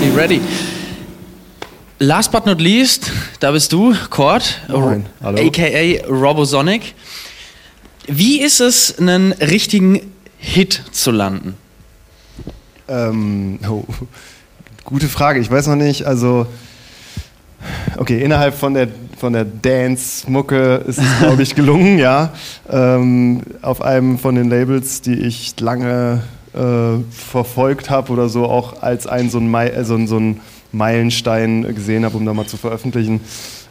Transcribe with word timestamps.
ready, 0.00 0.16
ready. 0.16 0.40
Last 1.98 2.32
but 2.32 2.46
not 2.46 2.60
least, 2.60 3.10
da 3.40 3.52
bist 3.52 3.72
du, 3.72 3.94
Cord, 4.08 4.42
Moin, 4.68 5.04
hallo. 5.22 5.38
aka 5.38 6.06
Robosonic. 6.08 6.94
Wie 8.06 8.40
ist 8.40 8.60
es, 8.60 8.98
einen 8.98 9.32
richtigen 9.32 10.00
Hit 10.38 10.82
zu 10.92 11.10
landen? 11.10 11.54
Ähm, 12.88 13.58
oh, 13.68 13.84
gute 14.84 15.08
Frage. 15.08 15.38
Ich 15.40 15.50
weiß 15.50 15.66
noch 15.66 15.76
nicht. 15.76 16.06
Also, 16.06 16.46
okay, 17.98 18.22
innerhalb 18.22 18.54
von 18.54 18.72
der, 18.72 18.88
von 19.18 19.34
der 19.34 19.44
Dance-Mucke 19.44 20.84
ist 20.86 20.98
es, 20.98 21.18
glaube 21.18 21.42
ich, 21.42 21.54
gelungen, 21.54 21.98
ja. 21.98 22.32
Ähm, 22.70 23.42
auf 23.60 23.82
einem 23.82 24.18
von 24.18 24.34
den 24.34 24.48
Labels, 24.48 25.02
die 25.02 25.14
ich 25.14 25.60
lange 25.60 26.22
äh, 26.54 27.02
verfolgt 27.10 27.90
habe 27.90 28.12
oder 28.12 28.28
so, 28.28 28.44
auch 28.44 28.82
als 28.82 29.06
ein 29.06 29.30
so 29.30 29.38
ein, 29.38 29.50
Mei- 29.50 29.68
äh, 29.70 29.84
so 29.84 29.94
ein, 29.94 30.06
so 30.06 30.18
ein 30.18 30.40
Meilenstein 30.72 31.74
gesehen 31.74 32.04
habe, 32.04 32.16
um 32.16 32.24
da 32.24 32.32
mal 32.32 32.46
zu 32.46 32.56
veröffentlichen 32.56 33.20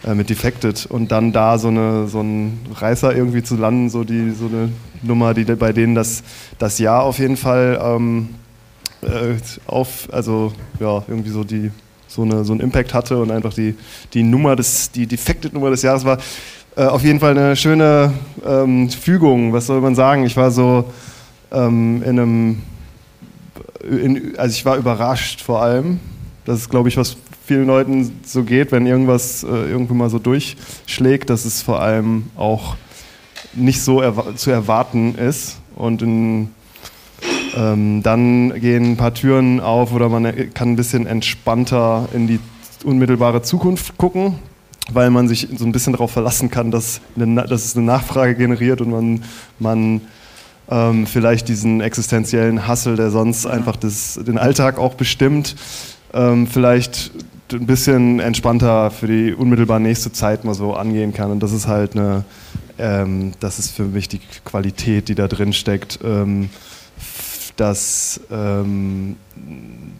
äh, 0.06 0.14
mit 0.14 0.30
Defected 0.30 0.86
und 0.86 1.12
dann 1.12 1.32
da 1.32 1.58
so 1.58 1.70
eine 1.70 2.08
so 2.08 2.22
ein 2.22 2.60
Reißer 2.76 3.16
irgendwie 3.16 3.44
zu 3.44 3.56
landen, 3.56 3.90
so 3.90 4.04
die 4.04 4.32
so 4.32 4.48
eine 4.48 4.70
Nummer, 5.02 5.34
die 5.34 5.46
bei 5.46 5.72
denen 5.72 5.96
das 5.96 6.24
das 6.58 6.78
Jahr 6.80 7.04
auf 7.04 7.20
jeden 7.20 7.38
Fall 7.38 7.80
ähm, 7.82 8.30
äh, 9.02 9.36
auf, 9.66 10.10
also 10.12 10.52
ja, 10.80 11.04
irgendwie 11.08 11.30
so 11.30 11.44
die 11.46 11.72
so, 12.08 12.24
eine, 12.24 12.44
so 12.44 12.54
einen 12.54 12.62
Impact 12.62 12.94
hatte 12.94 13.18
und 13.18 13.32
einfach 13.32 13.54
die, 13.54 13.76
die 14.14 14.24
Nummer 14.24 14.56
des, 14.56 14.92
die 14.92 15.06
Defected 15.06 15.54
Nummer 15.54 15.70
des 15.70 15.84
Jahres 15.84 16.04
war. 16.04 16.18
Äh, 16.76 16.86
auf 16.86 17.04
jeden 17.04 17.20
Fall 17.20 17.38
eine 17.38 17.56
schöne 17.56 18.12
ähm, 18.46 18.90
Fügung, 18.90 19.54
was 19.54 19.68
soll 19.68 19.80
man 19.80 19.96
sagen? 19.96 20.26
Ich 20.26 20.36
war 20.36 20.52
so 20.52 20.86
ähm, 21.52 22.04
in 22.04 22.20
einem, 22.20 22.62
in, 23.90 24.38
also 24.38 24.54
ich 24.54 24.66
war 24.66 24.78
überrascht 24.78 25.42
vor 25.42 25.62
allem. 25.62 26.00
Das 26.46 26.60
ist, 26.60 26.70
glaube 26.70 26.90
ich, 26.90 26.98
was 26.98 27.18
vielen 27.46 27.68
Leuten 27.68 28.20
so 28.26 28.44
geht, 28.44 28.72
wenn 28.72 28.86
irgendwas 28.86 29.44
äh, 29.44 29.48
irgendwie 29.48 29.94
mal 29.94 30.10
so 30.10 30.20
durchschlägt, 30.20 31.30
dass 31.30 31.46
es 31.46 31.62
vor 31.62 31.82
allem 31.82 32.26
auch 32.38 32.76
nicht 33.54 33.82
so 33.82 34.02
erwa 34.02 34.36
zu 34.36 34.52
erwarten 34.52 35.16
ist. 35.16 35.58
Und 35.76 36.02
in, 36.02 36.50
ähm, 37.56 38.04
dann 38.04 38.54
gehen 38.60 38.92
ein 38.92 38.98
paar 38.98 39.14
Türen 39.14 39.60
auf 39.60 39.94
oder 39.94 40.10
man 40.10 40.54
kann 40.54 40.72
ein 40.72 40.76
bisschen 40.76 41.08
entspannter 41.08 42.08
in 42.14 42.28
die 42.28 42.40
unmittelbare 42.84 43.42
Zukunft 43.42 43.98
gucken, 43.98 44.36
weil 44.92 45.10
man 45.10 45.28
sich 45.28 45.48
so 45.56 45.66
ein 45.66 45.72
bisschen 45.72 45.94
darauf 45.94 46.12
verlassen 46.12 46.50
kann, 46.50 46.72
dass, 46.72 47.02
eine, 47.16 47.44
dass 47.48 47.66
es 47.66 47.76
eine 47.76 47.86
Nachfrage 47.86 48.36
generiert 48.36 48.82
und 48.82 48.92
man, 48.92 49.24
man 49.58 50.02
ähm, 50.70 51.08
vielleicht 51.08 51.48
diesen 51.48 51.82
existenziellen 51.82 52.68
Hassel, 52.68 52.96
der 52.96 53.10
sonst 53.12 53.46
einfach 53.46 53.76
das, 53.76 54.20
den 54.26 54.38
Alltag 54.38 54.78
auch 54.78 54.94
bestimmt, 54.94 55.56
ähm, 56.14 56.48
vielleicht 56.48 57.12
ein 57.52 57.66
bisschen 57.66 58.20
entspannter 58.20 58.92
für 58.92 59.08
die 59.08 59.34
unmittelbar 59.34 59.80
nächste 59.80 60.12
Zeit 60.12 60.44
mal 60.44 60.54
so 60.54 60.74
angehen 60.74 61.14
kann. 61.14 61.32
Und 61.32 61.42
das 61.42 61.52
ist 61.52 61.68
halt 61.68 61.96
eine, 61.96 62.24
ähm, 62.78 63.32
das 63.40 63.60
ist 63.60 63.72
für 63.72 63.86
mich 63.86 64.08
die 64.08 64.22
Qualität, 64.46 65.10
die 65.10 65.16
da 65.16 65.28
drin 65.28 65.54
steckt. 65.54 66.00
Ähm, 66.04 66.50
das, 67.56 68.22
ähm, 68.32 69.18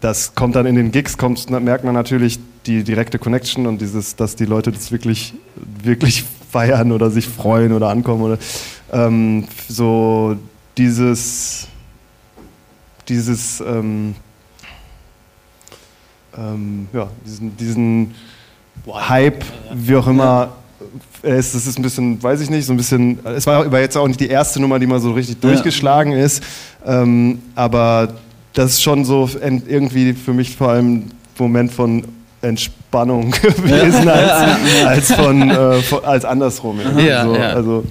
das 0.00 0.34
kommt 0.34 0.56
dann 0.56 0.66
in 0.66 0.76
den 0.76 0.92
Gigs, 0.92 1.18
kommt, 1.18 1.50
merkt 1.50 1.84
man 1.84 1.94
natürlich 1.94 2.38
die 2.66 2.84
direkte 2.84 3.18
Connection 3.18 3.66
und 3.66 3.80
dieses, 3.80 4.16
dass 4.16 4.36
die 4.36 4.44
Leute 4.44 4.72
das 4.72 4.92
wirklich, 4.92 5.34
wirklich 5.82 6.24
feiern 6.50 6.92
oder 6.92 7.10
sich 7.10 7.28
freuen 7.28 7.72
oder 7.72 7.88
ankommen 7.88 8.22
oder 8.22 8.38
ähm, 8.92 9.46
so 9.68 10.36
dieses, 10.80 11.66
dieses 13.06 13.60
ähm, 13.60 14.14
ähm, 16.36 16.88
ja, 16.92 17.08
diesen, 17.26 17.54
diesen 17.56 18.14
Hype, 18.90 19.44
wie 19.74 19.94
auch 19.96 20.06
immer, 20.06 20.52
es, 21.22 21.54
ist. 21.54 21.78
Ein 21.78 21.82
bisschen, 21.82 22.22
weiß 22.22 22.40
ich 22.40 22.48
nicht, 22.48 22.64
so 22.64 22.72
ein 22.72 22.78
bisschen, 22.78 23.18
es 23.26 23.46
war 23.46 23.66
aber 23.66 23.80
jetzt 23.80 23.94
auch 23.96 24.08
nicht 24.08 24.20
die 24.20 24.28
erste 24.28 24.58
Nummer, 24.60 24.78
die 24.78 24.86
mal 24.86 25.00
so 25.00 25.12
richtig 25.12 25.38
durchgeschlagen 25.40 26.12
ist, 26.12 26.42
ähm, 26.86 27.42
aber 27.54 28.14
das 28.54 28.72
ist 28.72 28.82
schon 28.82 29.04
so 29.04 29.28
en- 29.42 29.62
irgendwie 29.68 30.14
für 30.14 30.32
mich 30.32 30.56
vor 30.56 30.70
allem 30.70 30.94
ein 30.94 31.10
Moment 31.38 31.72
von 31.72 32.04
Entspannung 32.40 33.30
gewesen, 33.42 34.08
als, 34.08 34.86
als, 34.86 35.12
von, 35.12 35.50
äh, 35.50 35.82
als 36.04 36.24
andersrum. 36.24 36.80
Ja, 36.96 37.24
so. 37.26 37.34
Also, 37.34 37.84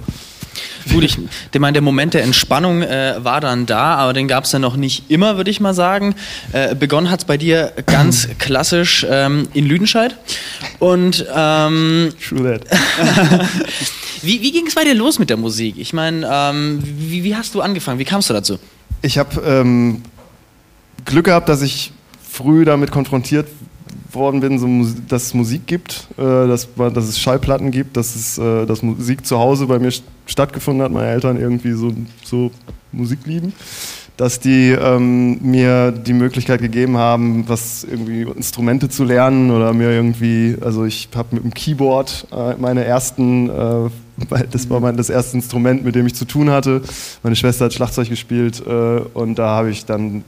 Gut, 0.92 1.04
ich 1.04 1.18
der 1.52 1.60
meine, 1.60 1.74
der 1.74 1.82
Moment 1.82 2.14
der 2.14 2.22
Entspannung 2.22 2.82
äh, 2.82 3.16
war 3.18 3.40
dann 3.40 3.66
da, 3.66 3.96
aber 3.96 4.12
den 4.12 4.28
gab 4.28 4.44
es 4.44 4.50
dann 4.50 4.62
noch 4.62 4.76
nicht 4.76 5.10
immer, 5.10 5.36
würde 5.36 5.50
ich 5.50 5.60
mal 5.60 5.74
sagen. 5.74 6.14
Äh, 6.52 6.74
begonnen 6.74 7.10
hat 7.10 7.20
es 7.20 7.24
bei 7.24 7.36
dir 7.36 7.72
ganz 7.86 8.28
klassisch 8.38 9.06
ähm, 9.08 9.48
in 9.54 9.66
Lüdenscheid. 9.66 10.16
Und 10.78 11.24
ähm, 11.34 12.12
true 12.26 12.58
that. 12.58 12.66
wie, 14.22 14.42
wie 14.42 14.52
ging 14.52 14.66
es 14.66 14.74
bei 14.74 14.84
dir 14.84 14.94
los 14.94 15.18
mit 15.18 15.30
der 15.30 15.36
Musik? 15.36 15.76
Ich 15.78 15.92
meine, 15.92 16.28
ähm, 16.30 16.82
wie, 16.82 17.24
wie 17.24 17.34
hast 17.34 17.54
du 17.54 17.60
angefangen? 17.60 17.98
Wie 17.98 18.04
kamst 18.04 18.30
du 18.30 18.34
dazu? 18.34 18.58
Ich 19.02 19.18
habe 19.18 19.40
ähm, 19.42 20.02
Glück 21.04 21.24
gehabt, 21.26 21.48
dass 21.48 21.62
ich 21.62 21.92
früh 22.30 22.64
damit 22.64 22.90
konfrontiert 22.90 23.48
worden 24.12 24.40
bin, 24.40 24.58
so, 24.58 24.66
dass 25.08 25.24
es 25.24 25.34
Musik 25.34 25.66
gibt, 25.66 26.08
äh, 26.18 26.22
dass, 26.22 26.68
dass 26.76 27.04
es 27.04 27.18
Schallplatten 27.18 27.70
gibt, 27.70 27.96
dass, 27.96 28.14
es, 28.16 28.38
äh, 28.38 28.66
dass 28.66 28.82
Musik 28.82 29.24
zu 29.26 29.38
Hause 29.38 29.66
bei 29.66 29.78
mir 29.78 29.90
st- 29.90 30.02
stattgefunden 30.26 30.82
hat, 30.82 30.92
meine 30.92 31.08
Eltern 31.08 31.40
irgendwie 31.40 31.72
so, 31.72 31.92
so 32.24 32.50
Musik 32.92 33.20
lieben, 33.24 33.52
dass 34.16 34.38
die 34.40 34.70
ähm, 34.70 35.38
mir 35.42 35.92
die 35.92 36.12
Möglichkeit 36.12 36.60
gegeben 36.60 36.96
haben, 36.96 37.44
was 37.48 37.84
irgendwie 37.84 38.22
Instrumente 38.22 38.88
zu 38.88 39.04
lernen 39.04 39.50
oder 39.50 39.72
mir 39.72 39.90
irgendwie, 39.90 40.56
also 40.60 40.84
ich 40.84 41.08
habe 41.14 41.36
mit 41.36 41.44
dem 41.44 41.54
Keyboard 41.54 42.26
äh, 42.32 42.54
meine 42.58 42.84
ersten, 42.84 43.48
äh, 43.48 43.90
das 44.50 44.68
war 44.68 44.80
mein, 44.80 44.96
das 44.96 45.08
erste 45.08 45.36
Instrument, 45.36 45.84
mit 45.84 45.94
dem 45.94 46.06
ich 46.06 46.14
zu 46.14 46.26
tun 46.26 46.50
hatte. 46.50 46.82
Meine 47.22 47.36
Schwester 47.36 47.64
hat 47.64 47.72
Schlagzeug 47.72 48.10
gespielt 48.10 48.62
äh, 48.66 49.00
und 49.14 49.36
da 49.38 49.48
habe 49.56 49.70
ich 49.70 49.86
dann 49.86 50.24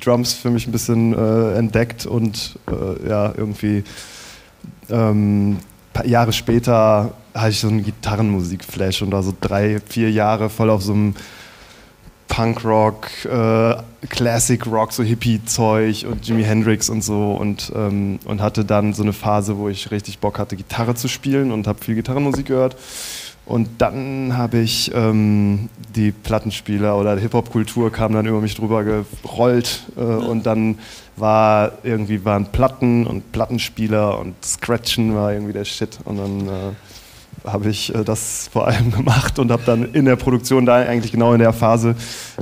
Drums 0.00 0.32
für 0.32 0.50
mich 0.50 0.66
ein 0.66 0.72
bisschen 0.72 1.12
äh, 1.12 1.56
entdeckt 1.56 2.06
und 2.06 2.58
äh, 2.68 3.08
ja, 3.08 3.32
irgendwie 3.36 3.84
ähm, 4.90 5.58
paar 5.92 6.06
Jahre 6.06 6.32
später 6.32 7.12
hatte 7.34 7.50
ich 7.50 7.60
so 7.60 7.68
einen 7.68 7.84
Gitarrenmusik-Flash 7.84 9.02
und 9.02 9.10
da 9.10 9.22
so 9.22 9.32
drei, 9.40 9.80
vier 9.86 10.10
Jahre 10.10 10.50
voll 10.50 10.70
auf 10.70 10.82
so 10.82 10.92
einem 10.92 11.14
Punkrock, 12.28 13.08
äh, 13.24 13.76
Classic 14.08 14.64
Rock, 14.66 14.92
so 14.92 15.02
Hippie-Zeug 15.02 16.06
und 16.08 16.26
Jimi 16.26 16.44
Hendrix 16.44 16.88
und 16.88 17.02
so 17.02 17.32
und, 17.32 17.72
ähm, 17.74 18.20
und 18.24 18.40
hatte 18.40 18.64
dann 18.64 18.94
so 18.94 19.02
eine 19.02 19.12
Phase, 19.12 19.56
wo 19.58 19.68
ich 19.68 19.90
richtig 19.90 20.18
Bock 20.20 20.38
hatte, 20.38 20.56
Gitarre 20.56 20.94
zu 20.94 21.08
spielen 21.08 21.50
und 21.50 21.66
habe 21.66 21.82
viel 21.82 21.96
Gitarrenmusik 21.96 22.46
gehört. 22.46 22.76
Und 23.50 23.68
dann 23.78 24.36
habe 24.36 24.58
ich 24.58 24.92
ähm, 24.94 25.70
die 25.96 26.12
Plattenspieler 26.12 26.96
oder 26.96 27.16
die 27.16 27.22
Hip-Hop-Kultur 27.22 27.90
kam 27.90 28.12
dann 28.12 28.24
über 28.24 28.40
mich 28.40 28.54
drüber 28.54 28.84
gerollt 28.84 29.86
äh, 29.96 30.00
und 30.02 30.46
dann 30.46 30.78
war 31.16 31.72
irgendwie 31.82 32.24
waren 32.24 32.46
Platten 32.52 33.08
und 33.08 33.32
Plattenspieler 33.32 34.20
und 34.20 34.36
Scratchen 34.44 35.16
war 35.16 35.32
irgendwie 35.32 35.52
der 35.52 35.64
Shit. 35.64 35.98
Und 36.04 36.18
dann 36.18 36.46
äh, 36.46 37.48
habe 37.48 37.70
ich 37.70 37.92
äh, 37.92 38.04
das 38.04 38.48
vor 38.52 38.68
allem 38.68 38.92
gemacht 38.96 39.40
und 39.40 39.50
habe 39.50 39.64
dann 39.66 39.94
in 39.94 40.04
der 40.04 40.14
Produktion 40.14 40.64
da 40.64 40.76
eigentlich 40.76 41.10
genau 41.10 41.32
in 41.32 41.40
der 41.40 41.52
Phase 41.52 41.96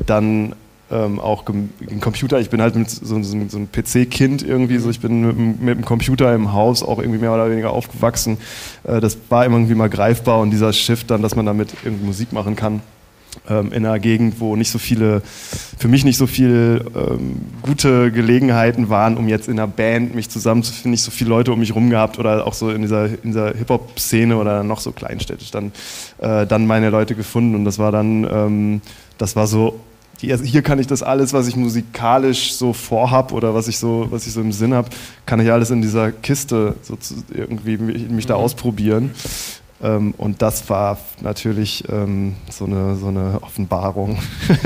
dann 0.05 0.55
ähm, 0.91 1.21
auch 1.21 1.45
den 1.45 2.01
Computer, 2.01 2.41
ich 2.41 2.51
bin 2.51 2.63
halt 2.63 2.75
mit 2.77 2.89
so, 2.89 3.23
so, 3.23 3.49
so 3.49 3.57
einem 3.59 3.69
PC-Kind 3.71 4.43
irgendwie, 4.43 4.79
so 4.79 4.89
ich 4.91 5.01
bin 5.01 5.21
mit, 5.21 5.37
dem- 5.37 5.65
mit 5.65 5.79
dem 5.79 5.85
Computer 5.85 6.35
im 6.35 6.53
Haus 6.53 6.83
auch 6.83 6.99
irgendwie 6.99 7.19
mehr 7.21 7.33
oder 7.35 7.51
weniger 7.51 7.71
aufgewachsen. 7.73 8.39
Äh, 8.85 9.01
das 9.01 9.19
war 9.29 9.45
immer 9.45 9.57
irgendwie 9.57 9.75
mal 9.75 9.91
greifbar 9.91 10.41
und 10.41 10.51
dieser 10.51 10.73
Shift 10.73 11.11
dann, 11.11 11.23
dass 11.23 11.37
man 11.37 11.47
damit 11.47 11.75
irgendwie 11.85 12.07
Musik 12.07 12.33
machen 12.33 12.57
kann. 12.57 12.81
Ähm, 13.49 13.73
in 13.73 13.85
einer 13.87 13.99
Gegend, 13.99 14.41
wo 14.41 14.57
nicht 14.57 14.71
so 14.71 14.79
viele, 14.79 15.23
für 15.79 15.87
mich 15.87 16.05
nicht 16.05 16.17
so 16.17 16.27
viele 16.27 16.87
ähm, 16.97 17.37
gute 17.63 18.11
Gelegenheiten 18.11 18.89
waren, 18.89 19.17
um 19.19 19.29
jetzt 19.29 19.47
in 19.49 19.59
einer 19.59 19.69
Band 19.69 20.15
mich 20.15 20.31
zusammenzufinden, 20.31 20.91
nicht 20.93 21.03
so 21.03 21.11
viele 21.11 21.31
Leute 21.31 21.53
um 21.53 21.59
mich 21.61 21.75
rum 21.75 21.91
gehabt 21.91 22.19
oder 22.19 22.47
auch 22.47 22.55
so 22.55 22.71
in 22.71 22.81
dieser, 22.83 23.05
in 23.07 23.19
dieser 23.27 23.53
Hip-Hop-Szene 23.55 24.37
oder 24.37 24.65
noch 24.65 24.81
so 24.81 24.91
kleinstädtisch 24.93 25.51
dann, 25.51 25.73
äh, 26.19 26.47
dann 26.47 26.67
meine 26.67 26.89
Leute 26.91 27.15
gefunden 27.15 27.55
und 27.55 27.65
das 27.67 27.79
war 27.79 27.93
dann, 27.93 28.25
ähm, 28.33 28.81
das 29.19 29.37
war 29.37 29.47
so 29.47 29.79
die, 30.21 30.33
also 30.33 30.45
hier 30.45 30.63
kann 30.63 30.79
ich 30.79 30.87
das 30.87 31.03
alles, 31.03 31.33
was 31.33 31.47
ich 31.47 31.57
musikalisch 31.57 32.53
so 32.53 32.73
vorhab 32.73 33.33
oder 33.33 33.55
was 33.55 33.69
ich 33.69 33.79
so, 33.79 34.07
was 34.11 34.27
ich 34.27 34.33
so 34.33 34.41
im 34.41 34.53
Sinn 34.53 34.75
habe, 34.75 34.89
kann 35.27 35.41
ich 35.41 35.51
alles 35.51 35.71
in 35.71 35.81
dieser 35.81 36.11
Kiste 36.11 36.75
so 36.83 36.97
zu, 36.97 37.15
irgendwie 37.33 37.79
mich, 37.79 38.09
mich 38.09 38.27
da 38.27 38.35
ausprobieren. 38.35 39.13
Ähm, 39.81 40.13
und 40.19 40.43
das 40.43 40.69
war 40.69 40.99
natürlich 41.21 41.85
ähm, 41.89 42.35
so, 42.51 42.65
eine, 42.65 42.97
so 42.97 43.09
eine 43.09 43.39
Offenbarung. 43.43 44.19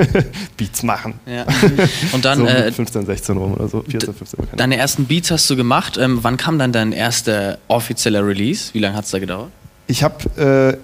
Beats 0.57 0.83
machen. 0.83 1.15
Ja. 1.27 1.45
Und 2.13 2.25
dann 2.25 2.39
so 2.39 2.47
äh, 2.47 2.73
15, 2.73 3.05
16 3.05 3.37
rum 3.37 3.53
oder 3.53 3.69
so. 3.69 3.83
14, 3.83 4.15
15 4.15 4.39
keine 4.39 4.49
Ahnung. 4.49 4.59
deine 4.59 4.77
ersten 4.79 5.05
Beats 5.05 5.31
hast 5.31 5.51
du 5.51 5.57
gemacht. 5.57 5.99
Ähm, 5.99 6.21
wann 6.23 6.39
kam 6.39 6.59
dann 6.59 6.73
dein 6.73 6.93
erster 6.93 7.59
offizieller 7.69 8.27
Release? 8.27 8.73
Wie 8.73 8.79
lange 8.79 8.97
hat 8.97 9.05
es 9.05 9.11
da 9.11 9.19
gedauert? 9.19 9.51
Ich 9.87 10.03
habe 10.03 10.79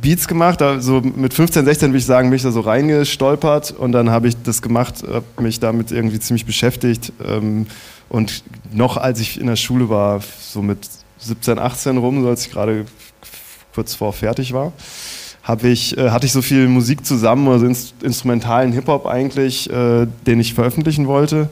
Beats 0.00 0.28
gemacht. 0.28 0.62
Also 0.62 1.00
mit 1.00 1.34
15, 1.34 1.64
16 1.64 1.90
würde 1.90 1.98
ich 1.98 2.06
sagen, 2.06 2.30
bin 2.30 2.36
ich 2.36 2.42
da 2.42 2.50
so 2.50 2.60
reingestolpert 2.60 3.72
und 3.72 3.92
dann 3.92 4.10
habe 4.10 4.28
ich 4.28 4.42
das 4.42 4.62
gemacht, 4.62 5.02
habe 5.02 5.24
mich 5.42 5.60
damit 5.60 5.92
irgendwie 5.92 6.18
ziemlich 6.20 6.46
beschäftigt. 6.46 7.12
Ähm, 7.24 7.66
und 8.08 8.42
noch 8.72 8.96
als 8.96 9.20
ich 9.20 9.40
in 9.40 9.46
der 9.46 9.56
Schule 9.56 9.88
war, 9.88 10.20
so 10.40 10.62
mit 10.62 10.78
17, 11.18 11.58
18 11.58 11.96
rum, 11.98 12.22
so 12.22 12.28
als 12.28 12.46
ich 12.46 12.52
gerade 12.52 12.86
kurz 13.74 13.94
vor 13.94 14.12
fertig 14.12 14.52
war, 14.52 14.72
habe 15.42 15.68
ich, 15.68 15.96
äh, 15.96 16.10
hatte 16.10 16.26
ich 16.26 16.32
so 16.32 16.42
viel 16.42 16.68
Musik 16.68 17.04
zusammen, 17.06 17.48
also 17.48 17.66
instrumentalen 18.02 18.72
Hip-Hop 18.72 19.06
eigentlich, 19.06 19.70
äh, 19.70 20.06
den 20.26 20.40
ich 20.40 20.54
veröffentlichen 20.54 21.06
wollte 21.06 21.48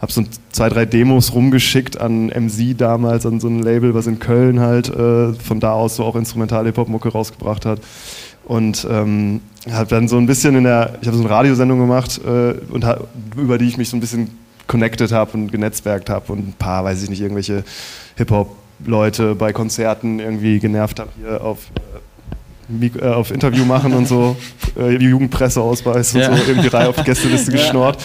habe 0.00 0.12
so 0.12 0.22
zwei, 0.52 0.68
drei 0.68 0.86
Demos 0.86 1.34
rumgeschickt 1.34 2.00
an 2.00 2.26
MC 2.26 2.76
damals, 2.76 3.26
an 3.26 3.40
so 3.40 3.48
ein 3.48 3.60
Label, 3.60 3.94
was 3.94 4.06
in 4.06 4.18
Köln 4.18 4.60
halt 4.60 4.88
äh, 4.88 5.32
von 5.32 5.60
da 5.60 5.72
aus 5.72 5.96
so 5.96 6.04
auch 6.04 6.16
instrumentale 6.16 6.66
Hip-Hop-Mucke 6.66 7.08
rausgebracht 7.08 7.66
hat. 7.66 7.80
Und 8.44 8.86
ähm, 8.90 9.40
habe 9.70 9.90
dann 9.90 10.08
so 10.08 10.16
ein 10.16 10.26
bisschen 10.26 10.54
in 10.54 10.64
der, 10.64 10.94
ich 11.00 11.08
habe 11.08 11.16
so 11.16 11.22
eine 11.22 11.30
Radiosendung 11.30 11.78
gemacht 11.80 12.20
äh, 12.24 12.54
und 12.72 12.86
über 13.36 13.58
die 13.58 13.66
ich 13.66 13.76
mich 13.76 13.90
so 13.90 13.96
ein 13.96 14.00
bisschen 14.00 14.30
connected 14.66 15.12
habe 15.12 15.32
und 15.32 15.50
genetzwerkt 15.50 16.08
habe 16.08 16.32
und 16.32 16.48
ein 16.48 16.54
paar, 16.58 16.84
weiß 16.84 17.02
ich 17.02 17.10
nicht, 17.10 17.20
irgendwelche 17.20 17.64
Hip-Hop-Leute 18.16 19.34
bei 19.34 19.52
Konzerten 19.52 20.20
irgendwie 20.20 20.60
genervt 20.60 21.00
habe 21.00 21.10
hier 21.18 21.42
auf 21.42 21.58
äh, 22.68 22.86
äh, 22.98 23.08
auf 23.08 23.30
Interview 23.30 23.64
machen 23.64 23.92
und 23.92 24.06
so, 24.06 24.36
äh, 24.78 24.96
Jugendpresseausweis 24.96 26.14
und 26.14 26.20
ja. 26.20 26.36
so, 26.36 26.42
irgendwie 26.46 26.68
Reihe 26.68 26.88
auf 26.88 26.96
die 26.96 27.04
Gästeliste 27.04 27.52
geschnort. 27.52 28.02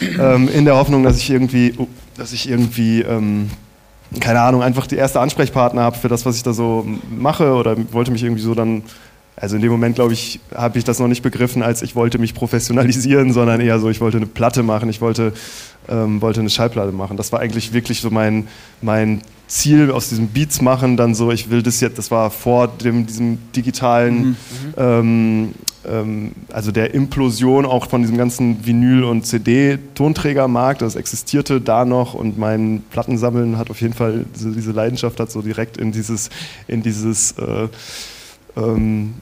Ähm, 0.00 0.48
in 0.48 0.64
der 0.64 0.76
Hoffnung, 0.76 1.02
dass 1.02 1.18
ich 1.18 1.30
irgendwie, 1.30 1.74
oh, 1.78 1.88
dass 2.16 2.32
ich 2.32 2.48
irgendwie, 2.48 3.02
ähm, 3.02 3.50
keine 4.20 4.40
Ahnung, 4.40 4.62
einfach 4.62 4.86
die 4.86 4.96
erste 4.96 5.20
Ansprechpartner 5.20 5.82
habe 5.82 5.96
für 5.96 6.08
das, 6.08 6.24
was 6.24 6.36
ich 6.36 6.42
da 6.42 6.52
so 6.52 6.86
mache 7.10 7.52
oder 7.54 7.76
wollte 7.92 8.10
mich 8.10 8.22
irgendwie 8.22 8.42
so 8.42 8.54
dann 8.54 8.82
also 9.38 9.56
in 9.56 9.62
dem 9.62 9.70
Moment, 9.70 9.96
glaube 9.96 10.14
ich, 10.14 10.40
habe 10.54 10.78
ich 10.78 10.84
das 10.84 10.98
noch 10.98 11.08
nicht 11.08 11.22
begriffen, 11.22 11.62
als 11.62 11.82
ich 11.82 11.94
wollte 11.94 12.18
mich 12.18 12.32
professionalisieren, 12.32 13.34
sondern 13.34 13.60
eher 13.60 13.78
so, 13.78 13.90
ich 13.90 14.00
wollte 14.00 14.16
eine 14.16 14.26
Platte 14.26 14.62
machen, 14.62 14.88
ich 14.88 15.02
wollte, 15.02 15.34
ähm, 15.90 16.22
wollte 16.22 16.40
eine 16.40 16.48
Schallplatte 16.48 16.92
machen. 16.92 17.18
Das 17.18 17.32
war 17.32 17.40
eigentlich 17.40 17.74
wirklich 17.74 18.00
so 18.00 18.08
mein, 18.10 18.48
mein 18.80 19.20
Ziel 19.46 19.90
aus 19.90 20.08
diesem 20.08 20.28
Beats 20.28 20.60
machen, 20.60 20.96
dann 20.96 21.14
so, 21.14 21.30
ich 21.30 21.50
will 21.50 21.62
das 21.62 21.80
jetzt, 21.80 21.98
das 21.98 22.10
war 22.10 22.30
vor 22.30 22.68
dem, 22.68 23.06
diesem 23.06 23.38
digitalen, 23.52 24.30
mhm. 24.30 24.36
ähm, 24.76 25.54
ähm, 25.86 26.32
also 26.52 26.72
der 26.72 26.94
Implosion 26.94 27.64
auch 27.64 27.88
von 27.88 28.02
diesem 28.02 28.16
ganzen 28.16 28.66
Vinyl- 28.66 29.04
und 29.04 29.24
CD-Tonträgermarkt, 29.24 30.82
das 30.82 30.96
existierte 30.96 31.60
da 31.60 31.84
noch 31.84 32.14
und 32.14 32.38
mein 32.38 32.82
Plattensammeln 32.90 33.56
hat 33.56 33.70
auf 33.70 33.80
jeden 33.80 33.94
Fall, 33.94 34.26
diese, 34.34 34.50
diese 34.50 34.72
Leidenschaft 34.72 35.20
hat 35.20 35.30
so 35.30 35.42
direkt 35.42 35.76
in 35.76 35.92
dieses, 35.92 36.30
in 36.66 36.82
dieses 36.82 37.32
äh, 37.32 37.68
ähm, 38.56 39.14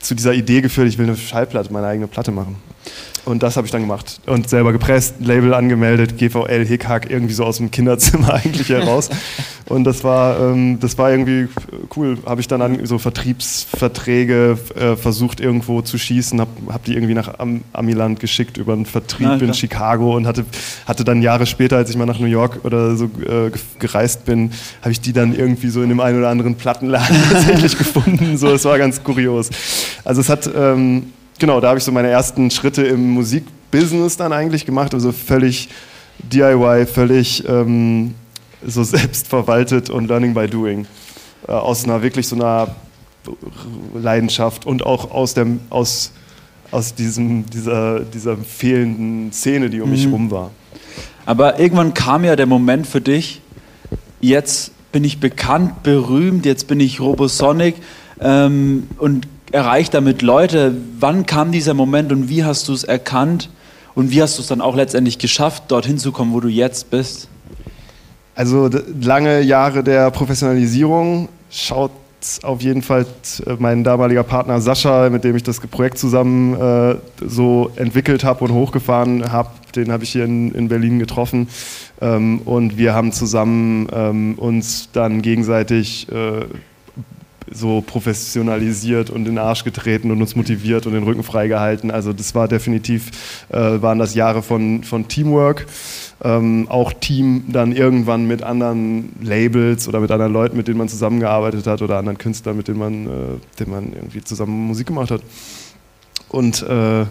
zu 0.00 0.14
dieser 0.14 0.34
Idee 0.34 0.60
geführt, 0.60 0.88
ich 0.88 0.98
will 0.98 1.06
eine 1.06 1.16
Schallplatte, 1.16 1.72
meine 1.72 1.86
eigene 1.86 2.06
Platte 2.06 2.32
machen. 2.32 2.56
Und 3.24 3.42
das 3.42 3.56
habe 3.56 3.66
ich 3.66 3.70
dann 3.70 3.80
gemacht 3.80 4.20
und 4.26 4.48
selber 4.48 4.72
gepresst, 4.72 5.14
Label 5.20 5.54
angemeldet, 5.54 6.18
GVL, 6.18 6.66
Hickhack, 6.66 7.10
irgendwie 7.10 7.32
so 7.32 7.44
aus 7.44 7.56
dem 7.56 7.70
Kinderzimmer 7.70 8.34
eigentlich 8.44 8.68
heraus. 8.68 9.08
Und 9.66 9.84
das 9.84 10.04
war, 10.04 10.38
ähm, 10.40 10.78
das 10.78 10.98
war 10.98 11.10
irgendwie 11.10 11.48
cool. 11.96 12.18
Habe 12.26 12.42
ich 12.42 12.48
dann 12.48 12.60
an 12.60 12.84
so 12.84 12.98
Vertriebsverträge 12.98 14.58
äh, 14.74 14.96
versucht 14.96 15.40
irgendwo 15.40 15.80
zu 15.80 15.96
schießen, 15.96 16.38
habe 16.38 16.50
hab 16.68 16.84
die 16.84 16.94
irgendwie 16.94 17.14
nach 17.14 17.38
Am 17.38 17.62
Amiland 17.72 18.20
geschickt 18.20 18.58
über 18.58 18.74
einen 18.74 18.84
Vertrieb 18.84 19.26
ja, 19.26 19.36
in 19.36 19.54
Chicago 19.54 20.14
und 20.16 20.26
hatte, 20.26 20.44
hatte 20.86 21.04
dann 21.04 21.22
Jahre 21.22 21.46
später, 21.46 21.78
als 21.78 21.88
ich 21.88 21.96
mal 21.96 22.06
nach 22.06 22.18
New 22.18 22.26
York 22.26 22.60
oder 22.64 22.96
so 22.96 23.06
äh, 23.06 23.50
gereist 23.78 24.26
bin, 24.26 24.50
habe 24.82 24.92
ich 24.92 25.00
die 25.00 25.14
dann 25.14 25.34
irgendwie 25.34 25.68
so 25.68 25.82
in 25.82 25.88
dem 25.88 26.00
einen 26.00 26.18
oder 26.18 26.28
anderen 26.28 26.56
Plattenladen 26.56 27.16
tatsächlich 27.32 27.78
gefunden. 27.78 28.36
So, 28.36 28.52
es 28.52 28.66
war 28.66 28.76
ganz 28.76 29.02
kurios. 29.02 29.48
Also 30.04 30.20
es 30.20 30.28
hat 30.28 30.50
ähm, 30.54 31.04
genau, 31.38 31.60
da 31.60 31.68
habe 31.68 31.78
ich 31.78 31.84
so 31.84 31.92
meine 31.92 32.08
ersten 32.08 32.50
Schritte 32.50 32.82
im 32.82 33.10
Musikbusiness 33.10 34.16
dann 34.16 34.32
eigentlich 34.32 34.66
gemacht, 34.66 34.94
also 34.94 35.12
völlig 35.12 35.68
DIY, 36.18 36.86
völlig 36.86 37.46
ähm, 37.48 38.14
so 38.64 38.82
selbstverwaltet 38.84 39.90
und 39.90 40.08
Learning 40.08 40.34
by 40.34 40.46
Doing. 40.46 40.86
Äh, 41.46 41.52
aus 41.52 41.84
einer 41.84 42.02
wirklich 42.02 42.28
so 42.28 42.36
einer 42.36 42.74
Leidenschaft 43.94 44.66
und 44.66 44.84
auch 44.84 45.10
aus, 45.10 45.34
dem, 45.34 45.60
aus, 45.70 46.12
aus 46.70 46.94
diesem, 46.94 47.48
dieser, 47.50 48.00
dieser 48.00 48.36
fehlenden 48.36 49.32
Szene, 49.32 49.70
die 49.70 49.80
um 49.80 49.88
mhm. 49.88 49.94
mich 49.94 50.06
rum 50.06 50.30
war. 50.30 50.50
Aber 51.26 51.58
irgendwann 51.58 51.94
kam 51.94 52.24
ja 52.24 52.36
der 52.36 52.46
Moment 52.46 52.86
für 52.86 53.00
dich, 53.00 53.40
jetzt 54.20 54.72
bin 54.92 55.04
ich 55.04 55.20
bekannt, 55.20 55.82
berühmt, 55.82 56.46
jetzt 56.46 56.68
bin 56.68 56.80
ich 56.80 57.00
Robosonic 57.00 57.76
ähm, 58.20 58.88
und 58.98 59.28
erreicht 59.52 59.94
damit 59.94 60.22
Leute. 60.22 60.74
Wann 60.98 61.26
kam 61.26 61.52
dieser 61.52 61.74
Moment 61.74 62.12
und 62.12 62.28
wie 62.28 62.44
hast 62.44 62.68
du 62.68 62.72
es 62.72 62.84
erkannt 62.84 63.50
und 63.94 64.10
wie 64.10 64.22
hast 64.22 64.38
du 64.38 64.42
es 64.42 64.48
dann 64.48 64.60
auch 64.60 64.76
letztendlich 64.76 65.18
geschafft, 65.18 65.64
dorthin 65.68 65.98
zu 65.98 66.12
kommen, 66.12 66.32
wo 66.32 66.40
du 66.40 66.48
jetzt 66.48 66.90
bist? 66.90 67.28
Also 68.34 68.68
lange 69.00 69.40
Jahre 69.42 69.84
der 69.84 70.10
Professionalisierung 70.10 71.28
schaut 71.50 71.92
auf 72.42 72.62
jeden 72.62 72.82
Fall 72.82 73.06
äh, 73.46 73.56
mein 73.58 73.84
damaliger 73.84 74.22
Partner 74.22 74.60
Sascha, 74.60 75.10
mit 75.10 75.24
dem 75.24 75.36
ich 75.36 75.42
das 75.42 75.60
Projekt 75.60 75.98
zusammen 75.98 76.54
äh, 76.54 76.96
so 77.24 77.70
entwickelt 77.76 78.24
habe 78.24 78.44
und 78.44 78.52
hochgefahren 78.52 79.30
habe, 79.30 79.50
den 79.76 79.92
habe 79.92 80.04
ich 80.04 80.10
hier 80.10 80.24
in, 80.24 80.52
in 80.52 80.68
Berlin 80.68 80.98
getroffen. 80.98 81.48
Ähm, 82.00 82.40
und 82.44 82.78
wir 82.78 82.94
haben 82.94 83.12
zusammen 83.12 83.88
ähm, 83.92 84.34
uns 84.36 84.88
dann 84.92 85.22
gegenseitig 85.22 86.08
äh, 86.10 86.46
so 87.54 87.80
professionalisiert 87.80 89.10
und 89.10 89.20
in 89.20 89.36
den 89.36 89.38
Arsch 89.38 89.64
getreten 89.64 90.10
und 90.10 90.20
uns 90.20 90.36
motiviert 90.36 90.86
und 90.86 90.92
den 90.92 91.04
Rücken 91.04 91.22
freigehalten. 91.22 91.90
Also 91.90 92.12
das 92.12 92.34
war 92.34 92.48
definitiv, 92.48 93.10
äh, 93.48 93.80
waren 93.80 93.98
das 93.98 94.14
Jahre 94.14 94.42
von, 94.42 94.82
von 94.84 95.08
Teamwork. 95.08 95.66
Ähm, 96.22 96.66
auch 96.68 96.92
Team 96.92 97.44
dann 97.48 97.72
irgendwann 97.72 98.26
mit 98.26 98.42
anderen 98.42 99.10
Labels 99.20 99.88
oder 99.88 100.00
mit 100.00 100.10
anderen 100.10 100.32
Leuten, 100.32 100.56
mit 100.56 100.68
denen 100.68 100.78
man 100.78 100.88
zusammengearbeitet 100.88 101.66
hat 101.66 101.82
oder 101.82 101.98
anderen 101.98 102.18
Künstlern, 102.18 102.56
mit 102.56 102.68
denen 102.68 102.78
man, 102.78 103.06
äh, 103.06 103.08
denen 103.58 103.70
man 103.70 103.92
irgendwie 103.92 104.22
zusammen 104.22 104.66
Musik 104.66 104.86
gemacht 104.86 105.10
hat. 105.10 105.22
Und 106.28 106.62
äh, 106.62 107.04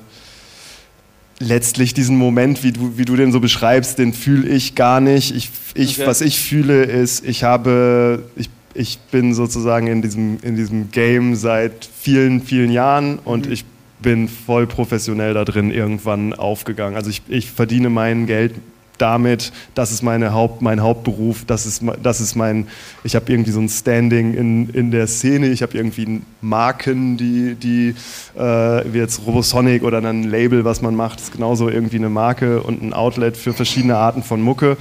letztlich 1.40 1.94
diesen 1.94 2.18
Moment, 2.18 2.64
wie 2.64 2.72
du, 2.72 2.98
wie 2.98 3.06
du 3.06 3.16
den 3.16 3.32
so 3.32 3.40
beschreibst, 3.40 4.00
den 4.00 4.14
fühle 4.14 4.50
ich 4.50 4.76
gar 4.76 5.02
nicht. 5.02 5.36
Ich, 5.36 5.50
ich, 5.76 6.00
okay. 6.00 6.08
Was 6.08 6.22
ich 6.22 6.40
fühle 6.40 6.84
ist, 6.84 7.26
ich 7.26 7.44
habe, 7.44 8.24
ich 8.36 8.50
ich 8.74 9.00
bin 9.12 9.34
sozusagen 9.34 9.88
in 9.88 10.02
diesem, 10.02 10.40
in 10.42 10.56
diesem 10.56 10.92
Game 10.92 11.36
seit 11.36 11.86
vielen, 11.86 12.42
vielen 12.42 12.72
Jahren 12.72 13.20
und 13.20 13.48
mhm. 13.48 13.52
ich 13.52 13.66
bin 14.02 14.28
voll 14.28 14.68
professionell 14.68 15.34
da 15.34 15.46
drin 15.46 15.72
irgendwann 15.72 16.34
aufgegangen. 16.34 16.96
Also 16.96 17.10
ich, 17.10 17.22
ich 17.28 17.52
verdiene 17.52 17.90
mein 17.90 18.26
Geld 18.26 18.56
damit, 18.98 19.52
das 19.76 19.92
ist 19.92 20.04
meine 20.04 20.34
Haupt, 20.34 20.62
mein 20.62 20.82
Hauptberuf, 20.82 21.46
das 21.46 21.66
ist, 21.66 21.84
das 22.02 22.22
ist 22.22 22.36
mein, 22.36 22.68
ich 23.04 23.16
habe 23.16 23.32
irgendwie 23.32 23.52
so 23.52 23.60
ein 23.60 23.70
Standing 23.70 24.34
in, 24.34 24.70
in 24.70 24.92
der 24.92 25.08
Szene, 25.08 25.48
ich 25.48 25.62
habe 25.62 25.76
irgendwie 25.78 26.22
Marken, 26.42 27.18
die, 27.18 27.56
die 27.56 27.96
äh, 28.38 28.42
wie 28.42 28.98
jetzt 28.98 29.26
Robosonic 29.26 29.84
oder 29.84 29.98
ein 29.98 30.24
Label, 30.24 30.64
was 30.66 30.82
man 30.82 30.96
macht, 30.96 31.20
ist 31.20 31.34
genauso 31.34 31.70
irgendwie 31.70 31.98
eine 31.98 32.10
Marke 32.10 32.62
und 32.62 32.82
ein 32.82 32.94
Outlet 32.94 33.38
für 33.38 33.54
verschiedene 33.54 33.98
Arten 33.98 34.24
von 34.24 34.42
Mucke. 34.42 34.78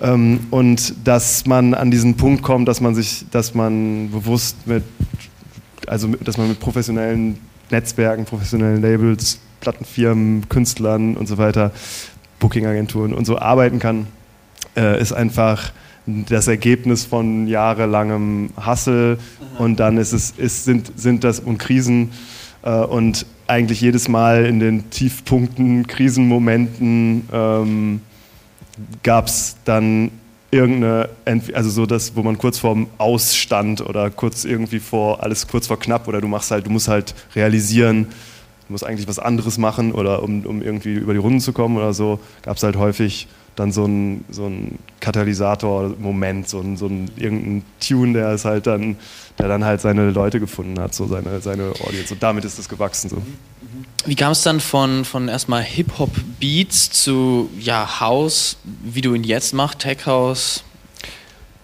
Ähm, 0.00 0.40
und 0.50 0.94
dass 1.04 1.46
man 1.46 1.74
an 1.74 1.90
diesen 1.90 2.16
Punkt 2.16 2.42
kommt, 2.42 2.68
dass 2.68 2.80
man 2.80 2.94
sich, 2.94 3.24
dass 3.30 3.54
man 3.54 4.10
bewusst 4.10 4.66
mit, 4.66 4.82
also 5.86 6.08
dass 6.08 6.38
man 6.38 6.48
mit 6.48 6.58
professionellen 6.58 7.38
Netzwerken, 7.70 8.24
professionellen 8.24 8.82
Labels, 8.82 9.38
Plattenfirmen, 9.60 10.48
Künstlern 10.48 11.16
und 11.16 11.26
so 11.26 11.38
weiter, 11.38 11.70
Bookingagenturen 12.42 13.14
und 13.14 13.24
so 13.24 13.38
arbeiten 13.38 13.78
kann, 13.78 14.08
äh, 14.76 15.00
ist 15.00 15.12
einfach 15.12 15.72
das 16.06 16.48
Ergebnis 16.48 17.04
von 17.04 17.46
jahrelangem 17.46 18.50
Hustle. 18.66 19.18
Und 19.58 19.78
dann 19.78 19.96
ist 19.96 20.12
es, 20.12 20.32
ist, 20.32 20.64
sind, 20.64 20.92
sind 20.98 21.22
das 21.22 21.38
und 21.38 21.58
Krisen. 21.58 22.10
Äh, 22.62 22.70
und 22.70 23.26
eigentlich 23.46 23.80
jedes 23.80 24.08
Mal 24.08 24.44
in 24.46 24.58
den 24.58 24.90
Tiefpunkten, 24.90 25.86
Krisenmomenten 25.86 27.28
ähm, 27.32 28.00
gab 29.04 29.28
es 29.28 29.56
dann 29.64 30.10
irgendeine, 30.50 31.08
also 31.54 31.70
so 31.70 31.86
das, 31.86 32.16
wo 32.16 32.22
man 32.22 32.38
kurz 32.38 32.58
vorm 32.58 32.88
Ausstand 32.98 33.80
oder 33.80 34.10
kurz 34.10 34.44
irgendwie 34.44 34.80
vor, 34.80 35.22
alles 35.22 35.46
kurz 35.46 35.68
vor 35.68 35.78
knapp 35.78 36.08
oder 36.08 36.20
du 36.20 36.28
machst 36.28 36.50
halt, 36.50 36.66
du 36.66 36.70
musst 36.70 36.88
halt 36.88 37.14
realisieren, 37.36 38.08
du 38.66 38.72
musst 38.72 38.84
eigentlich 38.84 39.08
was 39.08 39.18
anderes 39.18 39.58
machen 39.58 39.92
oder 39.92 40.22
um, 40.22 40.44
um 40.46 40.62
irgendwie 40.62 40.94
über 40.94 41.12
die 41.12 41.18
Runden 41.18 41.40
zu 41.40 41.52
kommen 41.52 41.76
oder 41.76 41.92
so, 41.92 42.20
gab 42.42 42.56
es 42.56 42.62
halt 42.62 42.76
häufig 42.76 43.28
dann 43.56 43.70
so 43.70 43.84
ein, 43.84 44.24
so 44.30 44.50
Katalysator-Moment, 45.00 46.48
so 46.48 46.64
so 46.76 46.86
ein 46.86 47.10
irgendein 47.16 47.64
Tune, 47.86 48.14
der 48.14 48.32
ist 48.32 48.44
halt 48.44 48.66
dann, 48.66 48.96
der 49.38 49.48
dann 49.48 49.64
halt 49.64 49.80
seine 49.80 50.10
Leute 50.10 50.40
gefunden 50.40 50.78
hat, 50.80 50.94
so 50.94 51.06
seine, 51.06 51.40
seine 51.40 51.70
Audience. 51.86 52.14
Und 52.14 52.22
damit 52.22 52.44
ist 52.44 52.58
es 52.58 52.68
gewachsen. 52.68 53.10
So. 53.10 53.18
Wie 54.06 54.14
kam 54.14 54.32
es 54.32 54.42
dann 54.42 54.60
von, 54.60 55.04
von 55.04 55.28
erstmal 55.28 55.62
Hip-Hop-Beats 55.62 56.90
zu 56.90 57.50
ja, 57.58 58.00
House, 58.00 58.56
wie 58.64 59.02
du 59.02 59.14
ihn 59.14 59.24
jetzt 59.24 59.52
machst, 59.52 59.80
Tech 59.80 60.06
House? 60.06 60.64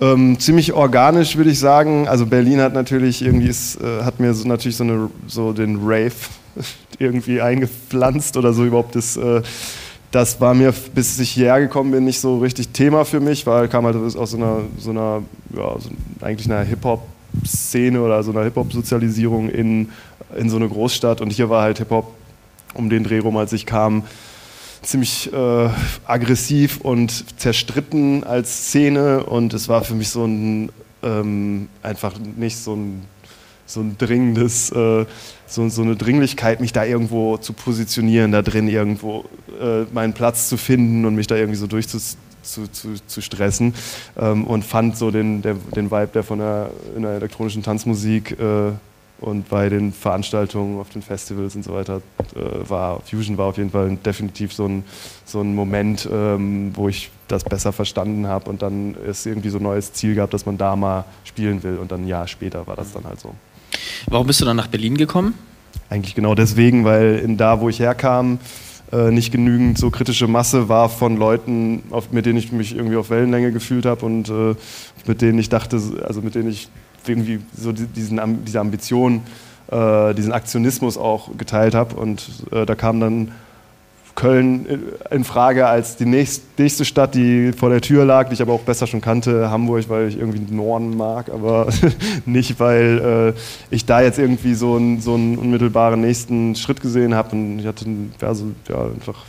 Ähm, 0.00 0.38
ziemlich 0.38 0.74
organisch 0.74 1.36
würde 1.36 1.50
ich 1.50 1.58
sagen. 1.58 2.06
Also 2.06 2.26
Berlin 2.26 2.60
hat 2.60 2.74
natürlich 2.74 3.22
irgendwie 3.22 3.48
ist, 3.48 3.80
äh, 3.80 4.04
hat 4.04 4.20
mir 4.20 4.32
so, 4.34 4.46
natürlich 4.46 4.76
so, 4.76 4.84
eine, 4.84 5.10
so 5.26 5.52
den 5.52 5.80
Rave 5.82 6.12
irgendwie 6.98 7.40
eingepflanzt 7.40 8.36
oder 8.36 8.52
so 8.52 8.64
überhaupt 8.64 8.94
das. 8.94 9.16
Äh, 9.16 9.42
das 10.10 10.40
war 10.40 10.54
mir, 10.54 10.72
bis 10.94 11.18
ich 11.18 11.30
hierher 11.30 11.60
gekommen 11.60 11.90
bin, 11.90 12.04
nicht 12.04 12.20
so 12.20 12.38
richtig 12.38 12.68
Thema 12.68 13.04
für 13.04 13.20
mich, 13.20 13.46
weil 13.46 13.68
kam 13.68 13.84
halt 13.84 13.96
aus 13.96 14.30
so 14.30 14.36
einer, 14.38 14.62
so 14.78 14.90
einer 14.90 15.22
ja, 15.54 15.78
so 15.78 15.90
eigentlich 16.22 16.50
einer 16.50 16.62
Hip-Hop-Szene 16.62 18.00
oder 18.00 18.22
so 18.22 18.30
einer 18.30 18.42
Hip-Hop-Sozialisierung 18.44 19.50
in, 19.50 19.90
in 20.34 20.48
so 20.48 20.56
eine 20.56 20.68
Großstadt 20.68 21.20
und 21.20 21.30
hier 21.30 21.50
war 21.50 21.62
halt 21.62 21.78
Hip-Hop 21.78 22.14
um 22.72 22.88
den 22.88 23.04
Dreh 23.04 23.18
rum, 23.18 23.36
als 23.36 23.52
ich 23.52 23.66
kam, 23.66 24.04
ziemlich 24.82 25.30
äh, 25.32 25.68
aggressiv 26.06 26.80
und 26.80 27.38
zerstritten 27.38 28.24
als 28.24 28.68
Szene 28.68 29.24
und 29.24 29.52
es 29.52 29.68
war 29.68 29.84
für 29.84 29.94
mich 29.94 30.08
so 30.08 30.24
ein 30.24 30.70
ähm, 31.02 31.68
einfach 31.82 32.14
nicht 32.18 32.56
so 32.56 32.74
ein 32.74 33.02
so 33.68 33.80
ein 33.80 33.96
dringendes, 33.98 34.70
äh, 34.72 35.04
so, 35.46 35.68
so, 35.68 35.82
eine 35.82 35.94
Dringlichkeit, 35.94 36.60
mich 36.60 36.72
da 36.72 36.84
irgendwo 36.84 37.36
zu 37.36 37.52
positionieren, 37.52 38.32
da 38.32 38.42
drin 38.42 38.66
irgendwo 38.66 39.26
äh, 39.60 39.84
meinen 39.92 40.14
Platz 40.14 40.48
zu 40.48 40.56
finden 40.56 41.04
und 41.04 41.14
mich 41.14 41.26
da 41.26 41.36
irgendwie 41.36 41.58
so 41.58 41.66
durchzustressen 41.66 42.26
zu, 42.42 42.66
zu, 43.06 43.20
stressen 43.20 43.74
ähm, 44.18 44.44
und 44.44 44.64
fand 44.64 44.96
so 44.96 45.10
den, 45.10 45.42
der, 45.42 45.54
den 45.74 45.90
Vibe, 45.90 46.08
der 46.14 46.22
von 46.22 46.38
der, 46.38 46.70
in 46.96 47.02
der 47.02 47.12
elektronischen 47.12 47.62
Tanzmusik 47.62 48.38
äh, 48.40 48.72
und 49.20 49.48
bei 49.48 49.68
den 49.68 49.92
Veranstaltungen 49.92 50.80
auf 50.80 50.88
den 50.90 51.02
Festivals 51.02 51.56
und 51.56 51.64
so 51.64 51.74
weiter 51.74 52.00
äh, 52.34 52.70
war 52.70 53.00
Fusion 53.00 53.36
war 53.36 53.46
auf 53.46 53.58
jeden 53.58 53.70
Fall 53.70 53.96
definitiv 53.96 54.54
so 54.54 54.66
ein, 54.66 54.84
so 55.24 55.40
ein 55.40 55.54
Moment, 55.54 56.08
ähm, 56.10 56.70
wo 56.74 56.88
ich 56.88 57.10
das 57.26 57.44
besser 57.44 57.72
verstanden 57.72 58.28
habe 58.28 58.48
und 58.48 58.62
dann 58.62 58.94
ist 58.94 59.26
irgendwie 59.26 59.50
so 59.50 59.58
ein 59.58 59.64
neues 59.64 59.92
Ziel 59.92 60.14
gab, 60.14 60.30
dass 60.30 60.46
man 60.46 60.56
da 60.56 60.76
mal 60.76 61.04
spielen 61.24 61.62
will 61.62 61.76
und 61.76 61.92
dann 61.92 62.04
ein 62.04 62.08
Jahr 62.08 62.28
später 62.28 62.66
war 62.66 62.76
das 62.76 62.92
dann 62.92 63.04
halt 63.04 63.20
so. 63.20 63.34
Warum 64.06 64.26
bist 64.26 64.40
du 64.40 64.44
dann 64.44 64.56
nach 64.56 64.68
Berlin 64.68 64.96
gekommen? 64.96 65.34
Eigentlich 65.90 66.14
genau 66.14 66.34
deswegen, 66.34 66.84
weil 66.84 67.18
in 67.18 67.36
da, 67.36 67.60
wo 67.60 67.68
ich 67.68 67.80
herkam, 67.80 68.38
äh, 68.92 69.10
nicht 69.10 69.32
genügend 69.32 69.78
so 69.78 69.90
kritische 69.90 70.28
Masse 70.28 70.68
war 70.68 70.88
von 70.88 71.16
Leuten, 71.16 71.82
mit 72.10 72.26
denen 72.26 72.38
ich 72.38 72.52
mich 72.52 72.74
irgendwie 72.74 72.96
auf 72.96 73.10
Wellenlänge 73.10 73.52
gefühlt 73.52 73.86
habe 73.86 74.04
und 74.04 74.28
äh, 74.28 74.54
mit 75.06 75.20
denen 75.20 75.38
ich 75.38 75.48
dachte, 75.48 75.80
also 76.06 76.22
mit 76.22 76.34
denen 76.34 76.48
ich 76.48 76.68
irgendwie 77.06 77.40
so 77.56 77.72
diesen, 77.72 78.44
diese 78.44 78.60
Ambition, 78.60 79.22
äh, 79.70 80.14
diesen 80.14 80.32
Aktionismus 80.32 80.96
auch 80.98 81.36
geteilt 81.36 81.74
habe. 81.74 81.96
Und 81.96 82.26
da 82.50 82.74
kam 82.74 83.00
dann 83.00 83.32
Köln 84.18 84.66
in 85.12 85.22
Frage 85.22 85.68
als 85.68 85.94
die 85.94 86.04
nächste 86.04 86.84
Stadt, 86.84 87.14
die 87.14 87.52
vor 87.52 87.70
der 87.70 87.80
Tür 87.80 88.04
lag, 88.04 88.28
die 88.28 88.34
ich 88.34 88.42
aber 88.42 88.52
auch 88.52 88.62
besser 88.62 88.88
schon 88.88 89.00
kannte, 89.00 89.48
Hamburg, 89.48 89.88
weil 89.88 90.08
ich 90.08 90.18
irgendwie 90.18 90.40
den 90.40 90.56
Norden 90.56 90.96
mag, 90.96 91.30
aber 91.30 91.68
nicht, 92.26 92.58
weil 92.58 93.34
äh, 93.36 93.40
ich 93.70 93.86
da 93.86 94.00
jetzt 94.00 94.18
irgendwie 94.18 94.54
so, 94.54 94.76
ein, 94.76 95.00
so 95.00 95.14
einen 95.14 95.38
unmittelbaren 95.38 96.00
nächsten 96.00 96.56
Schritt 96.56 96.80
gesehen 96.80 97.14
habe. 97.14 97.30
Und 97.30 97.60
ich 97.60 97.66
hatte 97.66 97.86
ja, 98.20 98.34
so, 98.34 98.46
ja, 98.68 98.86
einfach 98.86 99.24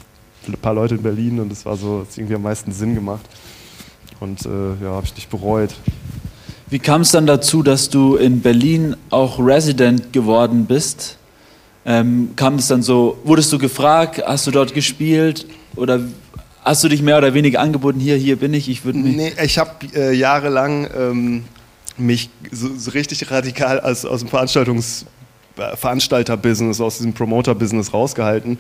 ein 0.47 0.53
paar 0.53 0.73
Leute 0.73 0.95
in 0.95 1.03
Berlin 1.03 1.39
und 1.39 1.51
es 1.51 1.67
war 1.67 1.77
so, 1.77 2.03
es 2.09 2.17
irgendwie 2.17 2.35
am 2.35 2.41
meisten 2.41 2.71
Sinn 2.71 2.95
gemacht. 2.95 3.29
Und 4.19 4.43
äh, 4.47 4.83
ja, 4.83 4.93
habe 4.93 5.05
ich 5.05 5.13
nicht 5.13 5.29
bereut. 5.29 5.75
Wie 6.67 6.79
kam 6.79 7.01
es 7.01 7.11
dann 7.11 7.27
dazu, 7.27 7.61
dass 7.61 7.91
du 7.91 8.15
in 8.15 8.41
Berlin 8.41 8.95
auch 9.11 9.37
Resident 9.37 10.13
geworden 10.13 10.65
bist? 10.65 11.18
Ähm, 11.89 12.33
kam 12.35 12.55
es 12.55 12.67
dann 12.67 12.83
so, 12.83 13.17
wurdest 13.23 13.51
du 13.51 13.57
gefragt, 13.57 14.21
hast 14.23 14.45
du 14.45 14.51
dort 14.51 14.75
gespielt 14.75 15.47
oder 15.75 15.99
hast 16.63 16.83
du 16.83 16.87
dich 16.87 17.01
mehr 17.01 17.17
oder 17.17 17.33
weniger 17.33 17.61
angeboten, 17.61 17.99
hier, 17.99 18.15
hier 18.15 18.35
bin 18.35 18.53
ich, 18.53 18.69
ich 18.69 18.85
würde 18.85 18.99
mich... 18.99 19.15
Nee, 19.15 19.33
ich 19.43 19.57
habe 19.57 19.71
äh, 19.95 20.13
jahrelang 20.13 20.87
ähm, 20.95 21.43
mich 21.97 22.29
so, 22.51 22.69
so, 22.77 22.91
richtig 22.91 23.31
radikal 23.31 23.79
aus, 23.79 24.05
aus 24.05 24.19
dem 24.19 24.29
Veranstaltungs 24.29 25.07
Veranstalter-Business, 25.75 26.81
aus 26.81 26.97
diesem 26.97 27.13
Promoter-Business 27.13 27.93
rausgehalten, 27.93 28.57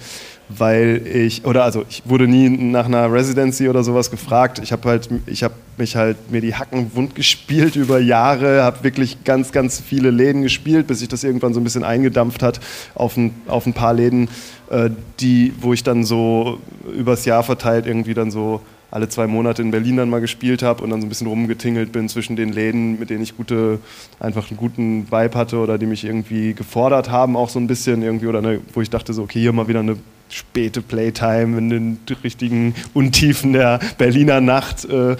weil 0.49 1.05
ich, 1.05 1.45
oder 1.45 1.63
also 1.63 1.85
ich 1.89 2.03
wurde 2.05 2.27
nie 2.27 2.49
nach 2.49 2.85
einer 2.85 3.11
Residency 3.11 3.69
oder 3.69 3.83
sowas 3.83 4.09
gefragt. 4.09 4.59
Ich 4.63 4.71
habe 4.71 4.87
halt, 4.89 5.09
ich 5.27 5.43
habe 5.43 5.53
mich 5.77 5.95
halt 5.95 6.31
mir 6.31 6.41
die 6.41 6.55
Hacken 6.55 6.91
wund 6.95 7.15
gespielt 7.15 7.75
über 7.75 7.99
Jahre, 7.99 8.63
habe 8.63 8.83
wirklich 8.83 9.23
ganz, 9.23 9.51
ganz 9.51 9.79
viele 9.79 10.11
Läden 10.11 10.41
gespielt, 10.41 10.87
bis 10.87 10.99
sich 10.99 11.07
das 11.07 11.23
irgendwann 11.23 11.53
so 11.53 11.59
ein 11.59 11.63
bisschen 11.63 11.83
eingedampft 11.83 12.43
hat 12.43 12.59
auf 12.95 13.17
ein, 13.17 13.33
auf 13.47 13.65
ein 13.65 13.73
paar 13.73 13.93
Läden, 13.93 14.29
äh, 14.69 14.89
die, 15.19 15.53
wo 15.61 15.73
ich 15.73 15.83
dann 15.83 16.03
so 16.03 16.59
übers 16.95 17.25
Jahr 17.25 17.43
verteilt 17.43 17.85
irgendwie 17.85 18.13
dann 18.13 18.31
so 18.31 18.61
alle 18.91 19.09
zwei 19.09 19.27
Monate 19.27 19.61
in 19.61 19.71
Berlin 19.71 19.97
dann 19.97 20.09
mal 20.09 20.21
gespielt 20.21 20.63
habe 20.63 20.83
und 20.83 20.89
dann 20.89 21.01
so 21.01 21.05
ein 21.05 21.09
bisschen 21.09 21.27
rumgetingelt 21.27 21.91
bin 21.91 22.09
zwischen 22.09 22.35
den 22.35 22.51
Läden, 22.51 22.99
mit 22.99 23.09
denen 23.09 23.23
ich 23.23 23.37
gute, 23.37 23.79
einfach 24.19 24.49
einen 24.49 24.57
guten 24.57 25.11
Vibe 25.11 25.37
hatte 25.37 25.57
oder 25.57 25.77
die 25.77 25.85
mich 25.85 26.03
irgendwie 26.03 26.53
gefordert 26.53 27.09
haben, 27.09 27.35
auch 27.35 27.49
so 27.49 27.59
ein 27.59 27.67
bisschen 27.67 28.01
irgendwie, 28.01 28.27
oder 28.27 28.39
eine, 28.39 28.61
wo 28.73 28.81
ich 28.81 28.89
dachte 28.89 29.13
so, 29.13 29.23
okay, 29.23 29.39
hier 29.39 29.53
mal 29.53 29.67
wieder 29.67 29.79
eine 29.79 29.97
späte 30.29 30.81
Playtime 30.81 31.57
in 31.57 31.69
den 31.69 31.99
richtigen 32.23 32.75
Untiefen 32.93 33.53
der 33.53 33.79
Berliner 33.97 34.41
Nacht. 34.41 34.85
Äh, 34.85 35.15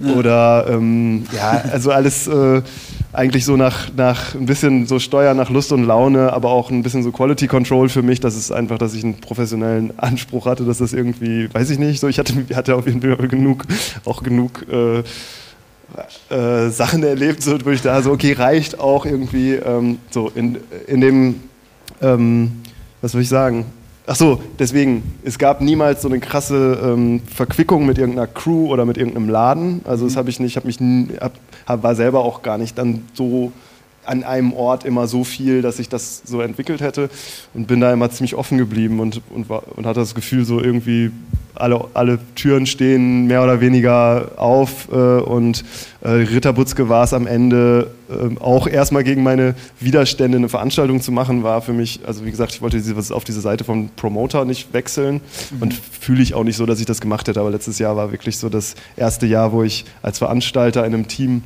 Oder 0.00 0.66
ähm, 0.68 1.24
ja, 1.32 1.62
also 1.72 1.90
alles 1.90 2.26
äh, 2.26 2.62
eigentlich 3.12 3.44
so 3.44 3.56
nach, 3.56 3.94
nach 3.96 4.34
ein 4.34 4.46
bisschen 4.46 4.86
so 4.86 4.98
Steuer 4.98 5.34
nach 5.34 5.50
Lust 5.50 5.72
und 5.72 5.84
Laune, 5.84 6.32
aber 6.32 6.50
auch 6.50 6.70
ein 6.70 6.82
bisschen 6.82 7.02
so 7.02 7.12
Quality 7.12 7.46
Control 7.46 7.88
für 7.88 8.02
mich. 8.02 8.20
Das 8.20 8.36
ist 8.36 8.50
einfach, 8.50 8.76
dass 8.78 8.94
ich 8.94 9.04
einen 9.04 9.20
professionellen 9.20 9.96
Anspruch 9.98 10.46
hatte, 10.46 10.64
dass 10.64 10.78
das 10.78 10.92
irgendwie, 10.92 11.52
weiß 11.52 11.70
ich 11.70 11.78
nicht, 11.78 12.00
so 12.00 12.08
ich 12.08 12.18
hatte, 12.18 12.34
hatte 12.54 12.74
auf 12.74 12.86
jeden 12.86 13.00
Fall 13.00 13.28
genug, 13.28 13.64
auch 14.04 14.22
genug 14.22 14.66
äh, 14.68 15.04
äh, 16.34 16.70
Sachen 16.70 17.04
erlebt, 17.04 17.46
wo 17.64 17.70
ich 17.70 17.82
da 17.82 18.02
so, 18.02 18.10
okay, 18.10 18.32
reicht 18.32 18.80
auch 18.80 19.06
irgendwie 19.06 19.54
ähm, 19.54 19.98
so 20.10 20.30
in, 20.34 20.58
in 20.88 21.00
dem, 21.00 21.40
ähm, 22.02 22.62
was 23.00 23.12
soll 23.12 23.22
ich 23.22 23.28
sagen, 23.28 23.66
Ach 24.06 24.16
so, 24.16 24.38
deswegen, 24.58 25.18
es 25.24 25.38
gab 25.38 25.62
niemals 25.62 26.02
so 26.02 26.08
eine 26.08 26.20
krasse 26.20 26.78
ähm, 26.82 27.22
Verquickung 27.22 27.86
mit 27.86 27.96
irgendeiner 27.96 28.26
Crew 28.26 28.66
oder 28.66 28.84
mit 28.84 28.98
irgendeinem 28.98 29.30
Laden. 29.30 29.80
Also 29.84 30.04
das 30.04 30.14
mhm. 30.14 30.18
habe 30.18 30.30
ich 30.30 30.40
nicht, 30.40 30.56
habe 30.56 30.66
mich 30.66 30.78
hab, 31.66 31.82
war 31.82 31.94
selber 31.94 32.20
auch 32.20 32.42
gar 32.42 32.58
nicht 32.58 32.76
dann 32.76 33.04
so 33.14 33.50
an 34.06 34.24
einem 34.24 34.52
Ort 34.52 34.84
immer 34.84 35.06
so 35.06 35.24
viel, 35.24 35.62
dass 35.62 35.78
ich 35.78 35.88
das 35.88 36.22
so 36.24 36.40
entwickelt 36.40 36.80
hätte 36.80 37.10
und 37.54 37.66
bin 37.66 37.80
da 37.80 37.92
immer 37.92 38.10
ziemlich 38.10 38.34
offen 38.34 38.58
geblieben 38.58 39.00
und, 39.00 39.22
und, 39.30 39.50
und 39.50 39.86
hatte 39.86 40.00
das 40.00 40.14
Gefühl, 40.14 40.44
so 40.44 40.60
irgendwie 40.60 41.10
alle, 41.54 41.86
alle 41.94 42.18
Türen 42.34 42.66
stehen 42.66 43.26
mehr 43.26 43.42
oder 43.42 43.60
weniger 43.60 44.32
auf 44.36 44.88
äh, 44.90 44.94
und 44.94 45.64
äh, 46.02 46.08
Ritterbutzke 46.08 46.88
war 46.88 47.04
es 47.04 47.12
am 47.12 47.26
Ende 47.26 47.90
äh, 48.10 48.40
auch 48.40 48.66
erstmal 48.66 49.04
gegen 49.04 49.22
meine 49.22 49.54
Widerstände 49.80 50.36
eine 50.36 50.48
Veranstaltung 50.48 51.00
zu 51.00 51.12
machen, 51.12 51.42
war 51.42 51.62
für 51.62 51.72
mich, 51.72 52.00
also 52.06 52.24
wie 52.24 52.30
gesagt, 52.30 52.52
ich 52.52 52.62
wollte 52.62 52.78
diese, 52.78 53.14
auf 53.14 53.24
diese 53.24 53.40
Seite 53.40 53.64
vom 53.64 53.88
Promoter 53.90 54.44
nicht 54.44 54.72
wechseln 54.72 55.20
mhm. 55.50 55.62
und 55.62 55.74
fühle 55.74 56.22
ich 56.22 56.34
auch 56.34 56.44
nicht 56.44 56.56
so, 56.56 56.66
dass 56.66 56.80
ich 56.80 56.86
das 56.86 57.00
gemacht 57.00 57.28
hätte, 57.28 57.40
aber 57.40 57.50
letztes 57.50 57.78
Jahr 57.78 57.96
war 57.96 58.10
wirklich 58.10 58.38
so 58.38 58.48
das 58.48 58.74
erste 58.96 59.26
Jahr, 59.26 59.52
wo 59.52 59.62
ich 59.62 59.84
als 60.02 60.18
Veranstalter 60.18 60.84
in 60.84 60.94
einem 60.94 61.08
Team 61.08 61.42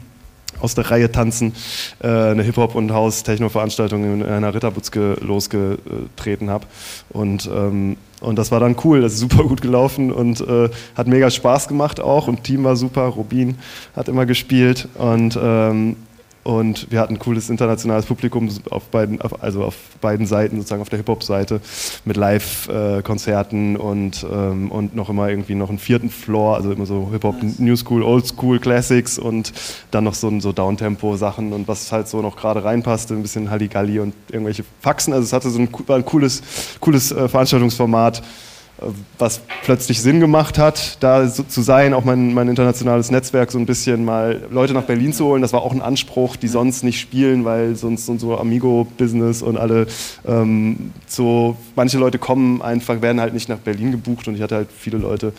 aus 0.61 0.75
der 0.75 0.91
Reihe 0.91 1.11
tanzen, 1.11 1.55
äh, 2.01 2.09
eine 2.09 2.43
Hip-Hop- 2.43 2.75
und 2.75 2.93
House-Techno-Veranstaltung 2.93 4.05
in 4.05 4.23
einer 4.23 4.55
Ritterbutzke 4.55 5.19
losgetreten 5.21 6.51
habe. 6.51 6.67
Und, 7.11 7.49
ähm, 7.53 7.97
und 8.21 8.37
das 8.37 8.51
war 8.51 8.61
dann 8.61 8.77
cool, 8.85 9.01
das 9.01 9.15
ist 9.15 9.21
super 9.21 9.45
gut 9.45 9.61
gelaufen 9.61 10.13
und 10.13 10.41
äh, 10.41 10.69
hat 10.97 11.07
mega 11.07 11.31
Spaß 11.31 11.69
gemacht 11.69 12.01
auch 12.01 12.27
und 12.29 12.45
Team 12.45 12.65
war 12.65 12.77
super, 12.77 13.03
Rubin 13.03 13.59
hat 13.95 14.09
immer 14.09 14.27
gespielt 14.27 14.89
und 14.99 15.39
ähm, 15.41 15.97
und 16.49 16.91
wir 16.91 17.01
hatten 17.01 17.17
ein 17.17 17.19
cooles 17.19 17.51
internationales 17.51 18.07
Publikum 18.07 18.49
auf 18.71 18.85
beiden, 18.85 19.21
also 19.21 19.65
auf 19.65 19.75
beiden 20.01 20.25
Seiten, 20.25 20.57
sozusagen 20.57 20.81
auf 20.81 20.89
der 20.89 20.97
Hip-Hop-Seite 20.97 21.61
mit 22.07 22.17
Live-Konzerten 22.17 23.77
und, 23.77 24.27
ähm, 24.33 24.71
und 24.71 24.97
noch 24.97 25.11
immer 25.11 25.29
irgendwie 25.29 25.55
noch 25.55 25.69
einen 25.69 25.79
vierten 25.79 26.09
Floor, 26.09 26.57
also 26.57 26.73
immer 26.73 26.87
so 26.87 27.11
Hip-Hop. 27.13 27.37
New 27.59 27.77
School, 27.77 28.03
Old 28.03 28.27
School 28.27 28.61
Classics 28.61 29.19
und 29.19 29.53
dann 29.91 30.05
noch 30.05 30.15
so, 30.15 30.41
so 30.41 30.53
Downtempo-Sachen 30.53 31.53
und 31.53 31.69
was 31.69 31.93
halt 31.93 32.09
so 32.09 32.23
noch 32.23 32.37
gerade 32.37 32.65
reinpasste, 32.65 33.13
ein 33.13 33.21
bisschen 33.21 33.51
Halligalli 33.51 34.01
und 34.01 34.15
irgendwelche 34.33 34.65
Faxen. 34.81 35.13
Also 35.13 35.27
es 35.27 35.35
hatte 35.35 35.51
so 35.51 35.59
ein, 35.59 35.69
war 35.87 35.97
ein 35.97 36.07
cooles, 36.07 36.43
cooles 36.81 37.13
äh, 37.13 37.29
Veranstaltungsformat 37.29 38.23
was 39.19 39.41
plötzlich 39.65 40.01
Sinn 40.01 40.21
gemacht 40.21 40.57
hat, 40.57 40.99
da 41.01 41.27
so 41.27 41.43
zu 41.43 41.63
sein, 41.63 41.95
auch 41.95 42.05
mein, 42.05 42.33
mein 42.33 42.49
internationales 42.49 43.11
Netzwerk 43.11 43.51
so 43.51 43.59
ein 43.59 43.67
bisschen 43.67 44.05
mal 44.05 44.43
Leute 44.51 44.73
nach 44.73 44.85
Berlin 44.85 45.13
zu 45.13 45.25
holen. 45.25 45.43
Das 45.43 45.53
war 45.53 45.63
auch 45.63 45.73
ein 45.73 45.83
Anspruch, 45.83 46.37
die 46.37 46.49
sonst 46.49 46.85
nicht 46.85 47.01
spielen, 47.01 47.45
weil 47.45 47.75
sonst 47.75 48.07
so 48.07 48.39
Amigo-Business 48.39 49.43
und 49.43 49.57
alle 49.57 49.89
ähm, 50.27 50.93
so, 51.07 51.57
manche 51.75 51.99
Leute 51.99 52.19
kommen 52.19 52.63
einfach, 52.63 53.03
werden 53.03 53.21
halt 53.21 53.35
nicht 53.35 53.49
nach 53.49 53.59
Berlin 53.59 53.91
gebucht 53.91 54.29
und 54.29 54.37
ich 54.37 54.43
hatte 54.43 54.55
halt 54.55 54.69
viele 54.77 54.99
Leute 54.99 55.33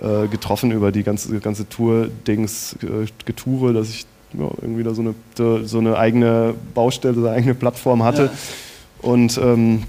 äh, 0.00 0.26
getroffen 0.28 0.70
über 0.70 0.90
die 0.90 1.02
ganze, 1.02 1.38
ganze 1.40 1.68
Tour-Dings, 1.68 2.76
äh, 2.82 3.06
Getoure, 3.26 3.74
dass 3.74 3.90
ich 3.90 4.06
ja, 4.32 4.50
irgendwie 4.62 4.82
da 4.82 4.94
so 4.94 5.02
eine, 5.02 5.66
so 5.66 5.78
eine 5.78 5.98
eigene 5.98 6.54
Baustelle, 6.74 7.14
so 7.14 7.26
eine 7.26 7.36
eigene 7.36 7.54
Plattform 7.54 8.02
hatte. 8.02 8.24
Ja. 8.24 9.10
Und 9.10 9.38
ähm, 9.38 9.82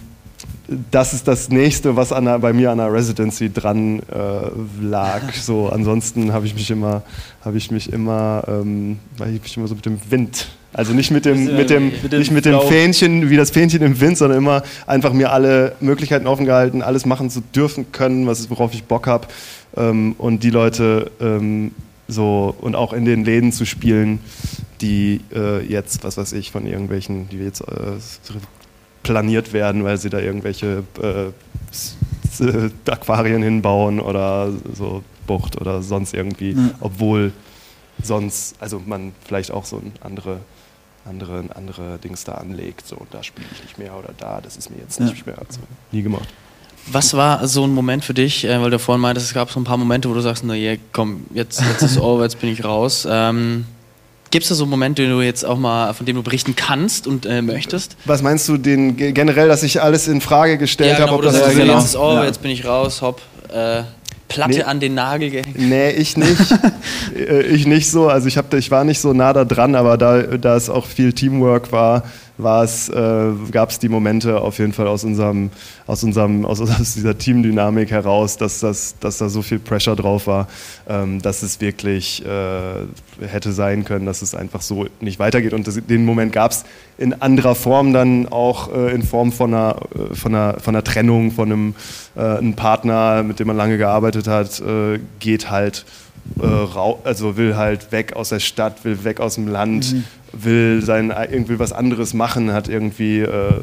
das 0.91 1.13
ist 1.13 1.27
das 1.27 1.49
nächste, 1.49 1.95
was 1.95 2.11
an 2.11 2.25
der, 2.25 2.39
bei 2.39 2.51
mir 2.53 2.71
an 2.71 2.77
der 2.77 2.91
Residency 2.91 3.51
dran 3.51 3.99
äh, 3.99 4.83
lag. 4.83 5.21
So, 5.47 5.69
ansonsten 5.69 6.33
habe 6.33 6.45
ich 6.45 6.53
mich 6.53 6.69
immer, 6.69 7.03
habe 7.43 7.57
ich 7.57 7.71
mich 7.71 7.93
immer, 7.93 8.43
ähm, 8.47 8.99
ich 9.19 9.41
mich 9.41 9.55
immer 9.55 9.67
so 9.67 9.75
mit 9.75 9.85
dem 9.85 9.99
Wind. 10.09 10.47
Also 10.73 10.93
nicht 10.93 11.09
mit 11.09 11.25
dem, 11.25 11.55
mit 11.55 11.69
dem, 11.69 11.93
mit 12.03 12.11
dem 12.11 12.19
nicht 12.19 12.31
mit 12.31 12.45
dem 12.45 12.59
Fähnchen, 12.61 13.29
wie 13.29 13.37
das 13.37 13.51
Fähnchen 13.51 13.81
im 13.81 13.99
Wind, 14.01 14.17
sondern 14.17 14.39
immer 14.39 14.63
einfach 14.85 15.13
mir 15.13 15.31
alle 15.31 15.75
Möglichkeiten 15.79 16.27
offen 16.27 16.45
gehalten, 16.45 16.81
alles 16.81 17.05
machen 17.05 17.29
zu 17.29 17.41
dürfen 17.55 17.91
können, 17.93 18.27
was 18.27 18.49
worauf 18.49 18.73
ich 18.73 18.83
Bock 18.83 19.07
habe. 19.07 19.27
Ähm, 19.77 20.15
und 20.17 20.43
die 20.43 20.49
Leute 20.49 21.11
ähm, 21.21 21.71
so 22.07 22.53
und 22.59 22.75
auch 22.75 22.93
in 22.93 23.05
den 23.05 23.23
Läden 23.23 23.51
zu 23.51 23.65
spielen, 23.65 24.19
die 24.81 25.21
äh, 25.33 25.65
jetzt, 25.65 26.03
was 26.03 26.17
weiß 26.17 26.33
ich, 26.33 26.51
von 26.51 26.65
irgendwelchen, 26.65 27.29
die 27.29 27.37
jetzt 27.37 27.61
äh, 27.61 27.97
planiert 29.07 29.53
werden, 29.53 29.83
weil 29.83 29.97
sie 29.97 30.09
da 30.09 30.19
irgendwelche 30.19 30.83
äh, 31.01 31.31
Aquarien 32.91 33.41
hinbauen 33.41 33.99
oder 33.99 34.51
so 34.73 35.03
Bucht 35.25 35.59
oder 35.59 35.81
sonst 35.81 36.13
irgendwie, 36.13 36.51
ja. 36.51 36.69
obwohl 36.79 37.31
sonst, 38.03 38.55
also 38.59 38.81
man 38.85 39.13
vielleicht 39.25 39.51
auch 39.51 39.65
so 39.65 39.77
ein 39.77 39.91
andere, 40.01 40.39
andere, 41.05 41.45
andere 41.55 41.97
Dings 41.97 42.23
da 42.23 42.33
anlegt, 42.33 42.87
so 42.87 43.07
da 43.11 43.23
spiele 43.23 43.47
ich 43.53 43.63
nicht 43.63 43.77
mehr 43.77 43.97
oder 43.97 44.13
da, 44.17 44.39
das 44.41 44.57
ist 44.57 44.69
mir 44.69 44.77
jetzt 44.77 44.99
nicht 44.99 45.25
mehr 45.25 45.37
also, 45.39 45.59
nie 45.91 46.01
gemacht. 46.01 46.27
Was 46.89 47.13
war 47.15 47.45
so 47.47 47.65
ein 47.65 47.73
Moment 47.73 48.05
für 48.05 48.13
dich, 48.13 48.45
äh, 48.45 48.61
weil 48.61 48.71
du 48.71 48.79
vorhin 48.79 49.01
meintest, 49.01 49.27
es 49.27 49.33
gab 49.33 49.51
so 49.51 49.59
ein 49.59 49.65
paar 49.65 49.77
Momente, 49.77 50.09
wo 50.09 50.13
du 50.13 50.21
sagst, 50.21 50.43
na 50.45 50.53
ja, 50.53 50.75
komm, 50.93 51.25
jetzt, 51.33 51.61
jetzt 51.61 51.81
ist 51.81 51.99
over, 51.99 52.23
jetzt 52.23 52.39
bin 52.39 52.49
ich 52.49 52.63
raus. 52.63 53.05
Ähm, 53.09 53.65
Gibt 54.29 54.43
es 54.43 54.49
da 54.49 54.55
so 54.55 54.65
Momente, 54.65 55.03
den 55.03 55.11
du 55.11 55.21
jetzt 55.21 55.45
auch 55.45 55.57
mal, 55.57 55.93
von 55.93 56.05
denen 56.05 56.17
du 56.17 56.23
berichten 56.23 56.55
kannst 56.55 57.07
und 57.07 57.25
äh, 57.25 57.41
möchtest? 57.41 57.95
Was 58.05 58.21
meinst 58.21 58.47
du 58.49 58.57
den 58.57 58.95
generell, 58.97 59.47
dass 59.47 59.63
ich 59.63 59.81
alles 59.81 60.07
in 60.07 60.21
Frage 60.21 60.57
gestellt 60.57 60.99
ja, 60.99 61.05
genau, 61.05 61.13
habe? 61.13 61.23
das 61.23 61.39
ja, 61.39 61.49
genau. 61.49 61.75
jetzt 61.75 61.85
ist 61.85 61.95
over, 61.95 62.15
ja. 62.15 62.25
jetzt 62.25 62.41
bin 62.41 62.51
ich 62.51 62.65
raus, 62.65 63.01
hopp. 63.01 63.21
Äh, 63.53 63.83
Platte 64.27 64.57
nee. 64.57 64.63
an 64.63 64.79
den 64.79 64.93
Nagel 64.93 65.29
gehängt? 65.29 65.57
Nee, 65.57 65.91
ich 65.91 66.17
nicht. 66.17 66.37
Äh, 67.15 67.43
ich 67.43 67.65
nicht 67.65 67.89
so. 67.89 68.09
Also 68.09 68.27
ich, 68.27 68.37
hab, 68.37 68.53
ich 68.53 68.69
war 68.69 68.83
nicht 68.83 68.99
so 68.99 69.13
nah 69.13 69.31
da 69.31 69.45
dran, 69.45 69.75
aber 69.75 69.97
da, 69.97 70.21
da 70.21 70.55
es 70.55 70.69
auch 70.69 70.85
viel 70.85 71.13
Teamwork 71.13 71.71
war, 71.71 72.03
war 72.37 72.63
es, 72.63 72.89
äh, 72.89 73.31
gab 73.51 73.69
es 73.69 73.79
die 73.79 73.89
Momente 73.89 74.41
auf 74.41 74.59
jeden 74.59 74.73
Fall 74.73 74.87
aus 74.87 75.03
unserem, 75.03 75.49
aus 75.85 76.03
unserem, 76.03 76.45
aus, 76.45 76.61
aus 76.61 76.93
dieser 76.93 77.17
Teamdynamik 77.17 77.91
heraus, 77.91 78.37
dass, 78.37 78.59
das, 78.59 78.95
dass 78.99 79.17
da 79.17 79.29
so 79.29 79.41
viel 79.41 79.59
Pressure 79.59 79.95
drauf 79.95 80.27
war, 80.27 80.47
ähm, 80.87 81.21
dass 81.21 81.43
es 81.43 81.61
wirklich 81.61 82.23
äh, 82.25 83.27
hätte 83.27 83.51
sein 83.51 83.83
können, 83.85 84.05
dass 84.05 84.21
es 84.21 84.35
einfach 84.35 84.61
so 84.61 84.87
nicht 84.99 85.19
weitergeht. 85.19 85.53
Und 85.53 85.67
das, 85.67 85.75
den 85.75 86.05
Moment 86.05 86.31
gab 86.31 86.51
es 86.51 86.65
in 86.97 87.13
anderer 87.21 87.55
Form 87.55 87.93
dann 87.93 88.27
auch 88.27 88.73
äh, 88.73 88.93
in 88.93 89.03
Form 89.03 89.31
von 89.31 89.53
einer, 89.53 89.77
äh, 89.95 90.15
von 90.15 90.33
einer, 90.33 90.59
von 90.59 90.75
einer 90.75 90.83
Trennung 90.83 91.31
von 91.31 91.51
einem, 91.51 91.75
äh, 92.15 92.21
einem 92.21 92.53
Partner, 92.53 93.23
mit 93.23 93.39
dem 93.39 93.47
man 93.47 93.57
lange 93.57 93.77
gearbeitet 93.77 94.27
hat, 94.27 94.59
äh, 94.59 94.99
geht 95.19 95.49
halt 95.49 95.85
also 97.03 97.37
will 97.37 97.55
halt 97.55 97.91
weg 97.91 98.13
aus 98.13 98.29
der 98.29 98.39
Stadt, 98.39 98.83
will 98.83 99.03
weg 99.03 99.19
aus 99.19 99.35
dem 99.35 99.47
Land, 99.47 99.93
mhm 99.93 100.03
will 100.43 100.81
sein 100.83 101.13
irgendwie 101.31 101.59
was 101.59 101.71
anderes 101.71 102.13
machen, 102.13 102.51
hat 102.51 102.67
irgendwie 102.67 103.19
äh, 103.19 103.61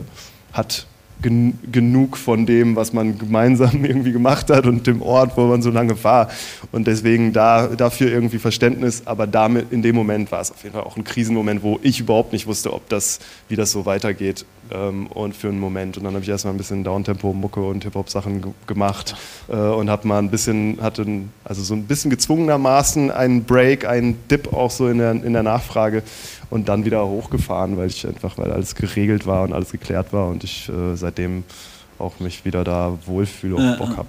hat 0.52 0.86
gen 1.22 1.58
genug 1.70 2.16
von 2.16 2.44
dem, 2.44 2.76
was 2.76 2.92
man 2.92 3.18
gemeinsam 3.18 3.84
irgendwie 3.84 4.12
gemacht 4.12 4.50
hat 4.50 4.66
und 4.66 4.86
dem 4.86 5.00
Ort, 5.00 5.36
wo 5.36 5.46
man 5.46 5.62
so 5.62 5.70
lange 5.70 6.02
war. 6.04 6.28
Und 6.72 6.86
deswegen 6.86 7.32
da, 7.32 7.68
dafür 7.68 8.10
irgendwie 8.10 8.38
Verständnis. 8.38 9.02
Aber 9.06 9.26
damit, 9.26 9.72
in 9.72 9.82
dem 9.82 9.94
Moment 9.94 10.32
war 10.32 10.40
es 10.40 10.50
auf 10.50 10.62
jeden 10.62 10.74
Fall 10.74 10.84
auch 10.84 10.96
ein 10.96 11.04
Krisenmoment, 11.04 11.62
wo 11.62 11.78
ich 11.82 12.00
überhaupt 12.00 12.32
nicht 12.32 12.46
wusste, 12.46 12.72
ob 12.72 12.88
das, 12.88 13.20
wie 13.48 13.56
das 13.56 13.72
so 13.72 13.86
weitergeht. 13.86 14.44
Ähm, 14.72 15.06
und 15.08 15.36
für 15.36 15.48
einen 15.48 15.60
Moment. 15.60 15.98
Und 15.98 16.04
dann 16.04 16.14
habe 16.14 16.22
ich 16.22 16.28
erstmal 16.28 16.54
ein 16.54 16.56
bisschen 16.56 16.84
Downtempo-Mucke 16.84 17.60
und 17.60 17.84
Hip-Hop-Sachen 17.84 18.54
gemacht 18.66 19.14
äh, 19.48 19.54
und 19.54 19.90
habe 19.90 20.08
mal 20.08 20.18
ein 20.18 20.30
bisschen, 20.30 20.78
hatte 20.80 21.06
also 21.44 21.62
so 21.62 21.74
ein 21.74 21.84
bisschen 21.84 22.10
gezwungenermaßen 22.10 23.10
einen 23.10 23.44
Break, 23.44 23.86
einen 23.86 24.16
Dip 24.28 24.52
auch 24.52 24.70
so 24.70 24.88
in 24.88 24.98
der, 24.98 25.10
in 25.12 25.32
der 25.34 25.42
Nachfrage 25.42 26.02
und 26.50 26.68
dann 26.68 26.84
wieder 26.84 27.06
hochgefahren, 27.06 27.76
weil 27.76 27.88
ich 27.88 28.06
einfach, 28.06 28.38
weil 28.38 28.52
alles 28.52 28.74
geregelt 28.74 29.26
war 29.26 29.42
und 29.42 29.52
alles 29.52 29.70
geklärt 29.70 30.12
war 30.12 30.28
und 30.28 30.44
ich 30.44 30.68
äh, 30.68 30.96
seitdem 30.96 31.44
auch 31.98 32.18
mich 32.20 32.44
wieder 32.44 32.64
da 32.64 32.98
wohlfühle 33.06 33.56
und 33.56 33.78
Bock 33.78 33.96
habe. 33.96 34.08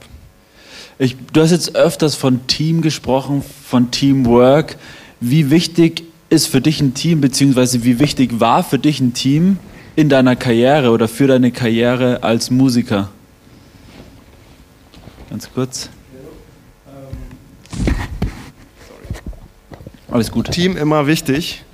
Ich, 0.97 1.17
du 1.33 1.41
hast 1.41 1.51
jetzt 1.51 1.75
öfters 1.75 2.15
von 2.15 2.47
Team 2.47 2.81
gesprochen, 2.81 3.43
von 3.67 3.91
Teamwork. 3.91 4.77
Wie 5.19 5.49
wichtig 5.51 6.03
ist 6.29 6.47
für 6.47 6.61
dich 6.61 6.81
ein 6.81 6.93
Team, 6.93 7.21
beziehungsweise 7.21 7.83
wie 7.83 7.99
wichtig 7.99 8.39
war 8.39 8.63
für 8.63 8.79
dich 8.79 8.99
ein 9.01 9.13
Team 9.13 9.59
in 9.95 10.09
deiner 10.09 10.35
Karriere 10.35 10.91
oder 10.91 11.07
für 11.07 11.27
deine 11.27 11.51
Karriere 11.51 12.23
als 12.23 12.51
Musiker? 12.51 13.09
Ganz 15.29 15.49
kurz. 15.53 15.89
Alles 20.09 20.31
gut. 20.31 20.51
Team 20.51 20.77
immer 20.77 21.07
wichtig. 21.07 21.64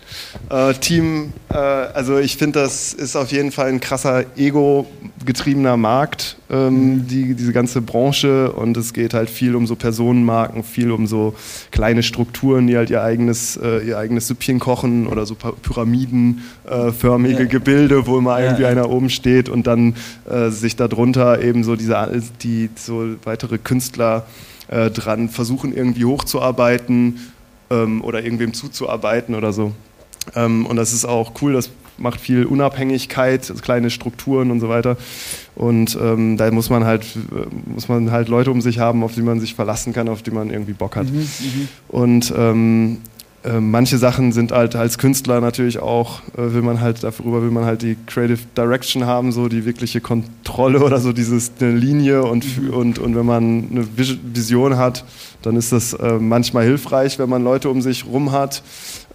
Äh, 0.49 0.73
Team, 0.75 1.33
äh, 1.49 1.55
also 1.55 2.17
ich 2.17 2.37
finde, 2.37 2.59
das 2.59 2.93
ist 2.93 3.15
auf 3.15 3.31
jeden 3.31 3.51
Fall 3.51 3.67
ein 3.67 3.79
krasser 3.79 4.25
ego-getriebener 4.37 5.77
Markt, 5.77 6.37
ähm, 6.49 6.95
mhm. 6.95 7.07
die, 7.07 7.35
diese 7.35 7.53
ganze 7.53 7.81
Branche. 7.81 8.51
Und 8.51 8.77
es 8.77 8.93
geht 8.93 9.13
halt 9.13 9.29
viel 9.29 9.55
um 9.55 9.67
so 9.67 9.75
Personenmarken, 9.75 10.63
viel 10.63 10.91
um 10.91 11.07
so 11.07 11.33
kleine 11.71 12.03
Strukturen, 12.03 12.67
die 12.67 12.77
halt 12.77 12.89
ihr 12.89 13.03
eigenes, 13.03 13.57
äh, 13.57 13.79
ihr 13.79 13.97
eigenes 13.97 14.27
Süppchen 14.27 14.59
kochen 14.59 15.07
oder 15.07 15.25
so 15.25 15.35
pyramidenförmige 15.35 17.43
ja. 17.43 17.45
Gebilde, 17.45 18.07
wo 18.07 18.17
immer 18.17 18.39
ja, 18.39 18.45
irgendwie 18.45 18.63
ja. 18.63 18.69
einer 18.69 18.89
oben 18.89 19.09
steht 19.09 19.49
und 19.49 19.67
dann 19.67 19.95
äh, 20.29 20.49
sich 20.49 20.75
darunter 20.75 21.41
eben 21.41 21.63
so 21.63 21.75
diese 21.75 21.91
die 22.41 22.69
so 22.75 23.15
weitere 23.23 23.57
Künstler 23.57 24.25
äh, 24.67 24.89
dran 24.89 25.29
versuchen 25.29 25.75
irgendwie 25.75 26.05
hochzuarbeiten 26.05 27.19
ähm, 27.69 28.03
oder 28.03 28.23
irgendwem 28.23 28.53
zuzuarbeiten 28.53 29.35
oder 29.35 29.53
so. 29.53 29.73
Ähm, 30.35 30.65
und 30.65 30.75
das 30.75 30.93
ist 30.93 31.05
auch 31.05 31.33
cool, 31.41 31.53
das 31.53 31.69
macht 31.97 32.19
viel 32.19 32.45
Unabhängigkeit, 32.45 33.53
kleine 33.61 33.89
Strukturen 33.89 34.51
und 34.51 34.59
so 34.59 34.69
weiter. 34.69 34.97
Und 35.55 35.97
ähm, 36.01 36.37
da 36.37 36.49
muss 36.51 36.69
man 36.69 36.85
halt 36.85 37.05
muss 37.65 37.87
man 37.87 38.11
halt 38.11 38.27
Leute 38.27 38.51
um 38.51 38.61
sich 38.61 38.79
haben, 38.79 39.03
auf 39.03 39.13
die 39.13 39.21
man 39.21 39.39
sich 39.39 39.53
verlassen 39.53 39.93
kann, 39.93 40.09
auf 40.09 40.23
die 40.23 40.31
man 40.31 40.49
irgendwie 40.49 40.73
Bock 40.73 40.95
hat. 40.95 41.11
Mhm, 41.11 41.19
mhm. 41.19 41.67
und 41.89 42.33
ähm, 42.35 42.97
äh, 42.97 43.20
manche 43.59 43.97
Sachen 43.97 44.31
sind 44.31 44.51
halt 44.51 44.75
als 44.75 44.99
Künstler 44.99 45.41
natürlich 45.41 45.79
auch, 45.79 46.21
äh, 46.37 46.53
will 46.53 46.61
man 46.61 46.79
halt, 46.79 47.03
darüber 47.03 47.41
will 47.41 47.49
man 47.49 47.65
halt 47.65 47.81
die 47.81 47.97
Creative 48.05 48.39
Direction 48.55 49.05
haben, 49.05 49.31
so 49.31 49.47
die 49.47 49.65
wirkliche 49.65 49.99
Kontrolle 49.99 50.83
oder 50.83 50.99
so 50.99 51.11
dieses 51.11 51.51
eine 51.59 51.71
Linie 51.71 52.23
und, 52.23 52.61
mhm. 52.61 52.69
und, 52.69 52.99
und 52.99 53.15
wenn 53.15 53.25
man 53.25 53.67
eine 53.71 53.87
Vision 53.97 54.77
hat, 54.77 55.05
dann 55.41 55.55
ist 55.55 55.71
das 55.71 55.93
äh, 55.93 56.19
manchmal 56.19 56.65
hilfreich, 56.65 57.17
wenn 57.17 57.29
man 57.29 57.43
Leute 57.43 57.69
um 57.69 57.81
sich 57.81 58.05
rum 58.05 58.31
hat, 58.31 58.61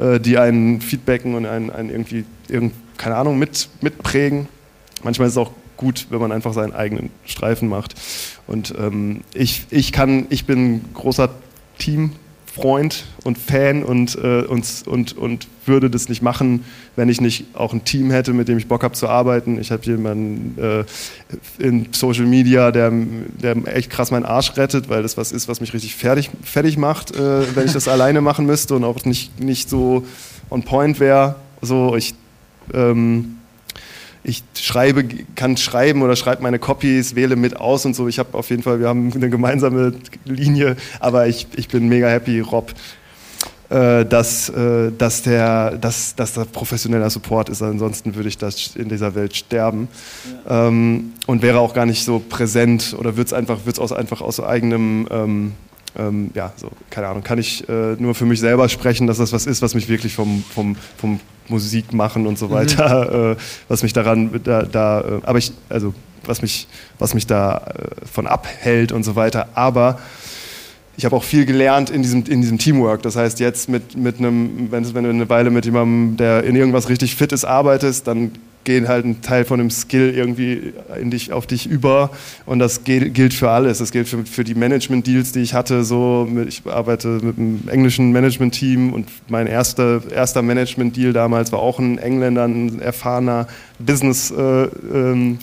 äh, 0.01 0.19
die 0.19 0.39
einen 0.39 0.81
feedbacken 0.81 1.37
und 1.37 1.47
einen, 1.47 1.71
einen 1.71 1.91
irgendwie, 1.91 2.25
irgend, 2.49 2.73
keine 2.97 3.15
Ahnung, 3.15 3.39
mit, 3.39 3.69
mitprägen. 3.81 4.49
Manchmal 5.05 5.29
ist 5.29 5.35
es 5.35 5.39
auch 5.39 5.53
gut, 5.77 6.07
wenn 6.11 6.19
man 6.19 6.33
einfach 6.33 6.53
seinen 6.53 6.73
eigenen 6.73 7.11
Streifen 7.27 7.69
macht. 7.69 7.95
Und 8.49 8.75
ähm, 8.77 9.21
ich, 9.35 9.67
ich 9.71 9.93
kann, 9.93 10.27
ich 10.31 10.47
bin 10.47 10.81
großer 10.95 11.31
Team 11.79 12.13
Freund 12.57 13.05
und 13.23 13.37
Fan 13.37 13.83
und, 13.83 14.17
äh, 14.17 14.41
und, 14.41 14.85
und, 14.87 15.17
und 15.17 15.47
würde 15.67 15.91
das 15.91 16.09
nicht 16.09 16.23
machen, 16.23 16.65
wenn 16.97 17.11
ich 17.11 17.21
nicht 17.21 17.45
auch 17.55 17.75
ein 17.75 17.85
Team 17.85 18.11
hätte, 18.11 18.33
mit 18.33 18.49
dem 18.49 18.57
ich 18.57 18.67
Bock 18.67 18.83
habe 18.83 18.95
zu 18.95 19.09
arbeiten. 19.09 19.61
Ich 19.61 19.71
habe 19.71 19.85
jemanden 19.85 20.57
äh, 20.59 20.85
in 21.63 21.89
Social 21.93 22.25
Media, 22.25 22.73
der, 22.73 22.91
der 22.91 23.57
echt 23.67 23.91
krass 23.91 24.11
meinen 24.11 24.25
Arsch 24.25 24.57
rettet, 24.57 24.89
weil 24.89 25.03
das 25.03 25.19
was 25.19 25.33
ist, 25.33 25.49
was 25.49 25.61
mich 25.61 25.75
richtig 25.75 25.97
fertig, 25.97 26.31
fertig 26.43 26.79
macht, 26.79 27.15
äh, 27.15 27.55
wenn 27.55 27.67
ich 27.67 27.75
das 27.75 27.89
alleine 27.89 28.23
machen 28.23 28.47
müsste 28.47 28.75
und 28.75 28.85
auch 28.85 29.05
nicht, 29.05 29.39
nicht 29.39 29.69
so 29.69 30.07
on 30.49 30.63
point 30.63 30.99
wäre. 30.99 31.35
So, 31.61 31.95
ich 31.95 32.15
ähm, 32.73 33.36
ich 34.27 34.43
schreibe, 34.55 35.05
kann 35.37 35.57
schreiben 35.57 36.03
oder 36.03 36.17
schreibe 36.17 36.43
meine 36.43 36.59
Copies, 36.59 37.15
wähle 37.15 37.37
mit 37.37 37.57
aus 37.57 37.87
und 37.87 37.95
so. 37.95 38.09
Ich 38.09 38.19
habe 38.19 38.37
auf 38.37 38.51
jeden 38.51 38.65
Fall, 38.65 38.81
wir 38.81 38.89
haben 38.89 39.13
eine 39.15 39.31
gemeinsame 39.31 39.95
Linie, 40.25 40.77
aber 40.99 41.29
ich, 41.29 41.47
ich 41.55 41.69
bin 41.69 41.87
mega 41.87 42.09
happy, 42.09 42.41
Rob, 42.41 42.75
äh, 43.69 44.05
dass, 44.05 44.49
äh, 44.49 44.91
dass, 44.91 45.23
der, 45.23 45.79
dass, 45.79 46.17
dass 46.17 46.33
da 46.33 46.45
professioneller 46.45 47.09
Support 47.09 47.51
ist. 47.51 47.63
Ansonsten 47.63 48.17
würde 48.17 48.29
ich 48.29 48.37
das 48.37 48.75
in 48.75 48.89
dieser 48.89 49.15
Welt 49.15 49.37
sterben 49.37 49.87
ja. 50.45 50.67
ähm, 50.67 51.13
und 51.27 51.43
wäre 51.43 51.61
auch 51.61 51.73
gar 51.73 51.87
nicht 51.87 52.05
so 52.05 52.19
präsent 52.19 52.97
oder 52.99 53.17
würde 53.17 53.29
es 53.29 53.33
einfach, 53.33 53.61
wird's 53.65 53.79
einfach 53.93 54.23
aus 54.23 54.41
eigenem 54.41 55.53
ähm, 55.99 56.31
ja, 56.35 56.53
so, 56.57 56.71
keine 56.91 57.09
Ahnung, 57.09 57.23
kann 57.23 57.39
ich 57.39 57.69
äh, 57.69 57.97
nur 57.99 58.15
für 58.15 58.27
mich 58.27 58.41
selber 58.41 58.69
sprechen, 58.69 59.07
dass 59.07 59.19
das 59.19 59.33
was 59.33 59.47
ist, 59.47 59.63
was 59.63 59.75
mich 59.75 59.89
wirklich 59.89 60.15
vom, 60.15 60.45
vom, 60.55 60.77
vom 60.97 61.21
Musik 61.49 61.93
machen 61.93 62.27
und 62.27 62.39
so 62.39 62.49
mhm. 62.49 62.53
weiter, 62.53 63.11
mhm. 63.11 63.33
äh, 63.33 63.37
was 63.69 63.83
mich 63.83 63.93
daran, 63.93 64.41
da, 64.45 64.63
da 64.63 65.01
äh, 65.01 65.21
aber 65.25 65.39
ich, 65.39 65.53
also 65.69 65.95
was 66.25 66.43
mich, 66.43 66.67
was 66.99 67.15
mich 67.15 67.27
da 67.27 67.59
äh, 67.59 68.07
von 68.07 68.27
abhält 68.27 68.93
und 68.93 69.05
so 69.05 69.17
weiter. 69.17 69.49
Aber 69.55 69.99
ich 70.97 71.05
habe 71.05 71.15
auch 71.15 71.25
viel 71.25 71.45
gelernt 71.45 71.91
in 71.91 72.03
diesem, 72.03 72.25
in 72.25 72.41
diesem 72.41 72.59
Teamwork. 72.59 73.03
Das 73.03 73.17
heißt, 73.17 73.39
jetzt 73.41 73.69
mit, 73.69 73.97
mit 73.97 74.19
einem, 74.19 74.71
wenn, 74.71 74.95
wenn 74.95 75.05
du 75.05 75.11
eine 75.11 75.29
Weile 75.29 75.51
mit 75.51 75.65
jemandem, 75.65 76.17
der 76.17 76.45
in 76.45 76.57
irgendwas 76.57 76.89
richtig 76.89 77.17
fit 77.17 77.33
ist, 77.33 77.45
arbeitest, 77.45 78.07
dann 78.07 78.33
gehen 78.67 78.89
halt 78.89 79.07
ein 79.07 79.23
Teil 79.23 79.47
von 79.47 79.59
dem 79.59 79.71
Skill 79.71 80.13
irgendwie 80.15 80.75
in 81.01 81.11
dich, 81.11 81.33
auf 81.33 81.47
dich 81.47 81.67
über 81.67 82.11
und 82.45 82.59
das 82.59 82.85
gilt 82.85 83.33
für 83.33 83.51
alles. 83.51 83.79
Das 83.79 83.93
gilt 83.93 84.09
für, 84.09 84.27
für 84.27 84.45
die 84.45 84.55
Management-Deals, 84.55 85.33
die 85.33 85.41
ich 85.41 85.55
hatte. 85.55 85.85
So, 85.85 86.29
ich 86.47 86.63
arbeite 86.67 87.21
mit 87.23 87.39
einem 87.39 87.63
englischen 87.69 88.13
Management-Team 88.13 88.93
und 88.93 89.09
mein 89.29 89.47
erster, 89.47 90.03
erster 90.13 90.43
Management-Deal 90.43 91.15
damals 91.15 91.53
war 91.53 91.61
auch 91.61 91.79
ein 91.79 91.97
Engländer, 91.97 92.45
ein 92.45 92.81
erfahrener 92.83 93.47
Business- 93.79 94.31
äh, 94.31 94.65
ähm, 94.93 95.39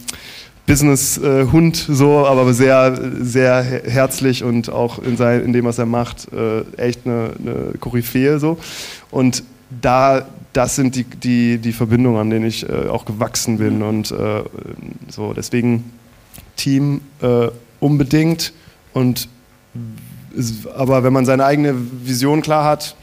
Business-Hund, 0.66 1.90
äh, 1.90 1.94
so, 1.94 2.26
aber 2.26 2.54
sehr, 2.54 2.98
sehr 3.20 3.64
herzlich 3.64 4.46
und 4.46 4.70
auch 4.70 5.00
in, 5.00 5.18
sein, 5.18 5.44
in 5.44 5.52
dem, 5.52 5.66
was 5.66 5.78
er 5.78 5.86
macht, 5.86 6.30
äh, 6.32 6.62
echt 6.78 7.02
eine, 7.06 7.32
eine 7.38 7.78
Koryphäe. 7.80 8.40
So. 8.40 8.58
Und 9.12 9.44
da, 9.82 10.26
das 10.54 10.76
sind 10.76 10.96
die, 10.96 11.04
die, 11.04 11.58
die 11.58 11.74
Verbindungen, 11.74 12.20
an 12.20 12.30
denen 12.30 12.46
ich 12.46 12.68
äh, 12.68 12.88
auch 12.88 13.06
gewachsen 13.06 13.58
bin. 13.58 13.82
Und 13.82 14.12
äh, 14.12 14.44
so, 15.10 15.34
deswegen 15.34 15.92
Team 16.56 17.02
äh, 17.22 17.48
unbedingt. 17.80 18.54
Und 18.94 19.28
aber 20.76 21.04
wenn 21.04 21.13
man 21.13 21.26
seine 21.26 21.46
eigene 21.46 21.76
Vision 22.06 22.42
klar 22.42 22.66
hat, 22.66 22.96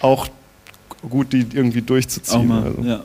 auch 0.00 0.28
gut, 1.08 1.32
die 1.32 1.46
irgendwie 1.52 1.82
durchzuziehen. 1.82 2.48
Mal, 2.48 2.64
also. 2.64 2.82
ja. 2.82 3.00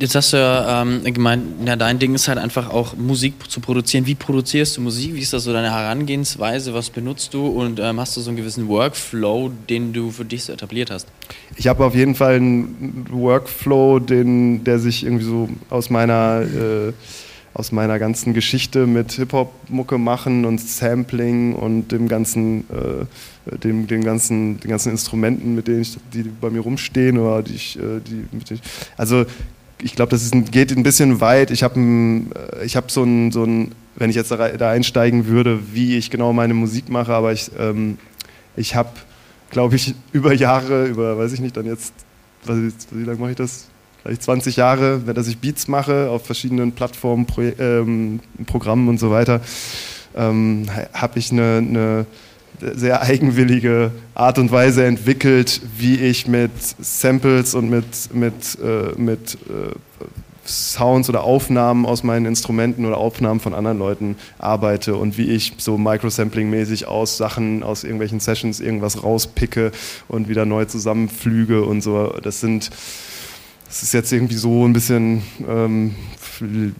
Jetzt 0.00 0.14
hast 0.14 0.32
du 0.32 0.38
ja 0.38 0.80
ähm, 0.80 1.04
gemeint, 1.04 1.44
ja, 1.66 1.76
dein 1.76 1.98
Ding 1.98 2.14
ist 2.14 2.26
halt 2.26 2.38
einfach 2.38 2.70
auch 2.70 2.96
Musik 2.96 3.34
zu 3.50 3.60
produzieren. 3.60 4.06
Wie 4.06 4.14
produzierst 4.14 4.78
du 4.78 4.80
Musik? 4.80 5.14
Wie 5.14 5.20
ist 5.20 5.34
das 5.34 5.44
so 5.44 5.52
deine 5.52 5.70
Herangehensweise? 5.70 6.72
Was 6.72 6.88
benutzt 6.88 7.34
du? 7.34 7.46
Und 7.46 7.78
ähm, 7.80 8.00
hast 8.00 8.16
du 8.16 8.22
so 8.22 8.30
einen 8.30 8.38
gewissen 8.38 8.66
Workflow, 8.66 9.50
den 9.68 9.92
du 9.92 10.10
für 10.10 10.24
dich 10.24 10.44
so 10.44 10.54
etabliert 10.54 10.90
hast? 10.90 11.06
Ich 11.56 11.68
habe 11.68 11.84
auf 11.84 11.94
jeden 11.94 12.14
Fall 12.14 12.36
einen 12.36 13.08
Workflow, 13.10 13.98
den, 13.98 14.64
der 14.64 14.78
sich 14.78 15.04
irgendwie 15.04 15.26
so 15.26 15.50
aus 15.68 15.90
meiner, 15.90 16.44
äh, 16.44 16.92
aus 17.52 17.70
meiner 17.70 17.98
ganzen 17.98 18.32
Geschichte 18.32 18.86
mit 18.86 19.12
Hip-Hop-Mucke 19.12 19.98
machen 19.98 20.46
und 20.46 20.62
Sampling 20.62 21.54
und 21.54 21.92
dem 21.92 22.08
ganzen, 22.08 22.64
äh, 22.70 23.58
dem, 23.58 23.86
dem 23.86 24.02
ganzen, 24.02 24.60
den 24.60 24.70
ganzen 24.70 24.92
Instrumenten, 24.92 25.54
mit 25.54 25.68
denen 25.68 25.82
ich, 25.82 25.98
die 26.14 26.22
bei 26.22 26.48
mir 26.48 26.60
rumstehen 26.60 27.18
oder 27.18 27.42
die 27.42 27.54
ich, 27.54 27.78
äh, 27.78 28.00
die, 28.00 28.24
ich 28.54 28.60
also 28.96 29.26
ich 29.82 29.94
glaube, 29.94 30.10
das 30.10 30.22
ist, 30.22 30.52
geht 30.52 30.76
ein 30.76 30.82
bisschen 30.82 31.20
weit. 31.20 31.50
Ich 31.50 31.62
habe 31.62 31.78
äh, 31.80 32.68
hab 32.68 32.90
so 32.90 33.02
ein, 33.02 33.32
so 33.32 33.44
ein, 33.44 33.72
wenn 33.96 34.10
ich 34.10 34.16
jetzt 34.16 34.30
da, 34.30 34.48
da, 34.48 34.70
einsteigen 34.70 35.26
würde, 35.26 35.60
wie 35.72 35.96
ich 35.96 36.10
genau 36.10 36.32
meine 36.32 36.54
Musik 36.54 36.88
mache, 36.88 37.12
aber 37.12 37.32
ich, 37.32 37.50
ähm, 37.58 37.98
ich 38.56 38.74
habe, 38.74 38.90
glaube 39.50 39.76
ich, 39.76 39.94
über 40.12 40.32
Jahre, 40.32 40.86
über, 40.86 41.18
weiß 41.18 41.32
ich 41.32 41.40
nicht, 41.40 41.56
dann 41.56 41.66
jetzt, 41.66 41.92
was, 42.44 42.56
wie 42.90 43.04
lange 43.04 43.18
mache 43.18 43.30
ich 43.30 43.36
das? 43.36 43.66
Vielleicht 44.02 44.22
20 44.22 44.56
Jahre, 44.56 45.00
dass 45.00 45.28
ich 45.28 45.38
Beats 45.38 45.68
mache 45.68 46.08
auf 46.08 46.24
verschiedenen 46.24 46.72
Plattformen, 46.72 47.26
Pro, 47.26 47.42
ähm, 47.42 48.20
Programmen 48.46 48.88
und 48.88 48.98
so 48.98 49.10
weiter, 49.10 49.42
ähm, 50.16 50.66
habe 50.94 51.18
ich 51.18 51.30
eine, 51.30 51.58
eine 51.58 52.06
sehr 52.74 53.02
eigenwillige 53.02 53.92
Art 54.14 54.38
und 54.38 54.50
Weise 54.52 54.84
entwickelt, 54.84 55.60
wie 55.76 55.96
ich 55.96 56.26
mit 56.26 56.50
Samples 56.78 57.54
und 57.54 57.70
mit, 57.70 58.14
mit, 58.14 58.58
äh, 58.62 58.98
mit 59.00 59.34
äh, 59.48 59.74
Sounds 60.46 61.08
oder 61.08 61.22
Aufnahmen 61.22 61.86
aus 61.86 62.02
meinen 62.02 62.26
Instrumenten 62.26 62.84
oder 62.84 62.98
Aufnahmen 62.98 63.40
von 63.40 63.54
anderen 63.54 63.78
Leuten 63.78 64.16
arbeite 64.38 64.96
und 64.96 65.16
wie 65.16 65.30
ich 65.30 65.54
so 65.58 65.76
Microsampling-mäßig 65.76 66.86
aus 66.86 67.16
Sachen, 67.16 67.62
aus 67.62 67.84
irgendwelchen 67.84 68.20
Sessions 68.20 68.60
irgendwas 68.60 69.02
rauspicke 69.02 69.70
und 70.08 70.28
wieder 70.28 70.46
neu 70.46 70.64
zusammenflüge 70.64 71.62
und 71.62 71.82
so. 71.82 72.14
Das 72.22 72.40
sind 72.40 72.70
das 73.70 73.84
ist 73.84 73.94
jetzt 73.94 74.12
irgendwie 74.12 74.34
so 74.34 74.66
ein 74.66 74.72
bisschen 74.72 75.22
ähm, 75.48 75.94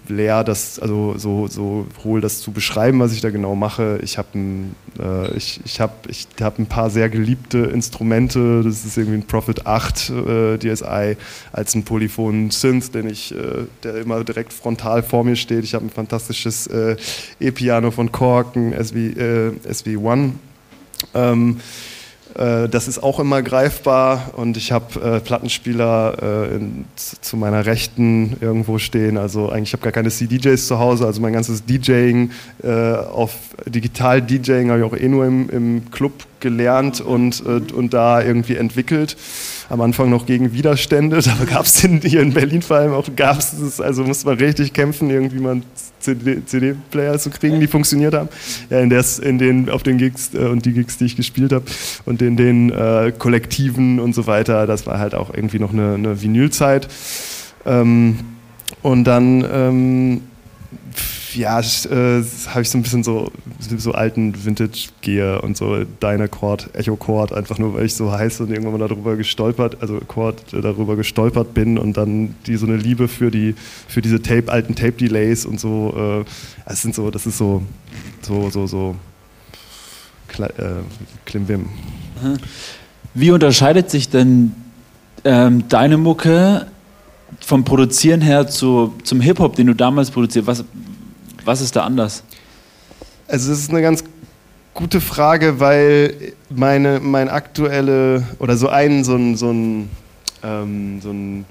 leer, 0.09 0.45
das, 0.45 0.79
also 0.79 1.15
so, 1.17 1.47
so 1.47 1.87
hohl 2.05 2.21
das 2.21 2.41
zu 2.41 2.53
beschreiben, 2.53 3.01
was 3.01 3.13
ich 3.13 3.21
da 3.21 3.31
genau 3.31 3.55
mache. 3.55 3.99
Ich 4.03 4.19
habe 4.19 4.29
ein, 4.35 4.75
äh, 4.99 5.33
ich, 5.37 5.61
ich 5.65 5.81
hab, 5.81 6.09
ich 6.09 6.27
hab 6.41 6.59
ein 6.59 6.67
paar 6.67 6.91
sehr 6.91 7.09
geliebte 7.09 7.59
Instrumente. 7.59 8.63
Das 8.63 8.85
ist 8.85 8.97
irgendwie 8.97 9.19
ein 9.19 9.27
Prophet 9.27 9.67
8 9.67 10.11
äh, 10.11 10.59
DSI 10.59 11.17
als 11.53 11.75
ein 11.75 11.85
polyphonen 11.85 12.51
Synth, 12.51 12.95
den 12.95 13.09
ich, 13.09 13.35
äh, 13.35 13.67
der 13.83 13.97
immer 13.97 14.25
direkt 14.25 14.53
frontal 14.53 15.03
vor 15.03 15.25
mir 15.25 15.37
steht. 15.37 15.65
Ich 15.65 15.75
habe 15.75 15.87
ein 15.87 15.91
fantastisches 15.91 16.67
äh, 16.67 16.97
E-Piano 17.41 17.91
von 17.91 18.11
Korg, 18.13 18.57
ein 18.57 18.73
SV, 18.73 18.97
äh, 18.97 19.51
SV1. 19.69 20.33
Ähm, 21.15 21.57
äh, 21.59 21.63
das 22.35 22.89
ist 22.89 23.03
auch 23.03 23.21
immer 23.21 23.43
greifbar 23.43 24.33
und 24.37 24.57
ich 24.57 24.73
habe 24.73 25.01
äh, 25.01 25.21
Plattenspieler 25.21 26.49
äh, 26.51 26.57
in, 26.57 26.85
zu 26.97 27.37
meiner 27.37 27.67
Rechten 27.67 28.37
irgendwo 28.41 28.79
stehen. 28.79 29.17
Also 29.19 29.49
eigentlich 29.49 29.73
habe 29.73 29.81
ich 29.81 29.85
gar 29.85 29.93
keine 29.93 30.11
CDJs 30.11 30.67
zu 30.67 30.79
Hause. 30.79 31.07
Also 31.07 31.21
mein 31.21 31.33
ganzes 31.33 31.65
DJing 31.65 32.31
äh, 32.63 32.71
auf 32.71 33.33
digital 33.67 34.23
DJing 34.23 34.71
habe 34.71 34.81
ich 34.81 34.85
auch 34.85 34.97
eh 34.97 35.09
nur 35.09 35.27
im, 35.27 35.51
im 35.51 35.91
Club 35.91 36.13
gelernt 36.41 37.01
und, 37.01 37.43
äh, 37.47 37.73
und 37.73 37.95
da 37.95 38.23
irgendwie 38.23 38.57
entwickelt. 38.57 39.17
Am 39.69 39.81
Anfang 39.81 40.11
noch 40.11 40.27
gegen 40.27 40.53
Widerstände, 40.53 41.21
da 41.23 41.37
gab 41.45 41.67
es 41.67 41.81
hier 41.81 42.21
in 42.21 42.33
Berlin 42.33 42.63
vor 42.63 42.79
allem 42.79 42.93
auch, 42.93 43.09
gab 43.15 43.39
es 43.39 43.81
also 43.81 44.03
musste 44.05 44.27
man 44.27 44.39
richtig 44.39 44.73
kämpfen, 44.73 45.11
irgendwie 45.11 45.39
mal 45.39 45.63
CD-Player 46.01 47.19
zu 47.19 47.31
kriegen, 47.31 47.61
die 47.61 47.67
funktioniert 47.67 48.15
haben. 48.15 48.29
Ja, 48.71 48.81
in, 48.81 48.91
der, 48.91 49.05
in 49.23 49.39
den, 49.39 49.71
auf 49.71 49.83
den 49.83 49.99
Gigs 49.99 50.35
äh, 50.35 50.39
und 50.39 50.65
die 50.65 50.73
Gigs, 50.73 50.97
die 50.97 51.05
ich 51.05 51.17
gespielt 51.17 51.53
habe 51.53 51.65
und 52.07 52.23
in 52.23 52.37
den 52.37 52.71
äh, 52.71 53.13
Kollektiven 53.17 54.01
und 54.01 54.15
so 54.15 54.27
weiter, 54.27 54.67
das 54.67 54.87
war 54.87 54.99
halt 54.99 55.15
auch 55.15 55.33
irgendwie 55.33 55.59
noch 55.59 55.73
eine, 55.73 55.95
eine 55.95 56.23
Vinylzeit. 56.23 56.89
Ähm, 57.67 58.19
und 58.83 59.05
dann 59.05 59.45
ähm, 59.53 60.21
ja, 61.35 61.61
äh, 61.61 61.63
habe 61.63 62.63
ich 62.63 62.71
so 62.71 62.79
ein 62.79 62.83
bisschen 62.83 63.03
so, 63.03 63.31
so 63.59 63.93
alten 63.93 64.45
Vintage-Gear 64.45 65.43
und 65.43 65.57
so 65.57 65.85
Dyna-Chord, 66.03 66.71
Echo-Chord, 66.75 67.33
einfach 67.33 67.59
nur, 67.59 67.75
weil 67.75 67.87
ich 67.87 67.95
so 67.95 68.13
heiß 68.13 68.41
und 68.41 68.51
irgendwann 68.51 68.79
mal 68.79 68.89
darüber 68.89 69.17
gestolpert, 69.17 69.79
also 69.81 70.01
Chord 70.01 70.53
äh, 70.53 70.61
darüber 70.61 70.97
gestolpert 70.97 71.55
bin 71.55 71.79
und 71.79 71.97
dann 71.97 72.35
die 72.47 72.57
so 72.57 72.67
eine 72.67 72.77
Liebe 72.77 73.09
für 73.09 73.31
die, 73.31 73.55
für 73.89 74.03
diese 74.03 74.23
Tape, 74.23 74.51
alten 74.51 74.75
Tape-Delays 74.75 75.47
und 75.47 75.61
so, 75.61 76.25
äh, 76.67 76.75
sind 76.75 76.95
so, 76.95 77.11
das 77.11 77.27
ist 77.27 77.39
so, 77.39 77.63
so, 78.23 78.51
so, 78.51 78.67
so, 78.67 78.97
Kle 80.29 80.47
äh, 80.59 80.83
Klimbim. 81.27 81.69
Wie 83.15 83.31
unterscheidet 83.31 83.91
sich 83.91 84.09
denn 84.09 84.53
ähm, 85.25 85.65
deine 85.69 85.97
Mucke 85.97 86.67
vom 87.41 87.65
Produzieren 87.65 88.21
her 88.21 88.47
zu, 88.47 88.95
zum 89.05 89.21
Hip-Hop, 89.21 89.57
den 89.57 89.67
du 89.67 89.75
damals 89.75 90.11
produziert 90.11 90.47
hast? 90.47 90.65
Was 91.51 91.61
ist 91.61 91.75
da 91.75 91.83
anders? 91.83 92.23
Also 93.27 93.51
es 93.51 93.59
ist 93.59 93.71
eine 93.71 93.83
ganz 93.83 94.05
gute 94.73 95.01
Frage, 95.01 95.59
weil 95.59 96.33
meine, 96.49 97.01
mein 97.01 97.29
aktuelle 97.29 98.23
oder 98.39 98.57
so 98.57 98.69
ein 98.69 99.03
so 99.03 99.17
ein, 99.17 99.37
so 99.37 99.51
ein, 99.51 99.91
ähm, 100.45 101.01
so 101.03 101.11
ein 101.11 101.45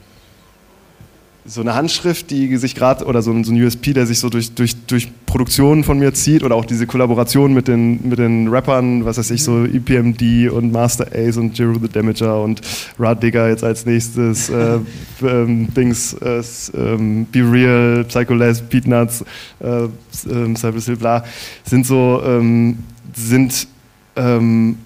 so 1.45 1.61
eine 1.61 1.73
Handschrift, 1.73 2.29
die 2.31 2.55
sich 2.57 2.75
gerade, 2.75 3.05
oder 3.05 3.21
so 3.21 3.31
ein, 3.31 3.43
so 3.43 3.51
ein, 3.51 3.61
USP, 3.61 3.93
der 3.93 4.05
sich 4.05 4.19
so 4.19 4.29
durch, 4.29 4.51
durch, 4.53 4.75
durch 4.85 5.09
Produktionen 5.25 5.83
von 5.83 5.97
mir 5.97 6.13
zieht, 6.13 6.43
oder 6.43 6.55
auch 6.55 6.65
diese 6.65 6.85
Kollaboration 6.85 7.53
mit 7.53 7.67
den, 7.67 8.07
mit 8.07 8.19
den 8.19 8.47
Rappern, 8.49 9.05
was 9.05 9.17
weiß 9.17 9.31
ich, 9.31 9.43
so 9.43 9.51
mhm. 9.51 9.75
EPMD 9.75 10.51
und 10.51 10.71
Master 10.71 11.07
Ace 11.13 11.37
und 11.37 11.57
Jiro 11.57 11.79
the 11.79 11.87
Damager 11.87 12.41
und 12.41 12.61
Rad 12.99 13.23
Digger 13.23 13.49
jetzt 13.49 13.63
als 13.63 13.85
nächstes, 13.85 14.49
äh, 14.49 14.79
ähm, 15.23 15.73
Dings, 15.73 16.13
äh, 16.13 16.41
ähm, 16.75 17.25
Be 17.31 17.39
Real, 17.39 18.03
Psycho 18.05 18.33
Les, 18.33 18.61
Peatnuts, 18.61 19.23
äh, 19.59 19.85
äh, 19.85 20.55
Cypress 20.55 20.85
Hill, 20.85 20.97
bla, 20.97 21.23
sind 21.63 21.85
so, 21.85 22.21
ähm, 22.23 22.79
sind, 23.15 23.67
ähm, 24.15 24.77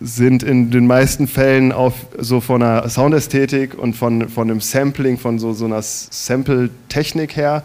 sind 0.00 0.42
in 0.42 0.70
den 0.70 0.86
meisten 0.86 1.26
Fällen 1.26 1.72
auf 1.72 1.94
so 2.18 2.40
von 2.40 2.62
einer 2.62 2.88
Soundästhetik 2.88 3.76
und 3.76 3.94
von, 3.94 4.28
von 4.28 4.50
einem 4.50 4.60
Sampling, 4.60 5.18
von 5.18 5.38
so, 5.38 5.52
so 5.52 5.64
einer 5.64 5.82
Sample-Technik 5.82 7.36
her, 7.36 7.64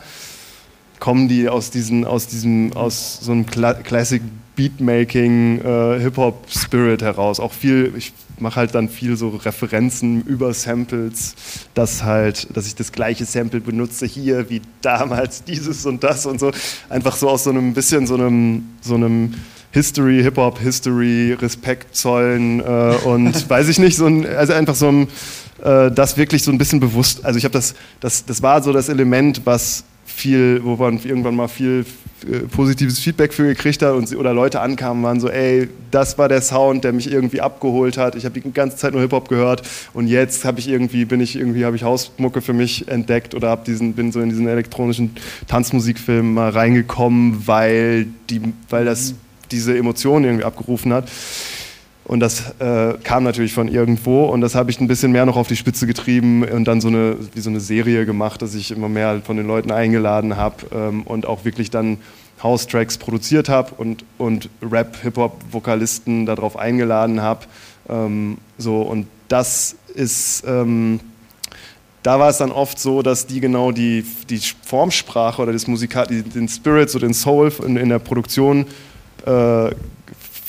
kommen 1.00 1.28
die 1.28 1.50
aus, 1.50 1.70
diesen, 1.70 2.06
aus 2.06 2.28
diesem, 2.28 2.74
aus 2.74 3.20
so 3.22 3.32
einem 3.32 3.46
Cla 3.46 3.74
Classic 3.74 4.22
Beatmaking, 4.56 5.62
äh, 5.62 6.00
Hip-Hop-Spirit 6.00 7.02
heraus. 7.02 7.40
Auch 7.40 7.54
viel, 7.54 7.94
ich 7.98 8.14
mache 8.40 8.58
halt 8.58 8.76
dann 8.76 8.90
viel 8.90 9.16
so 9.16 9.30
Referenzen 9.30 10.22
über 10.24 10.54
Samples, 10.54 11.36
dass 11.74 12.04
halt, 12.04 12.56
dass 12.56 12.68
ich 12.68 12.76
das 12.76 12.92
gleiche 12.92 13.26
Sample 13.26 13.62
benutze 13.62 14.06
hier 14.06 14.50
wie 14.50 14.62
damals 14.82 15.44
dieses 15.46 15.86
und 15.86 16.04
das 16.04 16.26
und 16.26 16.40
so. 16.40 16.52
Einfach 16.90 17.16
so 17.16 17.30
aus 17.30 17.46
so 17.46 17.50
einem 17.50 17.74
bisschen 17.74 18.06
so 18.06 18.16
einem, 18.16 18.70
so 18.82 18.96
einem 18.96 19.34
History, 19.74 20.22
Hip-Hop, 20.22 20.60
History, 20.60 21.34
Respekt 21.34 21.96
zollen 21.96 22.60
äh, 22.60 22.96
und 23.06 23.50
weiß 23.50 23.68
ich 23.70 23.80
nicht, 23.80 23.98
so 23.98 24.06
ein, 24.06 24.26
also 24.26 24.54
einfach 24.54 24.76
so 24.76 24.88
ein, 24.88 25.08
äh, 25.64 25.92
das 25.92 26.16
wirklich 26.16 26.44
so 26.44 26.52
ein 26.52 26.60
bisschen 26.60 26.80
bewusst, 26.80 27.26
also 27.26 27.38
ich 27.38 27.44
habe 27.44 27.54
das, 27.54 27.74
das, 28.00 28.24
das 28.24 28.42
war 28.42 28.62
so 28.62 28.72
das 28.72 28.88
Element, 28.88 29.42
was 29.46 29.84
viel, 30.06 30.64
wo 30.64 30.76
man 30.76 31.00
irgendwann 31.04 31.36
mal 31.36 31.48
viel 31.48 31.86
äh, 32.24 32.40
positives 32.42 33.00
Feedback 33.00 33.34
für 33.34 33.48
gekriegt 33.48 33.82
hat 33.82 33.96
und, 33.96 34.16
oder 34.16 34.32
Leute 34.32 34.62
ankamen, 34.62 35.04
waren 35.04 35.20
so, 35.20 35.28
ey, 35.28 35.70
das 35.90 36.20
war 36.20 36.30
der 36.30 36.42
Sound, 36.42 36.84
der 36.84 36.94
mich 36.94 37.12
irgendwie 37.12 37.42
abgeholt 37.42 37.98
hat. 37.98 38.16
Ich 38.16 38.26
habe 38.26 38.40
die 38.40 38.52
ganze 38.52 38.78
Zeit 38.78 38.94
nur 38.94 39.02
Hip-Hop 39.02 39.28
gehört 39.28 39.64
und 39.94 40.08
jetzt 40.08 40.46
habe 40.46 40.60
ich 40.60 40.68
irgendwie, 40.68 41.06
bin 41.06 41.20
ich 41.20 41.36
irgendwie, 41.36 41.66
habe 41.66 41.76
ich 41.76 41.84
Hausmucke 41.84 42.42
für 42.42 42.54
mich 42.54 42.88
entdeckt 42.88 43.34
oder 43.34 43.50
habe 43.50 43.64
diesen, 43.66 43.94
bin 43.94 44.12
so 44.12 44.22
in 44.22 44.30
diesen 44.30 44.48
elektronischen 44.48 45.16
Tanzmusikfilm 45.48 46.36
mal 46.36 46.52
reingekommen, 46.52 47.48
weil, 47.48 48.06
die, 48.30 48.42
weil 48.70 48.86
das 48.86 49.16
diese 49.54 49.78
Emotionen 49.78 50.26
irgendwie 50.26 50.44
abgerufen 50.44 50.92
hat. 50.92 51.10
Und 52.06 52.20
das 52.20 52.54
äh, 52.60 52.96
kam 53.04 53.24
natürlich 53.24 53.54
von 53.54 53.70
irgendwo 53.70 54.26
und 54.26 54.42
das 54.42 54.56
habe 54.56 54.70
ich 54.70 54.80
ein 54.82 54.88
bisschen 54.88 55.14
mehr 55.14 55.26
noch 55.26 55.38
auf 55.38 55.48
die 55.48 55.56
Spitze 55.56 55.88
getrieben 55.88 56.44
und 56.44 56.66
dann 56.66 56.82
so 56.82 56.90
eine, 56.90 57.16
wie 57.34 57.40
so 57.40 57.50
eine 57.50 57.62
Serie 57.62 58.06
gemacht, 58.06 58.42
dass 58.42 58.56
ich 58.56 58.72
immer 58.72 58.90
mehr 58.90 59.22
von 59.24 59.38
den 59.38 59.48
Leuten 59.48 59.72
eingeladen 59.72 60.36
habe 60.36 60.56
ähm, 60.74 61.04
und 61.04 61.26
auch 61.26 61.46
wirklich 61.46 61.70
dann 61.70 62.00
House-Tracks 62.42 62.98
produziert 62.98 63.48
habe 63.48 63.72
und, 63.78 64.04
und 64.18 64.50
Rap, 64.62 64.98
Hip-Hop-Vokalisten 65.02 66.26
darauf 66.26 66.58
eingeladen 66.58 67.22
habe. 67.22 67.46
Ähm, 67.88 68.38
so, 68.58 68.82
und 68.82 69.08
das 69.30 69.78
ist, 69.96 70.44
ähm, 70.46 71.00
da 72.04 72.20
war 72.20 72.30
es 72.30 72.38
dann 72.38 72.52
oft 72.52 72.80
so, 72.80 73.02
dass 73.02 73.28
die 73.28 73.40
genau 73.40 73.72
die, 73.72 74.06
die 74.30 74.42
Formsprache 74.66 75.42
oder 75.42 75.54
das 75.54 75.68
Musikat, 75.68 76.10
den 76.10 76.50
Spirit, 76.50 76.90
so 76.90 77.00
den 77.00 77.14
Soul 77.14 77.50
in, 77.66 77.78
in 77.78 77.88
der 77.88 78.00
Produktion 78.00 78.66
äh, 79.26 79.76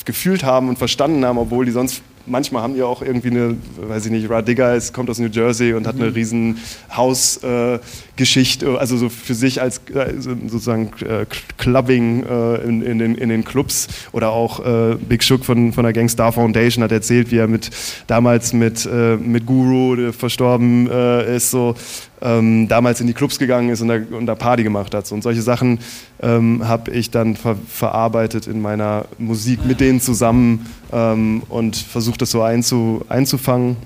gefühlt 0.05 0.43
haben 0.43 0.69
und 0.69 0.77
verstanden 0.77 1.25
haben, 1.25 1.37
obwohl 1.37 1.65
die 1.65 1.71
sonst 1.71 2.01
manchmal 2.27 2.63
haben 2.63 2.73
die 2.73 2.83
auch 2.83 3.01
irgendwie 3.01 3.29
eine, 3.29 3.57
weiß 3.77 4.05
ich 4.05 4.11
nicht, 4.11 4.29
Radiga 4.29 4.73
ist, 4.73 4.93
kommt 4.93 5.09
aus 5.09 5.19
New 5.19 5.27
Jersey 5.27 5.73
und 5.73 5.87
hat 5.87 5.95
eine 5.95 6.07
mhm. 6.07 6.13
riesen 6.13 6.57
Hausgeschichte, 6.95 8.65
äh, 8.65 8.77
also 8.77 8.97
so 8.97 9.09
für 9.09 9.33
sich 9.33 9.61
als 9.61 9.81
äh, 9.93 10.13
sozusagen 10.17 10.91
äh, 11.07 11.25
Clubbing 11.57 12.23
äh, 12.23 12.55
in, 12.63 12.81
in, 12.81 12.99
den, 12.99 13.15
in 13.15 13.29
den 13.29 13.43
Clubs 13.43 13.87
oder 14.11 14.31
auch 14.31 14.65
äh, 14.65 14.95
Big 14.95 15.23
Shook 15.23 15.45
von, 15.45 15.73
von 15.73 15.83
der 15.83 15.93
Gangstar 15.93 16.31
Foundation 16.31 16.83
hat 16.83 16.91
erzählt, 16.91 17.31
wie 17.31 17.37
er 17.37 17.47
mit 17.47 17.69
damals 18.07 18.53
mit, 18.53 18.85
äh, 18.85 19.17
mit 19.17 19.45
Guru, 19.45 19.95
der 19.95 20.13
verstorben 20.13 20.87
ist, 20.87 21.51
so 21.51 21.75
ähm, 22.21 22.67
damals 22.67 23.01
in 23.01 23.07
die 23.07 23.13
Clubs 23.13 23.39
gegangen 23.39 23.69
ist 23.69 23.81
und 23.81 23.87
da, 23.89 23.99
und 24.11 24.25
da 24.25 24.35
Party 24.35 24.63
gemacht 24.63 24.93
hat. 24.93 25.07
So, 25.07 25.15
und 25.15 25.21
solche 25.21 25.41
Sachen 25.41 25.79
ähm, 26.21 26.67
habe 26.67 26.91
ich 26.91 27.11
dann 27.11 27.35
ver 27.35 27.55
verarbeitet 27.67 28.47
in 28.47 28.61
meiner 28.61 29.05
Musik 29.17 29.65
mit 29.65 29.79
denen 29.79 29.99
zusammen 29.99 30.65
ähm, 30.91 31.43
und 31.49 31.75
versucht 31.75 32.21
das 32.21 32.31
so 32.31 32.41
einzu 32.41 33.05
einzufangen. 33.09 33.77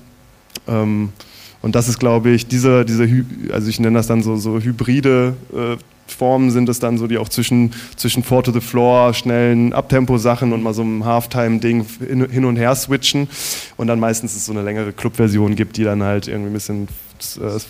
Ähm, 0.68 1.10
und 1.62 1.76
das 1.76 1.90
ist, 1.90 2.00
glaube 2.00 2.30
ich, 2.30 2.48
diese, 2.48 2.86
diese 2.86 3.26
also 3.52 3.70
ich 3.70 3.80
nenne 3.80 3.98
das 3.98 4.08
dann 4.08 4.24
so, 4.24 4.38
so 4.38 4.60
hybride 4.60 5.36
äh, 5.54 5.78
Formen 6.10 6.52
sind 6.52 6.68
es 6.70 6.80
dann 6.80 6.98
so, 6.98 7.08
die 7.08 7.18
auch 7.18 7.30
zwischen, 7.30 7.72
zwischen 7.96 8.24
Four 8.24 8.44
to 8.44 8.52
the 8.52 8.62
Floor, 8.62 9.14
schnellen 9.14 9.74
Abtempo-Sachen 9.74 10.54
und 10.54 10.64
mal 10.64 10.74
so 10.74 10.82
einem 10.82 11.06
Halftime-Ding 11.06 11.86
hin 12.00 12.46
und 12.46 12.56
her 12.56 12.76
switchen. 12.76 13.28
Und 13.78 13.88
dann 13.88 14.00
meistens 14.00 14.36
es 14.36 14.46
so 14.46 14.52
eine 14.52 14.64
längere 14.64 14.92
Club-Version 14.92 15.56
gibt, 15.56 15.78
die 15.78 15.84
dann 15.84 16.04
halt 16.04 16.28
irgendwie 16.28 16.50
ein 16.50 16.54
bisschen 16.54 16.88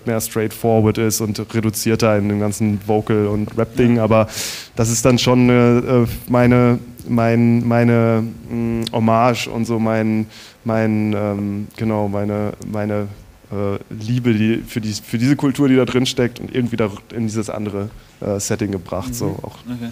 mehr 0.05 0.21
straightforward 0.21 0.97
ist 0.97 1.21
und 1.21 1.39
reduzierter 1.53 2.17
in 2.17 2.29
dem 2.29 2.39
ganzen 2.39 2.79
Vocal- 2.85 3.27
und 3.27 3.57
Rap-Ding. 3.57 3.99
Aber 3.99 4.27
das 4.75 4.89
ist 4.89 5.05
dann 5.05 5.17
schon 5.17 5.49
äh, 5.49 6.05
meine, 6.27 6.79
mein, 7.07 7.67
meine 7.67 8.23
mh, 8.49 8.55
mm, 8.55 8.85
Hommage 8.91 9.47
und 9.47 9.65
so 9.65 9.79
mein, 9.79 10.27
mein 10.63 11.13
ähm, 11.13 11.67
genau, 11.77 12.07
meine, 12.07 12.53
meine 12.71 13.07
äh, 13.51 13.79
Liebe 13.89 14.33
die, 14.33 14.63
für, 14.67 14.81
die, 14.81 14.93
für 14.93 15.17
diese 15.17 15.35
Kultur, 15.35 15.67
die 15.67 15.75
da 15.75 15.85
drin 15.85 16.05
steckt 16.05 16.39
und 16.39 16.53
irgendwie 16.53 16.77
da 16.77 16.91
in 17.15 17.27
dieses 17.27 17.49
andere 17.49 17.89
äh, 18.21 18.39
Setting 18.39 18.71
gebracht. 18.71 19.09
Mhm. 19.09 19.13
So 19.13 19.25
auch. 19.41 19.57
Okay. 19.65 19.91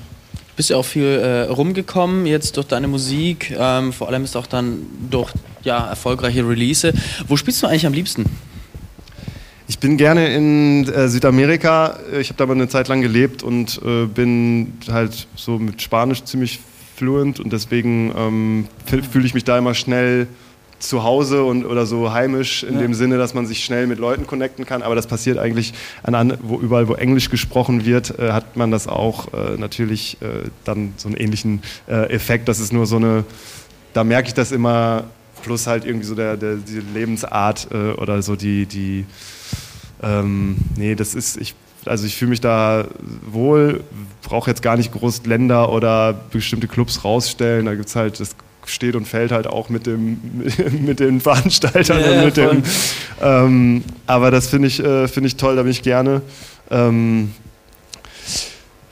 Bist 0.56 0.72
ja 0.72 0.78
auch 0.78 0.86
viel 0.86 1.04
äh, 1.04 1.42
rumgekommen 1.44 2.26
jetzt 2.26 2.58
durch 2.58 2.68
deine 2.68 2.88
Musik, 2.88 3.56
ähm, 3.58 3.94
vor 3.94 4.08
allem 4.08 4.24
ist 4.24 4.36
auch 4.36 4.48
dann 4.48 4.80
durch 5.10 5.32
ja, 5.64 5.88
erfolgreiche 5.88 6.48
Release. 6.48 6.92
Wo 7.28 7.38
spielst 7.38 7.62
du 7.62 7.68
eigentlich 7.68 7.86
am 7.86 7.94
liebsten? 7.94 8.26
Ich 9.70 9.80
bin 9.80 9.98
gerne 9.98 10.34
in 10.34 10.88
äh, 10.88 11.10
Südamerika. 11.10 12.00
Ich 12.18 12.30
habe 12.30 12.38
da 12.38 12.46
mal 12.46 12.54
eine 12.54 12.70
Zeit 12.70 12.88
lang 12.88 13.02
gelebt 13.02 13.44
und 13.44 13.82
äh, 13.84 14.06
bin 14.06 14.78
halt 14.90 15.28
so 15.36 15.60
mit 15.60 15.82
Spanisch 15.82 16.24
ziemlich 16.24 16.62
fluent 16.96 17.42
und 17.42 17.52
deswegen 17.52 18.14
ähm, 18.18 18.68
fühle 18.86 19.26
ich 19.26 19.34
mich 19.34 19.44
da 19.44 19.58
immer 19.58 19.74
schnell 19.74 20.28
zu 20.80 21.04
Hause 21.04 21.44
und, 21.44 21.66
oder 21.66 21.86
so 21.86 22.14
heimisch 22.14 22.64
in 22.64 22.76
ja. 22.76 22.82
dem 22.82 22.94
Sinne, 22.94 23.18
dass 23.18 23.34
man 23.34 23.46
sich 23.46 23.66
schnell 23.66 23.88
mit 23.88 24.00
Leuten 24.00 24.26
connecten 24.26 24.66
kann. 24.66 24.84
Aber 24.84 24.96
das 24.96 25.06
passiert 25.06 25.38
eigentlich 25.38 25.74
an, 26.04 26.38
wo, 26.42 26.60
überall, 26.60 26.88
wo 26.88 26.94
Englisch 26.94 27.30
gesprochen 27.30 27.86
wird, 27.86 28.18
äh, 28.20 28.32
hat 28.32 28.56
man 28.56 28.72
das 28.72 28.88
auch 28.88 29.34
äh, 29.34 29.58
natürlich 29.58 30.18
äh, 30.22 30.50
dann 30.64 30.94
so 30.96 31.10
einen 31.10 31.18
ähnlichen 31.18 31.62
äh, 31.88 32.10
Effekt. 32.10 32.48
Das 32.48 32.62
ist 32.62 32.72
nur 32.72 32.86
so 32.86 32.96
eine, 32.96 33.26
da 33.94 34.06
merke 34.06 34.30
ich 34.30 34.34
das 34.34 34.54
immer, 34.54 35.06
plus 35.44 35.68
halt 35.68 35.84
irgendwie 35.84 36.06
so 36.06 36.16
der, 36.16 36.38
der 36.38 36.56
die 36.56 36.82
Lebensart 36.94 37.68
äh, 37.72 37.92
oder 37.92 38.22
so 38.22 38.36
die, 38.36 38.66
die 38.66 39.06
ähm, 40.02 40.58
nee, 40.76 40.96
das 40.96 41.16
ist, 41.16 41.38
ich 41.38 41.56
also 41.86 42.06
ich 42.06 42.16
fühle 42.18 42.30
mich 42.30 42.42
da 42.42 42.86
wohl, 43.32 43.82
brauche 44.22 44.50
jetzt 44.50 44.62
gar 44.62 44.78
nicht 44.78 44.92
groß 44.92 45.26
Länder 45.26 45.72
oder 45.72 46.14
bestimmte 46.14 46.68
Clubs 46.68 47.04
rausstellen. 47.04 47.66
Da 47.66 47.76
gibt 47.76 47.88
es 47.88 47.96
halt 47.96 48.20
das 48.20 48.36
steht 48.66 48.96
und 48.96 49.08
fällt 49.08 49.32
halt 49.32 49.48
auch 49.48 49.70
mit, 49.70 49.86
dem, 49.86 50.20
mit 50.86 51.00
den 51.00 51.22
Veranstaltern 51.22 52.02
ja, 52.02 52.12
und 52.12 52.26
mit 52.26 52.38
dem. 52.38 52.64
Ähm, 53.22 53.84
aber 54.06 54.30
das 54.32 54.48
finde 54.48 54.68
ich, 54.68 54.84
äh, 54.84 55.08
find 55.08 55.26
ich 55.26 55.38
toll, 55.38 55.56
da 55.56 55.64
bin 55.64 55.72
ich 55.72 55.84
gerne. 55.84 56.22
Ähm, 56.70 57.32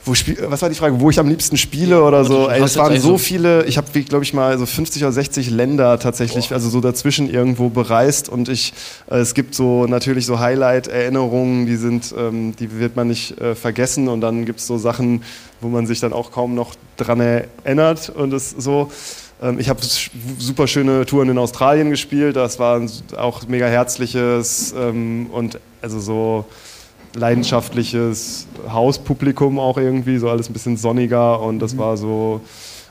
wo 0.06 0.12
was 0.12 0.62
war 0.62 0.68
die 0.68 0.76
Frage, 0.76 1.00
wo 1.00 1.10
ich 1.10 1.18
am 1.18 1.28
liebsten 1.28 1.56
spiele 1.56 2.02
oder 2.02 2.24
so? 2.24 2.48
Ey, 2.48 2.62
es 2.62 2.76
waren 2.76 2.98
so 3.00 3.18
viele, 3.18 3.64
ich 3.64 3.76
habe, 3.76 3.88
glaube 4.02 4.24
ich, 4.24 4.32
mal 4.32 4.56
so 4.56 4.64
50 4.64 5.02
oder 5.02 5.12
60 5.12 5.50
Länder 5.50 5.98
tatsächlich, 5.98 6.48
Boah. 6.48 6.54
also 6.54 6.68
so 6.68 6.80
dazwischen 6.80 7.28
irgendwo 7.28 7.70
bereist 7.70 8.28
und 8.28 8.48
ich, 8.48 8.72
äh, 9.10 9.16
es 9.16 9.34
gibt 9.34 9.56
so 9.56 9.86
natürlich 9.86 10.24
so 10.24 10.38
Highlight-Erinnerungen, 10.38 11.66
die 11.66 11.74
sind, 11.76 12.14
ähm, 12.16 12.54
die 12.54 12.78
wird 12.78 12.94
man 12.94 13.08
nicht 13.08 13.40
äh, 13.40 13.56
vergessen 13.56 14.06
und 14.06 14.20
dann 14.20 14.44
gibt 14.44 14.60
es 14.60 14.68
so 14.68 14.78
Sachen, 14.78 15.24
wo 15.60 15.68
man 15.68 15.88
sich 15.88 15.98
dann 15.98 16.12
auch 16.12 16.30
kaum 16.30 16.54
noch 16.54 16.74
dran 16.96 17.20
erinnert 17.20 18.10
und 18.10 18.32
es 18.32 18.50
so. 18.50 18.90
Ähm, 19.42 19.58
ich 19.58 19.68
habe 19.68 19.80
super 20.38 20.68
schöne 20.68 21.04
Touren 21.04 21.28
in 21.30 21.38
Australien 21.38 21.90
gespielt, 21.90 22.36
das 22.36 22.60
war 22.60 22.80
auch 23.16 23.46
mega 23.48 23.66
herzliches 23.66 24.72
ähm, 24.78 25.26
und 25.32 25.58
also 25.82 25.98
so 25.98 26.46
leidenschaftliches 27.16 28.46
Hauspublikum 28.68 29.58
auch 29.58 29.78
irgendwie, 29.78 30.18
so 30.18 30.28
alles 30.28 30.48
ein 30.48 30.52
bisschen 30.52 30.76
sonniger 30.76 31.40
und 31.40 31.58
das 31.58 31.74
mhm. 31.74 31.78
war 31.78 31.96
so, 31.96 32.40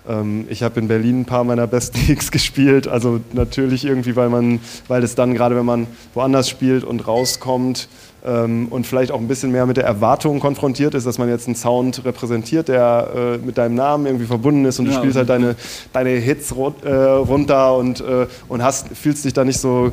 ähm, 0.07 0.45
ich 0.49 0.63
habe 0.63 0.79
in 0.79 0.87
Berlin 0.87 1.21
ein 1.21 1.25
paar 1.25 1.43
meiner 1.43 1.67
besten 1.67 2.05
Gigs 2.05 2.31
gespielt, 2.31 2.87
also 2.87 3.19
natürlich 3.33 3.85
irgendwie, 3.85 4.15
weil 4.15 4.29
man, 4.29 4.59
weil 4.87 5.03
es 5.03 5.15
dann 5.15 5.33
gerade, 5.33 5.55
wenn 5.55 5.65
man 5.65 5.87
woanders 6.13 6.49
spielt 6.49 6.83
und 6.83 7.07
rauskommt, 7.07 7.87
ähm, 8.25 8.67
und 8.69 8.87
vielleicht 8.87 9.11
auch 9.11 9.19
ein 9.19 9.27
bisschen 9.27 9.51
mehr 9.51 9.65
mit 9.65 9.77
der 9.77 9.85
Erwartung 9.85 10.39
konfrontiert 10.39 10.95
ist, 10.95 11.05
dass 11.05 11.17
man 11.17 11.29
jetzt 11.29 11.47
einen 11.47 11.55
Sound 11.55 12.03
repräsentiert, 12.05 12.67
der 12.67 13.09
äh, 13.15 13.37
mit 13.37 13.57
deinem 13.57 13.75
Namen 13.75 14.07
irgendwie 14.07 14.25
verbunden 14.25 14.65
ist 14.65 14.79
und 14.79 14.87
ja, 14.87 14.93
du 14.93 14.97
spielst 14.97 15.17
halt 15.17 15.29
deine, 15.29 15.55
deine 15.93 16.09
Hits 16.09 16.51
äh, 16.51 16.89
runter 16.89 17.75
und, 17.75 18.01
äh, 18.01 18.25
und 18.47 18.63
hast, 18.63 18.89
fühlst 18.97 19.25
dich 19.25 19.33
da 19.33 19.45
nicht 19.45 19.59
so 19.59 19.91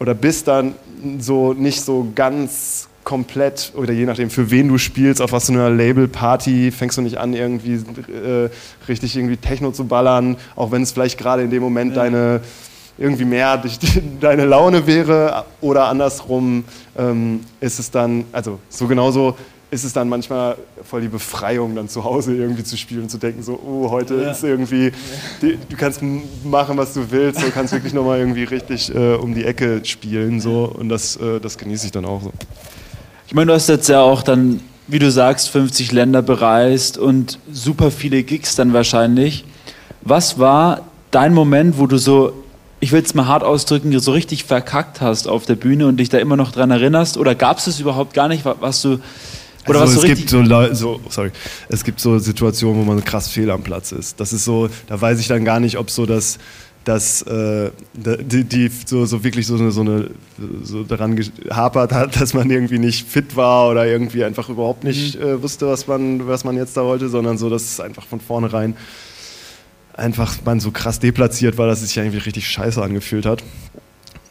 oder 0.00 0.14
bist 0.14 0.48
dann 0.48 0.74
so 1.18 1.52
nicht 1.52 1.82
so 1.82 2.06
ganz 2.14 2.88
komplett 3.04 3.72
oder 3.76 3.92
je 3.92 4.06
nachdem 4.06 4.30
für 4.30 4.50
wen 4.50 4.68
du 4.68 4.78
spielst, 4.78 5.20
auf 5.20 5.32
was 5.32 5.46
für 5.46 5.52
einer 5.52 5.70
Label-Party 5.70 6.70
fängst 6.70 6.98
du 6.98 7.02
nicht 7.02 7.18
an 7.18 7.34
irgendwie 7.34 7.74
äh, 7.74 8.48
richtig 8.88 9.16
irgendwie 9.16 9.36
Techno 9.36 9.70
zu 9.72 9.84
ballern, 9.84 10.36
auch 10.56 10.72
wenn 10.72 10.82
es 10.82 10.92
vielleicht 10.92 11.18
gerade 11.18 11.42
in 11.42 11.50
dem 11.50 11.62
Moment 11.62 11.94
ja. 11.94 12.02
deine 12.02 12.40
irgendwie 12.96 13.24
mehr 13.24 13.62
deine 14.20 14.44
Laune 14.44 14.86
wäre 14.86 15.44
oder 15.60 15.86
andersrum 15.86 16.64
ähm, 16.96 17.40
ist 17.60 17.78
es 17.78 17.90
dann, 17.90 18.24
also 18.32 18.58
so 18.68 18.86
genauso 18.86 19.36
ist 19.70 19.82
es 19.82 19.92
dann 19.92 20.08
manchmal 20.08 20.56
voll 20.84 21.00
die 21.00 21.08
Befreiung, 21.08 21.74
dann 21.74 21.88
zu 21.88 22.04
Hause 22.04 22.36
irgendwie 22.36 22.62
zu 22.62 22.76
spielen 22.76 23.02
und 23.02 23.08
zu 23.08 23.18
denken, 23.18 23.42
so, 23.42 23.60
oh, 23.66 23.90
heute 23.90 24.14
ja. 24.14 24.30
ist 24.30 24.44
irgendwie, 24.44 24.92
die, 25.42 25.58
du 25.68 25.76
kannst 25.76 26.00
machen, 26.44 26.76
was 26.76 26.94
du 26.94 27.10
willst, 27.10 27.42
du 27.42 27.50
kannst 27.50 27.72
wirklich 27.72 27.92
nochmal 27.92 28.20
irgendwie 28.20 28.44
richtig 28.44 28.94
äh, 28.94 29.14
um 29.14 29.34
die 29.34 29.44
Ecke 29.44 29.84
spielen 29.84 30.40
so 30.40 30.72
und 30.78 30.88
das, 30.88 31.16
äh, 31.16 31.40
das 31.40 31.58
genieße 31.58 31.86
ich 31.86 31.92
dann 31.92 32.04
auch 32.04 32.22
so. 32.22 32.32
Ich 33.26 33.34
meine, 33.34 33.46
du 33.46 33.54
hast 33.54 33.68
jetzt 33.68 33.88
ja 33.88 34.00
auch 34.00 34.22
dann, 34.22 34.60
wie 34.86 34.98
du 34.98 35.10
sagst, 35.10 35.50
50 35.50 35.92
Länder 35.92 36.22
bereist 36.22 36.98
und 36.98 37.38
super 37.50 37.90
viele 37.90 38.22
Gigs 38.22 38.54
dann 38.54 38.72
wahrscheinlich. 38.72 39.44
Was 40.02 40.38
war 40.38 40.82
dein 41.10 41.32
Moment, 41.32 41.78
wo 41.78 41.86
du 41.86 41.96
so 41.98 42.44
ich 42.84 42.92
will 42.92 43.02
es 43.02 43.14
mal 43.14 43.26
hart 43.26 43.42
ausdrücken, 43.42 43.98
so 43.98 44.12
richtig 44.12 44.44
verkackt 44.44 45.00
hast 45.00 45.26
auf 45.26 45.46
der 45.46 45.54
Bühne 45.54 45.86
und 45.86 45.96
dich 45.96 46.10
da 46.10 46.18
immer 46.18 46.36
noch 46.36 46.52
dran 46.52 46.70
erinnerst? 46.70 47.16
Oder 47.16 47.34
gab 47.34 47.56
es 47.56 47.66
es 47.66 47.80
überhaupt 47.80 48.12
gar 48.12 48.28
nicht, 48.28 48.44
was 48.44 48.82
du. 48.82 48.98
Oder 49.66 49.80
also 49.80 49.96
was 49.96 50.04
es 50.04 50.18
gibt 50.18 50.28
so, 50.28 50.44
so, 50.74 51.00
sorry, 51.08 51.30
es 51.70 51.82
gibt 51.82 51.98
so 51.98 52.18
Situationen, 52.18 52.78
wo 52.78 52.84
man 52.84 53.02
krass 53.02 53.30
fehl 53.30 53.50
am 53.50 53.62
Platz 53.62 53.92
ist. 53.92 54.20
Das 54.20 54.34
ist 54.34 54.44
so, 54.44 54.68
da 54.86 55.00
weiß 55.00 55.18
ich 55.18 55.28
dann 55.28 55.46
gar 55.46 55.60
nicht, 55.60 55.78
ob 55.78 55.88
so 55.88 56.04
das 56.04 56.36
dass 56.84 57.22
äh, 57.22 57.70
die, 57.94 58.44
die, 58.44 58.70
so, 58.86 59.06
so 59.06 59.24
wirklich 59.24 59.46
so 59.46 59.56
eine, 59.56 59.70
so 59.70 59.80
eine 59.80 60.10
so 60.62 60.84
daran 60.84 61.16
gehapert 61.16 61.92
hat, 61.92 62.20
dass 62.20 62.34
man 62.34 62.50
irgendwie 62.50 62.78
nicht 62.78 63.08
fit 63.08 63.36
war 63.36 63.70
oder 63.70 63.86
irgendwie 63.86 64.24
einfach 64.24 64.48
überhaupt 64.48 64.84
nicht 64.84 65.18
mhm. 65.18 65.22
äh, 65.22 65.42
wusste, 65.42 65.66
was 65.66 65.86
man, 65.86 66.26
was 66.28 66.44
man 66.44 66.56
jetzt 66.56 66.76
da 66.76 66.84
wollte, 66.84 67.08
sondern 67.08 67.38
so, 67.38 67.48
dass 67.50 67.62
es 67.62 67.80
einfach 67.80 68.06
von 68.06 68.20
vornherein 68.20 68.76
einfach 69.94 70.36
man 70.44 70.60
so 70.60 70.70
krass 70.70 70.98
deplatziert 70.98 71.56
war, 71.56 71.66
dass 71.66 71.80
es 71.80 71.88
sich 71.88 72.00
eigentlich 72.00 72.26
richtig 72.26 72.48
scheiße 72.48 72.82
angefühlt 72.82 73.26
hat. 73.26 73.42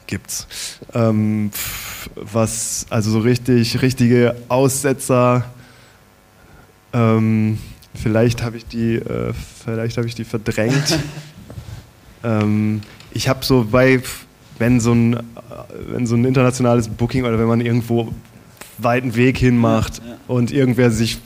Gibt's. 0.07 0.47
Ähm, 0.93 1.51
was, 2.15 2.85
also 2.89 3.11
so 3.11 3.19
richtig, 3.19 3.81
richtige 3.81 4.35
Aussetzer, 4.49 5.45
ähm, 6.91 7.57
vielleicht 7.95 8.43
habe 8.43 8.57
ich 8.57 8.65
die, 8.65 8.95
äh, 8.95 9.33
vielleicht 9.63 9.97
habe 9.97 10.07
ich 10.07 10.15
die 10.15 10.25
verdrängt. 10.25 10.99
ähm, 12.23 12.81
ich 13.11 13.27
habe 13.27 13.43
so 13.43 13.67
bei, 13.69 14.01
wenn 14.57 14.79
so 14.79 14.93
ein, 14.93 15.19
wenn 15.87 16.05
so 16.05 16.15
ein 16.15 16.25
internationales 16.25 16.87
Booking 16.87 17.25
oder 17.25 17.39
wenn 17.39 17.47
man 17.47 17.61
irgendwo 17.61 18.13
weiten 18.77 19.15
Weg 19.15 19.37
hinmacht 19.37 19.99
ja, 19.99 20.11
ja. 20.11 20.17
und 20.27 20.51
irgendwer 20.51 20.91
sich 20.91 21.19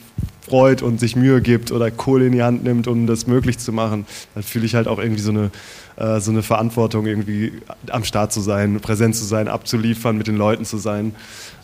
freut 0.48 0.82
und 0.82 0.98
sich 0.98 1.14
Mühe 1.14 1.42
gibt 1.42 1.72
oder 1.72 1.90
Kohle 1.90 2.26
in 2.26 2.32
die 2.32 2.42
Hand 2.42 2.64
nimmt, 2.64 2.88
um 2.88 3.06
das 3.06 3.26
möglich 3.26 3.58
zu 3.58 3.72
machen, 3.72 4.06
dann 4.34 4.42
fühle 4.42 4.66
ich 4.66 4.74
halt 4.74 4.88
auch 4.88 4.98
irgendwie 4.98 5.20
so 5.20 5.30
eine, 5.30 5.50
äh, 5.96 6.20
so 6.20 6.30
eine 6.30 6.42
Verantwortung, 6.42 7.06
irgendwie 7.06 7.52
am 7.90 8.04
Start 8.04 8.32
zu 8.32 8.40
sein, 8.40 8.80
präsent 8.80 9.14
zu 9.14 9.24
sein, 9.24 9.48
abzuliefern, 9.48 10.16
mit 10.16 10.26
den 10.26 10.36
Leuten 10.36 10.64
zu 10.64 10.78
sein. 10.78 11.14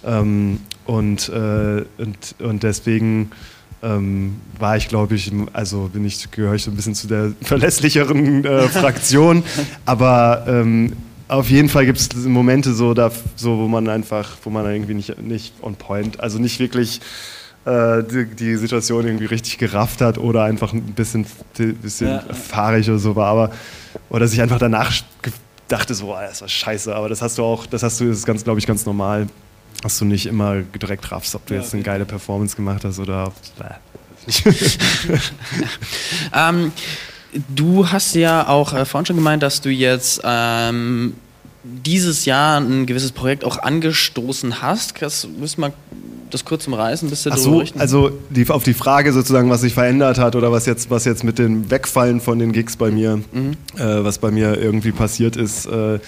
Ähm, 0.04 0.60
und, 0.84 1.28
äh, 1.30 1.84
und, 1.98 2.34
und 2.40 2.62
deswegen 2.62 3.30
ähm, 3.84 4.40
war 4.58 4.76
ich, 4.76 4.88
glaube 4.88 5.14
ich, 5.14 5.30
also 5.52 5.90
bin 5.92 6.04
ich, 6.04 6.30
gehöre 6.30 6.54
ich 6.54 6.64
so 6.64 6.70
ein 6.70 6.76
bisschen 6.76 6.94
zu 6.94 7.06
der 7.06 7.32
verlässlicheren 7.42 8.44
äh, 8.44 8.68
Fraktion, 8.68 9.44
aber 9.84 10.44
ähm, 10.48 10.92
auf 11.28 11.50
jeden 11.50 11.68
Fall 11.68 11.86
gibt 11.86 11.98
es 11.98 12.14
Momente 12.14 12.74
so, 12.74 12.94
da, 12.94 13.10
so, 13.36 13.58
wo 13.58 13.68
man 13.68 13.88
einfach, 13.88 14.36
wo 14.42 14.50
man 14.50 14.66
irgendwie 14.66 14.94
nicht, 14.94 15.20
nicht 15.20 15.54
on 15.62 15.74
point, 15.76 16.20
also 16.20 16.38
nicht 16.38 16.58
wirklich 16.60 17.00
äh, 17.64 18.02
die, 18.02 18.26
die, 18.26 18.56
Situation 18.56 19.06
irgendwie 19.06 19.26
richtig 19.26 19.58
gerafft 19.58 20.00
hat 20.00 20.18
oder 20.18 20.44
einfach 20.44 20.72
ein 20.72 20.82
bisschen, 20.82 21.26
bisschen 21.54 22.08
ja. 22.08 22.20
fahrig 22.32 22.88
oder 22.88 22.98
so 22.98 23.16
war, 23.16 23.26
aber 23.26 23.50
oder 24.10 24.28
sich 24.28 24.40
einfach 24.42 24.58
danach 24.58 24.92
dachte 25.68 25.94
so, 25.94 26.12
das 26.12 26.42
war 26.42 26.48
scheiße, 26.48 26.94
aber 26.94 27.08
das 27.08 27.22
hast 27.22 27.38
du 27.38 27.42
auch, 27.42 27.66
das 27.66 27.82
hast 27.82 28.00
du, 28.00 28.08
das 28.08 28.18
ist 28.18 28.26
ganz, 28.26 28.44
glaube 28.44 28.58
ich, 28.58 28.66
ganz 28.66 28.84
normal, 28.84 29.26
dass 29.84 29.98
du 29.98 30.06
nicht 30.06 30.26
immer 30.26 30.62
direkt 30.62 31.12
raffst, 31.12 31.34
ob 31.34 31.46
du 31.46 31.54
ja, 31.54 31.60
jetzt 31.60 31.74
eine 31.74 31.82
geile 31.82 32.06
Performance 32.06 32.56
gemacht 32.56 32.84
hast 32.84 32.98
oder 32.98 33.32
ähm, 36.34 36.72
du 37.54 37.90
hast 37.90 38.14
ja 38.14 38.48
auch 38.48 38.72
äh, 38.72 38.86
vorhin 38.86 39.04
schon 39.04 39.16
gemeint, 39.16 39.42
dass 39.42 39.60
du 39.60 39.68
jetzt 39.68 40.22
ähm, 40.24 41.12
dieses 41.62 42.24
Jahr 42.24 42.58
ein 42.60 42.86
gewisses 42.86 43.12
Projekt 43.12 43.44
auch 43.44 43.58
angestoßen 43.58 44.62
hast. 44.62 45.02
Das 45.02 45.28
müssen 45.38 45.60
wir 45.60 45.74
das 46.30 46.46
kurz 46.46 46.66
umreißen, 46.66 47.10
bis 47.10 47.26
Ach 47.26 47.36
so, 47.36 47.62
also 47.76 48.10
die, 48.30 48.48
auf 48.48 48.64
die 48.64 48.72
Frage 48.72 49.12
sozusagen, 49.12 49.50
was 49.50 49.60
sich 49.60 49.74
verändert 49.74 50.18
hat 50.18 50.34
oder 50.34 50.50
was 50.50 50.64
jetzt, 50.64 50.90
was 50.90 51.04
jetzt 51.04 51.22
mit 51.22 51.38
dem 51.38 51.70
Wegfallen 51.70 52.22
von 52.22 52.38
den 52.38 52.52
Gigs 52.52 52.76
bei 52.76 52.90
mir, 52.90 53.16
mhm. 53.16 53.56
äh, 53.76 54.02
was 54.02 54.18
bei 54.18 54.30
mir 54.30 54.58
irgendwie 54.58 54.92
passiert 54.92 55.36
ist, 55.36 55.66
äh, 55.66 55.98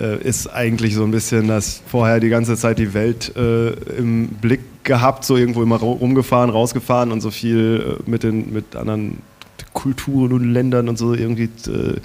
äh, 0.00 0.22
ist 0.22 0.48
eigentlich 0.48 0.94
so 0.94 1.04
ein 1.04 1.10
bisschen, 1.10 1.48
dass 1.48 1.82
vorher 1.86 2.20
die 2.20 2.28
ganze 2.28 2.56
Zeit 2.56 2.78
die 2.78 2.94
Welt 2.94 3.34
äh, 3.36 3.70
im 3.96 4.28
Blick 4.28 4.60
gehabt, 4.84 5.24
so 5.24 5.36
irgendwo 5.36 5.62
immer 5.62 5.76
rumgefahren, 5.76 6.50
rausgefahren 6.50 7.12
und 7.12 7.20
so 7.20 7.30
viel 7.30 7.98
äh, 7.98 8.10
mit 8.10 8.22
den 8.22 8.52
mit 8.52 8.76
anderen 8.76 9.18
Kulturen 9.72 10.32
und 10.32 10.52
Ländern 10.52 10.88
und 10.88 10.98
so 10.98 11.14
irgendwie 11.14 11.48
äh, 11.68 12.00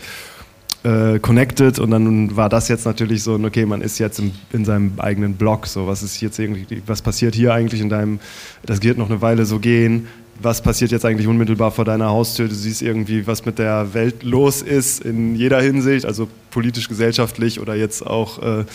äh, 0.83 1.19
connected. 1.19 1.79
Und 1.79 1.91
dann 1.91 2.35
war 2.35 2.49
das 2.49 2.67
jetzt 2.67 2.85
natürlich 2.85 3.23
so, 3.23 3.35
okay, 3.35 3.65
man 3.65 3.81
ist 3.81 3.99
jetzt 3.99 4.19
im, 4.19 4.31
in 4.51 4.65
seinem 4.65 4.93
eigenen 4.97 5.33
Blog, 5.33 5.67
so 5.67 5.87
was 5.87 6.03
ist 6.03 6.21
jetzt 6.21 6.39
irgendwie, 6.39 6.81
was 6.85 7.01
passiert 7.01 7.35
hier 7.35 7.53
eigentlich 7.53 7.81
in 7.81 7.89
deinem, 7.89 8.19
das 8.65 8.81
wird 8.83 8.97
noch 8.97 9.09
eine 9.09 9.21
Weile 9.21 9.45
so 9.45 9.59
gehen, 9.59 10.07
was 10.41 10.61
passiert 10.61 10.91
jetzt 10.91 11.05
eigentlich 11.05 11.27
unmittelbar 11.27 11.71
vor 11.71 11.85
deiner 11.85 12.09
Haustür, 12.09 12.47
du 12.47 12.55
siehst 12.55 12.81
irgendwie, 12.81 13.27
was 13.27 13.45
mit 13.45 13.59
der 13.59 13.93
Welt 13.93 14.23
los 14.23 14.61
ist 14.61 15.03
in 15.03 15.35
jeder 15.35 15.61
Hinsicht, 15.61 16.05
also 16.05 16.27
politisch, 16.49 16.87
gesellschaftlich 16.87 17.59
oder 17.59 17.75
jetzt 17.75 18.05
auch, 18.05 18.41
äh, 18.41 18.65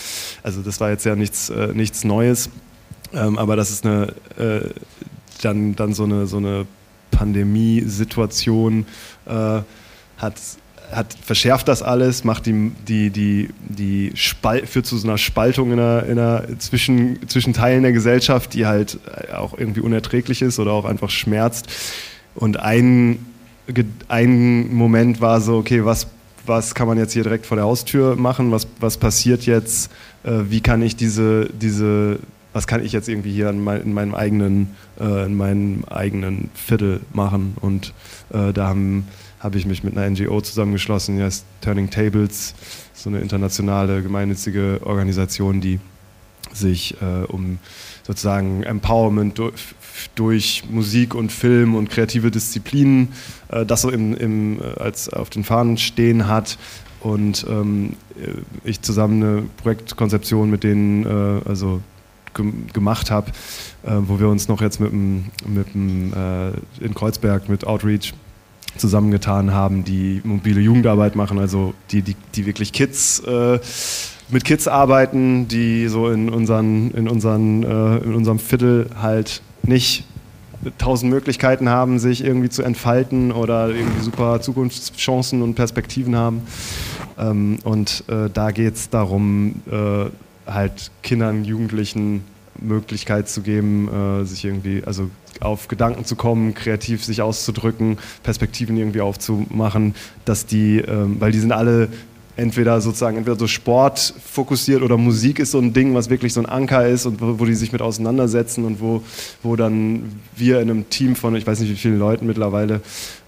also 0.43 0.63
das 0.63 0.81
war 0.81 0.91
jetzt 0.91 1.05
ja 1.05 1.17
nichts, 1.17 1.51
äh, 1.51 1.69
nichts 1.75 2.05
Neues, 2.05 2.51
ähm, 3.13 3.39
aber 3.39 3.57
das 3.57 3.71
ist 3.71 3.87
eine, 3.87 4.15
äh, 4.39 4.69
dann, 5.43 5.75
dann 5.75 5.95
so 5.95 6.05
eine, 6.05 6.27
so 6.27 6.37
eine 6.37 6.67
Pandemiesituation 7.11 8.87
äh, 9.27 9.61
hat 10.19 10.35
hat, 10.93 11.15
verschärft 11.25 11.69
das 11.69 11.83
alles, 11.83 12.25
macht 12.25 12.47
die, 12.47 12.73
die, 12.87 13.11
die, 13.11 13.49
die 13.61 14.13
Spal 14.15 14.67
führt 14.67 14.87
zu 14.87 14.97
so 14.97 15.09
einer 15.09 15.19
Spaltung 15.19 15.73
in 15.73 15.79
einer, 15.79 16.05
in 16.05 16.19
einer 16.19 16.59
zwischen, 16.59 17.29
zwischen 17.29 17.53
Teilen 17.53 17.83
der 17.83 17.93
Gesellschaft, 17.93 18.55
die 18.55 18.67
halt 18.67 18.99
auch 19.35 19.57
irgendwie 19.57 19.81
unerträglich 19.81 20.43
ist 20.43 20.59
oder 20.59 20.73
auch 20.73 20.85
einfach 20.85 21.11
schmerzt. 21.11 21.69
Und 22.35 22.59
ein, 22.61 23.25
ein 24.09 24.75
Moment 24.75 25.21
war 25.21 25.41
so, 25.41 25.57
okay, 25.57 25.85
was, 25.85 26.07
was 26.47 26.75
kann 26.75 26.89
man 26.89 26.99
jetzt 26.99 27.13
hier 27.13 27.23
direkt 27.23 27.47
vor 27.47 27.57
der 27.57 27.65
Haustür 27.65 28.17
machen? 28.17 28.51
Was, 28.51 28.67
was 28.81 28.97
passiert 28.97 29.47
jetzt? 29.47 29.91
Äh, 30.25 30.43
wie 30.49 30.61
kann 30.61 30.83
ich 30.83 30.97
diese, 30.97 31.49
diese, 31.49 32.19
was 32.53 32.67
kann 32.67 32.85
ich 32.85 32.93
jetzt 32.93 33.09
irgendwie 33.09 33.33
hier 33.33 33.51
in, 33.51 33.63
mein, 33.63 33.83
in 33.83 33.93
meinem 33.95 34.15
eigenen, 34.15 34.75
äh, 35.01 35.27
in 35.27 35.37
meinem 35.37 35.85
eigenen 35.91 36.51
Viertel 36.55 37.01
machen? 37.13 37.57
Und 37.61 37.95
äh, 38.33 38.53
da 38.53 38.69
haben 38.69 39.07
habe 39.45 39.59
ich 39.59 39.67
mich 39.67 39.85
mit 39.85 39.97
einer 39.97 40.09
NGO 40.09 40.41
zusammengeschlossen, 40.41 41.19
die 41.19 41.23
heißt 41.23 41.45
Turning 41.61 41.91
Tables, 41.91 42.55
so 42.95 43.11
eine 43.11 43.21
internationale 43.21 44.03
gemeinnützige 44.03 44.81
Organisation, 44.83 45.61
die 45.61 45.81
sich 46.51 46.97
äh, 47.03 47.25
um 47.27 47.59
sozusagen 48.05 48.63
Empowerment 48.63 49.39
durch, 50.15 50.65
Musik 50.71 51.15
und 51.15 51.31
Film 51.31 51.75
und 51.75 51.91
kreative 51.91 52.31
Disziplinen, 52.31 53.13
äh, 53.49 53.67
das 53.67 53.83
so 53.83 53.91
im, 53.91 54.17
im, 54.17 54.63
äh, 54.63 54.81
als 54.81 55.11
auf 55.11 55.29
den 55.29 55.45
Fahnen 55.45 55.77
stehen 55.77 56.27
hat. 56.27 56.57
Und 57.01 57.45
ähm, 57.47 57.97
äh, 58.17 58.31
ich 58.65 58.81
zusammen 58.81 59.23
eine 59.23 59.43
Projektkonzeption 59.59 60.49
mit 60.49 60.65
denen 60.65 61.05
äh, 61.05 61.49
also 61.49 61.83
gemacht 62.73 63.11
habe, 63.11 63.31
äh, 63.83 63.91
wo 63.93 64.19
wir 64.19 64.29
uns 64.29 64.49
noch 64.49 64.63
jetzt 64.63 64.81
mit 64.81 64.91
dem, 64.91 65.27
mit 65.47 65.75
dem 65.75 66.13
in 66.81 66.95
Kreuzberg 66.95 67.49
mit 67.49 67.65
Outreach 67.67 68.15
zusammengetan 68.77 69.53
haben, 69.53 69.85
die 69.85 70.21
mobile 70.25 70.61
Jugendarbeit 70.61 71.17
machen, 71.17 71.39
also 71.39 71.75
die, 71.91 72.03
die, 72.03 72.17
die 72.35 72.47
wirklich 72.47 72.73
Kids 72.73 73.21
äh, 73.21 73.59
mit 74.31 74.45
Kids 74.45 74.69
arbeiten, 74.69 75.49
die 75.49 75.89
so 75.89 76.09
in, 76.09 76.29
unseren, 76.29 76.91
in, 76.93 77.09
unseren, 77.09 77.63
äh, 77.63 77.99
in 77.99 78.15
unserem 78.15 78.39
Viertel 78.39 78.91
halt 79.01 79.43
nicht 79.63 80.05
tausend 80.79 81.11
Möglichkeiten 81.11 81.69
haben, 81.69 81.99
sich 81.99 82.25
irgendwie 82.25 82.49
zu 82.49 82.63
entfalten 82.63 83.33
oder 83.33 83.69
irgendwie 83.69 84.03
super 84.03 84.41
Zukunftschancen 84.41 85.43
und 85.43 85.55
Perspektiven 85.55 86.17
haben. 86.17 86.43
Ähm, 87.19 87.59
und 87.65 88.05
äh, 88.09 88.31
da 88.33 88.51
geht 88.51 88.75
es 88.75 88.91
darum, 88.91 89.57
äh, 89.71 90.07
halt 90.51 90.91
Kindern, 91.03 91.45
Jugendlichen 91.45 92.25
Möglichkeit 92.61 93.29
zu 93.29 93.43
geben, 93.43 93.89
äh, 93.89 94.25
sich 94.25 94.45
irgendwie, 94.45 94.83
also 94.85 95.11
auf 95.41 95.69
Gedanken 95.69 96.05
zu 96.05 96.17
kommen, 96.17 96.55
kreativ 96.55 97.05
sich 97.05 97.23
auszudrücken, 97.23 97.99
Perspektiven 98.23 98.77
irgendwie 98.77 99.01
aufzumachen, 99.01 99.95
dass 100.25 100.47
die, 100.47 100.79
ähm, 100.79 101.17
weil 101.21 101.33
die 101.33 101.41
sind 101.41 101.53
alle 101.53 101.89
entweder 102.37 102.81
sozusagen 102.81 103.17
entweder 103.17 103.39
so 103.39 103.47
Sport 103.47 104.15
fokussiert 104.25 104.83
oder 104.83 104.97
Musik 104.97 105.39
ist 105.39 105.53
so 105.53 105.59
ein 105.59 105.73
Ding, 105.73 105.95
was 105.95 106.11
wirklich 106.11 106.33
so 106.33 106.41
ein 106.41 106.47
Anker 106.47 106.87
ist 106.87 107.07
und 107.07 107.21
wo, 107.21 107.39
wo, 107.39 107.45
die 107.45 107.55
sich 107.55 107.73
mit 107.73 107.81
auseinandersetzen 107.81 108.65
und 108.65 108.81
wo, 108.81 109.03
wo 109.43 109.57
dann 109.57 110.21
wir 110.37 110.61
in 110.61 110.71
einem 110.71 110.91
Team 110.91 111.17
von, 111.17 111.37
ich 111.37 111.47
weiß 111.47 111.61
nicht 111.61 111.71
wie 111.71 111.77
vielen 111.77 111.99
Leuten 111.99 112.27
mittlerweile, 112.27 112.81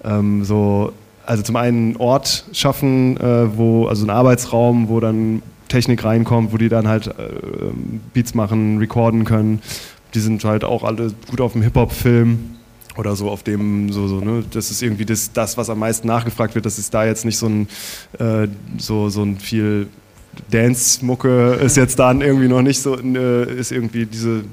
ähm, 0.05 0.45
so, 0.45 0.93
also 1.25 1.43
zum 1.43 1.57
einen 1.57 1.77
einen 1.77 1.97
Ort 1.97 2.45
schaffen, 2.53 3.17
äh, 3.19 3.57
wo, 3.57 3.87
also 3.87 4.03
einen 4.03 4.11
Arbeitsraum, 4.11 4.89
wo 4.89 5.01
dann 5.01 5.43
Technik 5.69 6.05
reinkommt, 6.05 6.53
wo 6.53 6.57
die 6.57 6.69
dann 6.69 6.87
halt 6.89 7.09
äh, 7.09 7.13
Beats 8.13 8.35
machen, 8.35 8.79
recorden 8.79 9.25
können 9.25 9.61
die 10.17 10.21
sind 10.21 10.43
halt 10.45 10.65
auch 10.65 10.83
alle 10.83 11.13
gut 11.31 11.41
auf 11.41 11.53
dem 11.53 11.63
Hip-Hop-Film 11.63 12.57
oder 12.97 13.15
so 13.15 13.31
auf 13.31 13.43
dem 13.43 13.93
so 13.93 14.09
so 14.09 14.21
ne 14.21 14.43
das 14.51 14.71
ist 14.71 14.83
irgendwie 14.83 15.05
das, 15.05 15.33
das 15.33 15.57
was 15.57 15.71
am 15.71 15.79
meisten 15.79 16.09
nachgefragt 16.09 16.55
wird 16.55 16.67
das 16.67 16.79
ist 16.79 16.93
da 16.93 17.05
jetzt 17.05 17.25
nicht 17.25 17.37
so 17.37 17.47
ein 17.47 17.69
äh, 18.19 18.49
so 18.79 19.09
so 19.11 19.23
ein 19.23 19.39
viel 19.39 19.89
Dance-Mucke 20.51 21.61
ist 21.63 21.77
jetzt 21.77 21.99
dann 21.99 22.21
irgendwie 22.21 22.49
noch 22.49 22.63
nicht 22.63 22.81
so 22.81 22.99
äh, 22.99 23.59
ist 23.59 23.71
irgendwie 23.71 24.07
diese 24.07 24.45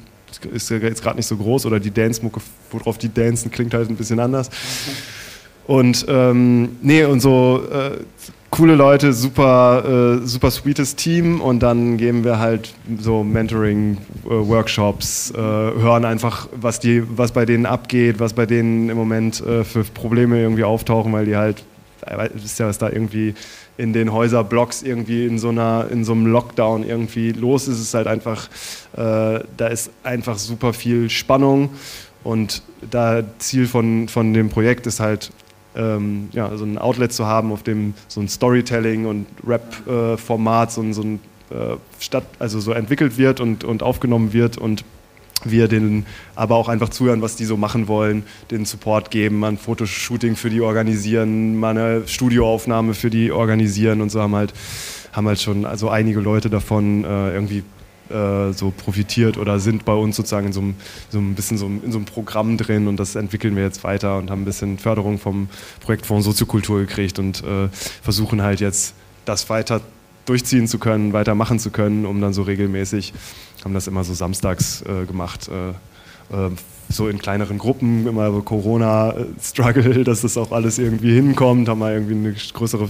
ist 0.51 0.69
jetzt 0.69 1.01
gerade 1.01 1.15
nicht 1.15 1.27
so 1.27 1.37
groß 1.37 1.65
oder 1.65 1.79
die 1.79 1.91
Dance-Mucke 1.91 2.41
worauf 2.71 2.97
die 2.97 3.13
dancen 3.13 3.51
klingt 3.51 3.73
halt 3.73 3.89
ein 3.89 3.95
bisschen 3.95 4.19
anders. 4.19 4.49
Und 5.65 6.05
ähm, 6.09 6.77
nee 6.81 7.05
und 7.05 7.21
so 7.21 7.63
äh, 7.71 7.97
coole 8.53 8.75
Leute, 8.75 9.13
super, 9.13 10.19
äh, 10.21 10.27
super 10.27 10.51
sweetes 10.51 10.95
Team 10.95 11.41
und 11.41 11.63
dann 11.63 11.97
geben 11.97 12.23
wir 12.23 12.37
halt 12.37 12.75
so 12.99 13.23
Mentoring-Workshops, 13.23 15.31
äh, 15.31 15.39
äh, 15.39 15.41
hören 15.41 16.05
einfach, 16.05 16.47
was, 16.55 16.79
die, 16.79 17.01
was 17.17 17.31
bei 17.31 17.45
denen 17.45 17.65
abgeht, 17.65 18.19
was 18.19 18.33
bei 18.33 18.45
denen 18.45 18.91
im 18.91 18.97
Moment 18.97 19.41
äh, 19.41 19.63
für 19.63 19.83
Probleme 19.83 20.39
irgendwie 20.39 20.63
auftauchen, 20.63 21.11
weil 21.13 21.25
die 21.25 21.35
halt 21.35 21.63
wisst 22.35 22.59
ja, 22.59 22.67
was 22.67 22.77
da 22.77 22.89
irgendwie 22.89 23.33
in 23.77 23.91
den 23.91 24.13
Häuserblocks 24.13 24.83
irgendwie 24.83 25.25
in 25.25 25.39
so 25.39 25.49
einer, 25.49 25.87
in 25.89 26.03
so 26.03 26.11
einem 26.11 26.27
Lockdown 26.27 26.87
irgendwie 26.87 27.31
los 27.31 27.67
ist, 27.67 27.79
ist 27.79 27.95
halt 27.95 28.05
einfach, 28.05 28.49
äh, 28.95 29.39
da 29.57 29.67
ist 29.67 29.89
einfach 30.03 30.37
super 30.37 30.73
viel 30.73 31.09
Spannung 31.09 31.71
und 32.23 32.61
da 32.91 33.23
Ziel 33.39 33.65
von, 33.65 34.07
von 34.09 34.35
dem 34.35 34.49
Projekt 34.49 34.85
ist 34.85 34.99
halt, 34.99 35.31
ähm, 35.75 36.29
ja, 36.31 36.55
so 36.55 36.65
ein 36.65 36.77
Outlet 36.77 37.13
zu 37.13 37.25
haben, 37.25 37.51
auf 37.51 37.63
dem 37.63 37.93
so 38.07 38.21
ein 38.21 38.27
Storytelling 38.27 39.05
und 39.05 39.25
Rap-Format, 39.45 40.69
äh, 40.69 40.71
so, 40.71 40.91
so 40.93 41.03
äh, 41.03 42.21
also 42.39 42.59
so 42.59 42.71
entwickelt 42.71 43.17
wird 43.17 43.39
und, 43.39 43.63
und 43.63 43.83
aufgenommen 43.83 44.33
wird 44.33 44.57
und 44.57 44.83
wir 45.45 45.67
denen 45.67 46.05
aber 46.35 46.55
auch 46.55 46.69
einfach 46.69 46.89
zuhören, 46.89 47.21
was 47.21 47.35
die 47.35 47.45
so 47.45 47.57
machen 47.57 47.87
wollen, 47.87 48.23
den 48.51 48.65
Support 48.65 49.11
geben, 49.11 49.39
mal 49.39 49.49
ein 49.49 49.57
Fotoshooting 49.57 50.35
für 50.35 50.49
die 50.49 50.61
organisieren, 50.61 51.57
mal 51.57 51.77
eine 51.77 52.07
Studioaufnahme 52.07 52.93
für 52.93 53.09
die 53.09 53.31
organisieren 53.31 54.01
und 54.01 54.09
so. 54.09 54.21
Haben 54.21 54.35
halt, 54.35 54.53
haben 55.11 55.27
halt 55.27 55.41
schon 55.41 55.65
also 55.65 55.89
einige 55.89 56.21
Leute 56.21 56.49
davon 56.49 57.03
äh, 57.03 57.33
irgendwie 57.33 57.63
so 58.09 58.71
profitiert 58.75 59.37
oder 59.37 59.59
sind 59.59 59.85
bei 59.85 59.93
uns 59.93 60.17
sozusagen 60.17 60.47
in 60.47 60.53
so 60.53 60.61
einem, 60.61 60.75
so 61.09 61.19
ein 61.19 61.35
bisschen 61.35 61.57
so 61.57 61.65
in 61.65 61.91
so 61.91 61.97
einem 61.97 62.05
Programm 62.05 62.57
drin 62.57 62.87
und 62.87 62.97
das 62.97 63.15
entwickeln 63.15 63.55
wir 63.55 63.63
jetzt 63.63 63.83
weiter 63.83 64.17
und 64.17 64.29
haben 64.29 64.41
ein 64.41 64.45
bisschen 64.45 64.77
Förderung 64.77 65.17
vom 65.17 65.47
Projektfonds 65.79 66.25
Soziokultur 66.25 66.81
gekriegt 66.81 67.17
und 67.17 67.43
äh, 67.43 67.69
versuchen 68.01 68.41
halt 68.41 68.59
jetzt 68.59 68.93
das 69.25 69.49
weiter 69.49 69.81
durchziehen 70.25 70.67
zu 70.67 70.79
können, 70.79 71.13
weitermachen 71.13 71.59
zu 71.59 71.71
können, 71.71 72.05
um 72.05 72.21
dann 72.21 72.33
so 72.33 72.43
regelmäßig 72.43 73.13
haben 73.63 73.73
das 73.73 73.87
immer 73.87 74.03
so 74.03 74.13
samstags 74.13 74.81
äh, 74.81 75.05
gemacht, 75.05 75.49
äh, 75.49 75.69
äh, 76.35 76.51
so 76.89 77.07
in 77.07 77.17
kleineren 77.17 77.57
Gruppen, 77.57 78.07
immer 78.07 78.29
Corona-Struggle, 78.41 80.03
dass 80.03 80.21
das 80.21 80.37
auch 80.37 80.51
alles 80.51 80.79
irgendwie 80.79 81.13
hinkommt, 81.13 81.69
haben 81.69 81.79
wir 81.79 81.93
irgendwie 81.93 82.13
eine 82.13 82.33
größere, 82.33 82.89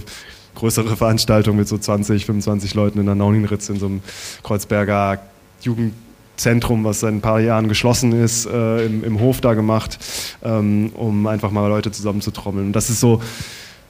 größere 0.54 0.96
Veranstaltung 0.96 1.56
mit 1.56 1.68
so 1.68 1.78
20, 1.78 2.26
25 2.26 2.74
Leuten 2.74 2.98
in 3.00 3.06
der 3.06 3.14
Nauninritz 3.14 3.68
in 3.68 3.78
so 3.78 3.86
einem 3.86 4.02
Kreuzberger 4.42 5.20
Jugendzentrum, 5.60 6.84
was 6.84 7.00
seit 7.00 7.12
ein 7.12 7.20
paar 7.20 7.40
Jahren 7.40 7.68
geschlossen 7.68 8.12
ist, 8.12 8.46
äh, 8.46 8.86
im, 8.86 9.04
im, 9.04 9.20
Hof 9.20 9.40
da 9.40 9.54
gemacht, 9.54 9.98
ähm, 10.42 10.92
um 10.94 11.26
einfach 11.26 11.50
mal 11.50 11.66
Leute 11.68 11.90
zusammenzutrommeln. 11.90 12.68
Und 12.68 12.72
das 12.72 12.90
ist 12.90 13.00
so, 13.00 13.20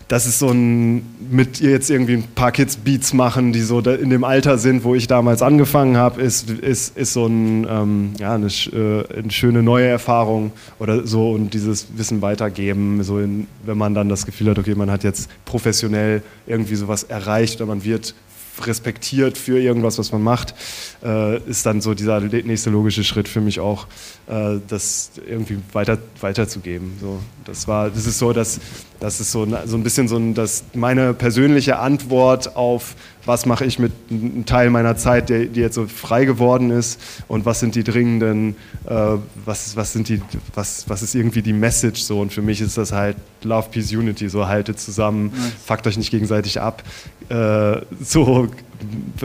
das 0.09 0.27
ist 0.27 0.39
so 0.39 0.51
ein, 0.51 1.05
mit 1.31 1.61
ihr 1.61 1.71
jetzt 1.71 1.91
irgendwie 1.91 2.15
ein 2.15 2.25
paar 2.35 2.53
Kids 2.53 2.77
Beats 2.77 3.13
machen, 3.13 3.53
die 3.53 3.63
so 3.63 3.81
in 3.81 4.11
dem 4.11 4.25
Alter 4.25 4.59
sind, 4.59 4.85
wo 4.85 4.95
ich 4.95 5.07
damals 5.07 5.43
angefangen 5.43 5.97
habe, 5.97 6.21
ist, 6.21 6.51
ist, 6.51 6.97
ist 6.97 7.13
so 7.13 7.27
ein, 7.27 7.67
ähm, 7.69 8.13
ja, 8.19 8.35
eine, 8.35 8.47
äh, 8.47 9.19
eine, 9.19 9.31
schöne 9.31 9.63
neue 9.63 9.87
Erfahrung 9.87 10.53
oder 10.79 11.07
so 11.07 11.31
und 11.31 11.55
dieses 11.55 11.87
Wissen 11.97 12.23
weitergeben, 12.23 13.03
so 13.03 13.19
in, 13.19 13.47
wenn 13.65 13.79
man 13.79 13.95
dann 13.95 14.09
das 14.09 14.27
Gefühl 14.27 14.51
hat, 14.51 14.59
okay, 14.59 14.75
man 14.75 14.91
hat 14.91 15.05
jetzt 15.05 15.31
professionell 15.45 16.23
irgendwie 16.47 16.75
sowas 16.75 17.05
erreicht 17.05 17.57
oder 17.57 17.67
man 17.67 17.85
wird 17.85 18.15
respektiert 18.63 19.37
für 19.39 19.59
irgendwas, 19.59 19.99
was 19.99 20.13
man 20.13 20.23
macht, 20.23 20.55
äh, 21.03 21.39
ist 21.49 21.67
dann 21.67 21.81
so 21.81 21.95
dieser 21.95 22.21
nächste 22.21 22.71
logische 22.71 23.05
Schritt 23.05 23.29
für 23.29 23.41
mich 23.41 23.61
auch, 23.61 23.87
äh, 24.29 24.59
das 24.69 25.11
irgendwie 25.29 25.59
weiter, 25.73 25.99
weiterzugeben. 26.21 26.93
So, 27.01 27.21
das 27.45 27.67
war, 27.67 27.91
das 27.91 28.07
ist 28.07 28.19
so, 28.19 28.33
dass 28.33 28.61
das 29.05 29.21
ist 29.21 29.33
so, 29.33 29.47
so 29.67 29.77
ein 29.77 29.83
bisschen 29.83 30.09
so 30.09 30.17
ein, 30.17 30.33
dass 30.33 30.65
meine 30.73 31.13
persönliche 31.13 31.79
Antwort 31.79 32.57
auf 32.57 32.97
was 33.27 33.45
mache 33.45 33.67
ich 33.67 33.79
mit 33.79 33.93
einem 34.11 34.47
Teil 34.47 34.71
meiner 34.71 34.97
Zeit, 34.97 35.29
die, 35.29 35.49
die, 35.49 35.61
jetzt 35.61 35.75
so 35.75 35.87
frei 35.87 36.25
geworden 36.25 36.71
ist 36.71 36.99
und 37.29 37.45
was 37.45 37.61
sind 37.61 37.75
die 37.75 37.85
dringenden, 37.85 38.57
äh, 38.87 39.17
was, 39.45 39.77
was, 39.77 39.93
sind 39.93 40.09
die, 40.09 40.23
was, 40.55 40.89
was 40.89 41.03
ist 41.03 41.15
irgendwie 41.15 41.43
die 41.43 41.53
Message 41.53 42.01
so 42.01 42.21
und 42.21 42.33
für 42.33 42.41
mich 42.41 42.63
ist 42.63 42.79
das 42.79 42.93
halt 42.93 43.17
Love, 43.43 43.69
Peace, 43.71 43.93
Unity, 43.93 44.31
so 44.31 44.47
haltet 44.47 44.81
zusammen, 44.81 45.33
nice. 45.35 45.53
fuckt 45.67 45.87
euch 45.87 45.99
nicht 45.99 46.11
gegenseitig 46.11 46.61
ab, 46.61 46.83
äh, 47.29 47.81
so 48.03 48.49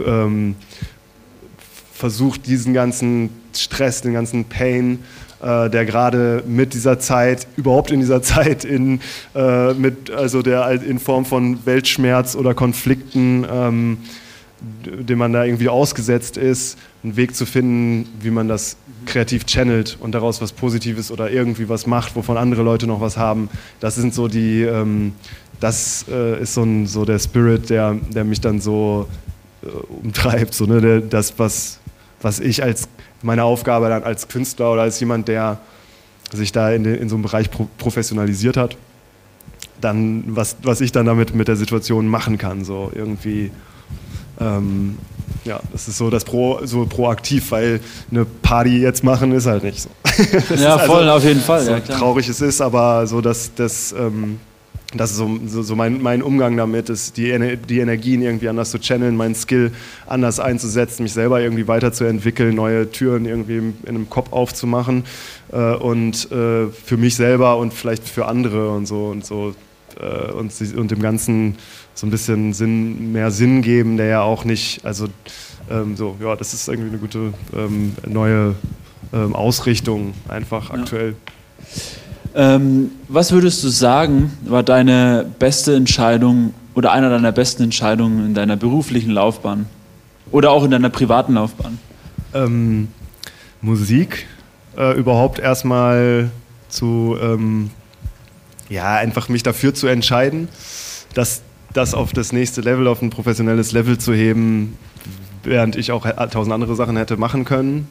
ähm, 0.06 0.56
versucht 1.94 2.48
diesen 2.48 2.74
ganzen 2.74 3.30
Stress, 3.54 4.02
den 4.02 4.14
ganzen 4.14 4.44
Pain 4.44 5.00
äh, 5.42 5.70
der 5.70 5.86
gerade 5.86 6.44
mit 6.48 6.74
dieser 6.74 7.00
Zeit, 7.00 7.48
überhaupt 7.56 7.92
in 7.92 8.00
dieser 8.00 8.22
Zeit, 8.24 8.66
in, 8.66 9.00
äh, 9.36 9.74
mit, 9.74 10.12
also 10.12 10.42
der 10.42 10.70
in 10.82 11.00
Form 11.00 11.26
von 11.26 11.66
Weltschmerz 11.66 12.36
oder 12.36 12.54
Konflikten, 12.54 13.46
ähm, 13.50 13.98
dem 14.84 15.20
man 15.20 15.32
da 15.32 15.46
irgendwie 15.46 15.70
ausgesetzt 15.70 16.36
ist, 16.36 16.78
einen 17.04 17.16
Weg 17.16 17.36
zu 17.36 17.46
finden, 17.46 18.10
wie 18.22 18.30
man 18.30 18.50
das 18.50 18.76
kreativ 19.06 19.46
channelt 19.46 19.98
und 20.02 20.12
daraus 20.12 20.42
was 20.42 20.52
Positives 20.52 21.12
oder 21.12 21.32
irgendwie 21.32 21.70
was 21.70 21.88
macht, 21.88 22.16
wovon 22.16 22.38
andere 22.38 22.64
Leute 22.64 22.86
noch 22.86 23.00
was 23.00 23.18
haben. 23.18 23.50
Das 23.80 23.96
sind 23.96 24.14
so 24.14 24.28
die, 24.28 24.64
ähm, 24.64 25.14
das 25.60 26.06
äh, 26.10 26.42
ist 26.42 26.54
so, 26.54 26.64
ein, 26.64 26.88
so 26.88 27.06
der 27.06 27.20
Spirit, 27.20 27.70
der, 27.70 27.96
der 28.14 28.26
mich 28.26 28.42
dann 28.42 28.60
so 28.60 29.08
äh, 29.64 29.68
umtreibt, 30.04 30.54
so, 30.54 30.66
ne? 30.66 30.82
der, 30.82 31.02
das, 31.02 31.40
was, 31.40 31.80
was 32.22 32.40
ich 32.40 32.62
als 32.62 32.90
meine 33.22 33.44
Aufgabe 33.44 33.90
dann 33.90 34.04
als 34.04 34.28
Künstler 34.28 34.72
oder 34.72 34.84
als 34.84 35.00
jemand, 35.00 35.28
der 35.28 35.60
sich 36.32 36.52
da 36.52 36.72
in, 36.72 36.86
in 36.86 37.10
so 37.10 37.16
einem 37.16 37.24
Bereich 37.24 37.50
pro, 37.50 37.68
professionalisiert 37.78 38.58
hat, 38.58 38.78
dann, 39.82 40.24
was, 40.28 40.58
was 40.64 40.82
ich 40.82 40.92
dann 40.92 41.06
damit 41.06 41.34
mit 41.34 41.48
der 41.48 41.56
Situation 41.56 42.08
machen 42.08 42.38
kann, 42.38 42.64
so 42.64 42.92
irgendwie. 42.94 43.52
Ähm, 44.40 44.98
ja, 45.46 45.60
das 45.72 45.88
ist 45.88 45.98
so 45.98 46.10
das 46.10 46.26
Pro, 46.26 46.60
so 46.66 46.86
proaktiv, 46.86 47.52
weil 47.52 47.80
eine 48.12 48.26
Party 48.26 48.80
jetzt 48.80 49.04
machen 49.04 49.32
ist 49.32 49.46
halt 49.46 49.64
nicht 49.64 49.82
so. 49.82 49.90
ja, 50.56 50.78
voll, 50.80 51.04
also, 51.04 51.12
auf 51.12 51.24
jeden 51.24 51.42
Fall. 51.42 51.64
So 51.64 51.72
ja, 51.72 51.80
traurig 51.80 52.28
es 52.28 52.42
ist, 52.42 52.62
aber 52.62 53.08
so, 53.08 53.22
dass 53.22 53.54
das, 53.56 53.94
ähm, 53.94 54.40
das 54.96 55.12
ist 55.12 55.18
so, 55.18 55.40
so, 55.46 55.62
so 55.62 55.76
mein, 55.76 56.02
mein, 56.02 56.24
Umgang 56.24 56.58
damit, 56.58 56.90
ist 56.90 57.16
die, 57.18 57.58
die 57.70 57.80
Energien 57.80 58.24
irgendwie 58.24 58.50
anders 58.50 58.72
zu 58.72 58.80
channeln, 58.80 59.16
meinen 59.16 59.36
Skill 59.36 59.72
anders 60.08 60.40
einzusetzen, 60.40 61.04
mich 61.04 61.14
selber 61.14 61.42
irgendwie 61.42 61.68
weiterzuentwickeln, 61.68 62.56
neue 62.56 62.90
Türen 62.90 63.26
irgendwie 63.26 63.58
in 63.58 63.76
einem 63.88 64.10
Kopf 64.10 64.32
aufzumachen 64.32 65.04
äh, 65.52 65.76
und 65.76 66.32
äh, 66.32 66.68
für 66.70 66.98
mich 66.98 67.16
selber 67.16 67.58
und 67.58 67.74
vielleicht 67.74 68.10
für 68.10 68.26
andere 68.26 68.72
und 68.72 68.88
so 68.88 69.08
und 69.08 69.24
so 69.24 69.54
äh, 70.00 70.32
und, 70.32 70.52
und 70.76 70.92
dem 70.92 71.02
Ganzen 71.02 71.56
so 71.94 72.08
ein 72.08 72.12
bisschen 72.12 72.54
Sinn, 72.54 73.12
mehr 73.12 73.30
Sinn 73.30 73.62
geben, 73.62 73.98
der 73.98 74.08
ja 74.08 74.22
auch 74.22 74.44
nicht, 74.44 74.84
also 74.86 75.08
ähm, 75.70 75.98
so, 75.98 76.16
ja, 76.20 76.36
das 76.36 76.54
ist 76.54 76.68
irgendwie 76.68 76.90
eine 76.90 76.98
gute 76.98 77.34
ähm, 77.56 77.94
neue 78.08 78.56
ähm, 79.14 79.36
Ausrichtung 79.36 80.14
einfach 80.28 80.72
aktuell. 80.72 81.16
Ähm, 82.36 82.92
was 83.08 83.32
würdest 83.32 83.64
du 83.64 83.70
sagen, 83.70 84.32
war 84.46 84.64
deine 84.64 85.26
beste 85.40 85.76
Entscheidung 85.76 86.54
oder 86.76 86.92
einer 86.92 87.10
deiner 87.10 87.32
besten 87.32 87.64
Entscheidungen 87.64 88.26
in 88.26 88.34
deiner 88.34 88.56
beruflichen 88.56 89.12
Laufbahn 89.12 89.66
oder 90.32 90.52
auch 90.52 90.64
in 90.64 90.72
deiner 90.72 90.90
privaten 90.90 91.34
Laufbahn? 91.34 91.80
Ähm, 92.34 92.90
Musik 93.62 94.28
äh, 94.78 94.98
überhaupt 94.98 95.40
erstmal 95.40 96.30
zu, 96.70 97.18
ähm, 97.20 97.72
ja, 98.70 98.96
einfach 98.96 99.28
mich 99.28 99.42
dafür 99.42 99.74
zu 99.74 99.88
entscheiden, 99.88 100.50
dass 101.16 101.42
das 101.74 101.96
auf 101.96 102.14
das 102.14 102.32
nächste 102.32 102.62
Level, 102.62 102.88
auf 102.88 103.02
ein 103.02 103.10
professionelles 103.10 103.72
Level 103.72 103.98
zu 103.98 104.14
heben, 104.14 104.78
während 105.44 105.76
ich 105.76 105.92
auch 105.92 106.06
tausend 106.30 106.54
andere 106.54 106.76
Sachen 106.76 106.96
hätte 106.96 107.18
machen 107.18 107.46
können 107.46 107.88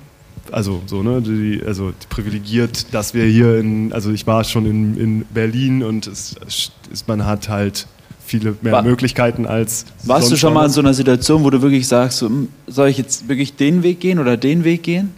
also 0.52 0.82
so, 0.86 1.02
ne, 1.02 1.22
die, 1.22 1.62
also 1.66 1.92
privilegiert, 2.08 2.92
dass 2.92 3.14
wir 3.14 3.24
hier 3.24 3.58
in, 3.58 3.92
also 3.92 4.10
ich 4.10 4.26
war 4.26 4.44
schon 4.44 4.66
in, 4.66 4.96
in 4.96 5.24
Berlin 5.26 5.82
und 5.82 6.06
es, 6.06 6.36
es, 6.46 7.06
man 7.06 7.26
hat 7.26 7.48
halt 7.48 7.86
viele 8.24 8.56
mehr 8.60 8.72
war, 8.72 8.82
Möglichkeiten 8.82 9.46
als. 9.46 9.86
Warst 10.04 10.30
du 10.30 10.36
schon 10.36 10.52
mal 10.52 10.66
in 10.66 10.70
so 10.70 10.80
einer 10.80 10.94
Situation, 10.94 11.44
wo 11.44 11.50
du 11.50 11.62
wirklich 11.62 11.88
sagst, 11.88 12.18
so, 12.18 12.26
hm, 12.26 12.48
soll 12.66 12.88
ich 12.88 12.98
jetzt 12.98 13.28
wirklich 13.28 13.56
den 13.56 13.82
Weg 13.82 14.00
gehen 14.00 14.18
oder 14.18 14.36
den 14.36 14.64
Weg 14.64 14.82
gehen? 14.82 15.12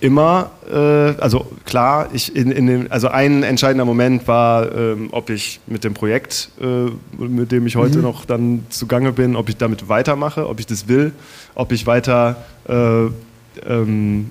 Immer, 0.00 0.52
äh, 0.70 0.76
also 0.76 1.46
klar, 1.64 2.08
ich 2.12 2.34
in, 2.36 2.52
in 2.52 2.66
dem, 2.68 2.86
also 2.90 3.08
ein 3.08 3.42
entscheidender 3.42 3.84
Moment 3.84 4.28
war, 4.28 4.72
ähm, 4.72 5.08
ob 5.10 5.28
ich 5.28 5.58
mit 5.66 5.82
dem 5.82 5.94
Projekt, 5.94 6.50
äh, 6.60 6.90
mit 7.20 7.50
dem 7.50 7.66
ich 7.66 7.74
heute 7.74 7.98
mhm. 7.98 8.04
noch 8.04 8.24
dann 8.24 8.64
zugange 8.70 9.12
bin, 9.12 9.34
ob 9.34 9.48
ich 9.48 9.56
damit 9.56 9.88
weitermache, 9.88 10.48
ob 10.48 10.60
ich 10.60 10.66
das 10.66 10.86
will, 10.86 11.12
ob 11.56 11.72
ich 11.72 11.86
weiter 11.86 12.36
äh, 12.68 13.06
ähm, 13.66 14.30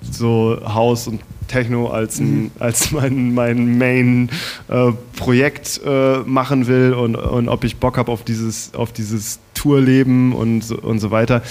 so 0.00 0.58
House 0.64 1.08
und 1.08 1.20
Techno 1.48 1.88
als, 1.88 2.20
ein, 2.20 2.42
mhm. 2.42 2.50
als 2.58 2.92
mein, 2.92 3.34
mein 3.34 3.78
Main-Projekt 3.78 5.80
äh, 5.84 6.20
äh, 6.20 6.22
machen 6.24 6.66
will 6.66 6.94
und, 6.94 7.16
und 7.16 7.48
ob 7.48 7.64
ich 7.64 7.78
Bock 7.78 7.98
habe 7.98 8.12
auf 8.12 8.22
dieses, 8.22 8.72
auf 8.74 8.92
dieses 8.92 9.40
Tourleben 9.54 10.32
und, 10.32 10.70
und 10.70 11.00
so 11.00 11.10
weiter. 11.10 11.42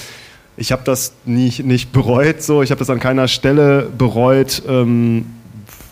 Ich 0.57 0.71
habe 0.71 0.81
das 0.83 1.13
nicht, 1.25 1.65
nicht 1.65 1.91
bereut, 1.91 2.41
so. 2.41 2.63
ich 2.63 2.71
habe 2.71 2.79
das 2.79 2.89
an 2.89 2.99
keiner 2.99 3.27
Stelle 3.27 3.89
bereut. 3.97 4.63
Ähm, 4.67 5.25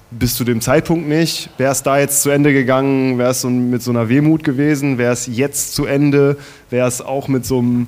bis 0.10 0.36
zu 0.36 0.45
dem 0.45 0.62
Zeitpunkt 0.62 1.08
nicht. 1.08 1.49
Wäre 1.58 1.72
es 1.72 1.84
da 1.84 1.99
jetzt 1.99 2.22
zu 2.22 2.30
Ende 2.30 2.53
gegangen, 2.53 3.18
wäre 3.18 3.32
es 3.32 3.41
so 3.41 3.49
mit 3.49 3.82
so 3.82 3.91
einer 3.91 4.08
Wehmut 4.08 4.43
gewesen. 4.43 4.97
Wäre 4.97 5.12
es 5.12 5.28
jetzt 5.28 5.76
zu 5.76 5.86
Ende, 5.86 6.38
wäre 6.70 6.88
es 6.88 7.01
auch 7.01 7.28
mit 7.28 7.45
so 7.45 7.60
einem 7.60 7.88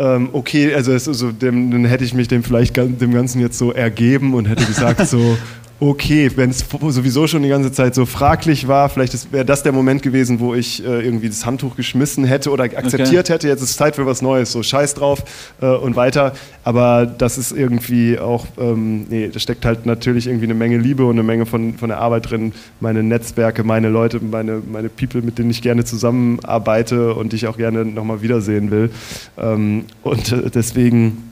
ähm, 0.00 0.30
okay, 0.32 0.74
also, 0.74 0.92
also 0.92 1.30
dem, 1.30 1.70
dann 1.70 1.84
hätte 1.84 2.04
ich 2.04 2.14
mich 2.14 2.26
dem 2.26 2.42
vielleicht 2.42 2.74
dem 2.76 3.12
Ganzen 3.12 3.38
jetzt 3.38 3.58
so 3.58 3.70
ergeben 3.70 4.32
und 4.32 4.48
hätte 4.48 4.64
gesagt 4.64 5.06
so, 5.06 5.36
okay, 5.80 6.30
wenn 6.36 6.50
es 6.50 6.58
sowieso 6.68 7.26
schon 7.26 7.42
die 7.42 7.48
ganze 7.48 7.72
Zeit 7.72 7.94
so 7.94 8.04
fraglich 8.04 8.68
war, 8.68 8.90
vielleicht 8.90 9.32
wäre 9.32 9.46
das 9.46 9.62
der 9.62 9.72
Moment 9.72 10.02
gewesen, 10.02 10.38
wo 10.38 10.54
ich 10.54 10.84
äh, 10.84 11.02
irgendwie 11.02 11.28
das 11.28 11.46
Handtuch 11.46 11.74
geschmissen 11.74 12.24
hätte 12.24 12.50
oder 12.50 12.64
akzeptiert 12.64 13.26
okay. 13.26 13.32
hätte, 13.32 13.48
jetzt 13.48 13.62
ist 13.62 13.70
es 13.70 13.76
Zeit 13.76 13.96
für 13.96 14.04
was 14.04 14.20
Neues, 14.20 14.52
so 14.52 14.62
scheiß 14.62 14.94
drauf 14.94 15.24
äh, 15.62 15.66
und 15.66 15.96
weiter. 15.96 16.34
Aber 16.64 17.06
das 17.06 17.38
ist 17.38 17.52
irgendwie 17.52 18.18
auch, 18.18 18.46
ähm, 18.58 19.06
nee, 19.08 19.30
da 19.32 19.40
steckt 19.40 19.64
halt 19.64 19.86
natürlich 19.86 20.26
irgendwie 20.26 20.44
eine 20.44 20.54
Menge 20.54 20.76
Liebe 20.76 21.06
und 21.06 21.12
eine 21.12 21.22
Menge 21.22 21.46
von, 21.46 21.78
von 21.78 21.88
der 21.88 21.98
Arbeit 21.98 22.30
drin, 22.30 22.52
meine 22.80 23.02
Netzwerke, 23.02 23.64
meine 23.64 23.88
Leute, 23.88 24.20
meine, 24.20 24.60
meine 24.70 24.90
People, 24.90 25.22
mit 25.22 25.38
denen 25.38 25.48
ich 25.48 25.62
gerne 25.62 25.84
zusammenarbeite 25.84 27.14
und 27.14 27.32
die 27.32 27.36
ich 27.36 27.46
auch 27.46 27.56
gerne 27.56 27.86
nochmal 27.86 28.20
wiedersehen 28.20 28.70
will. 28.70 28.90
Ähm, 29.38 29.86
und 30.02 30.30
äh, 30.30 30.50
deswegen, 30.50 31.30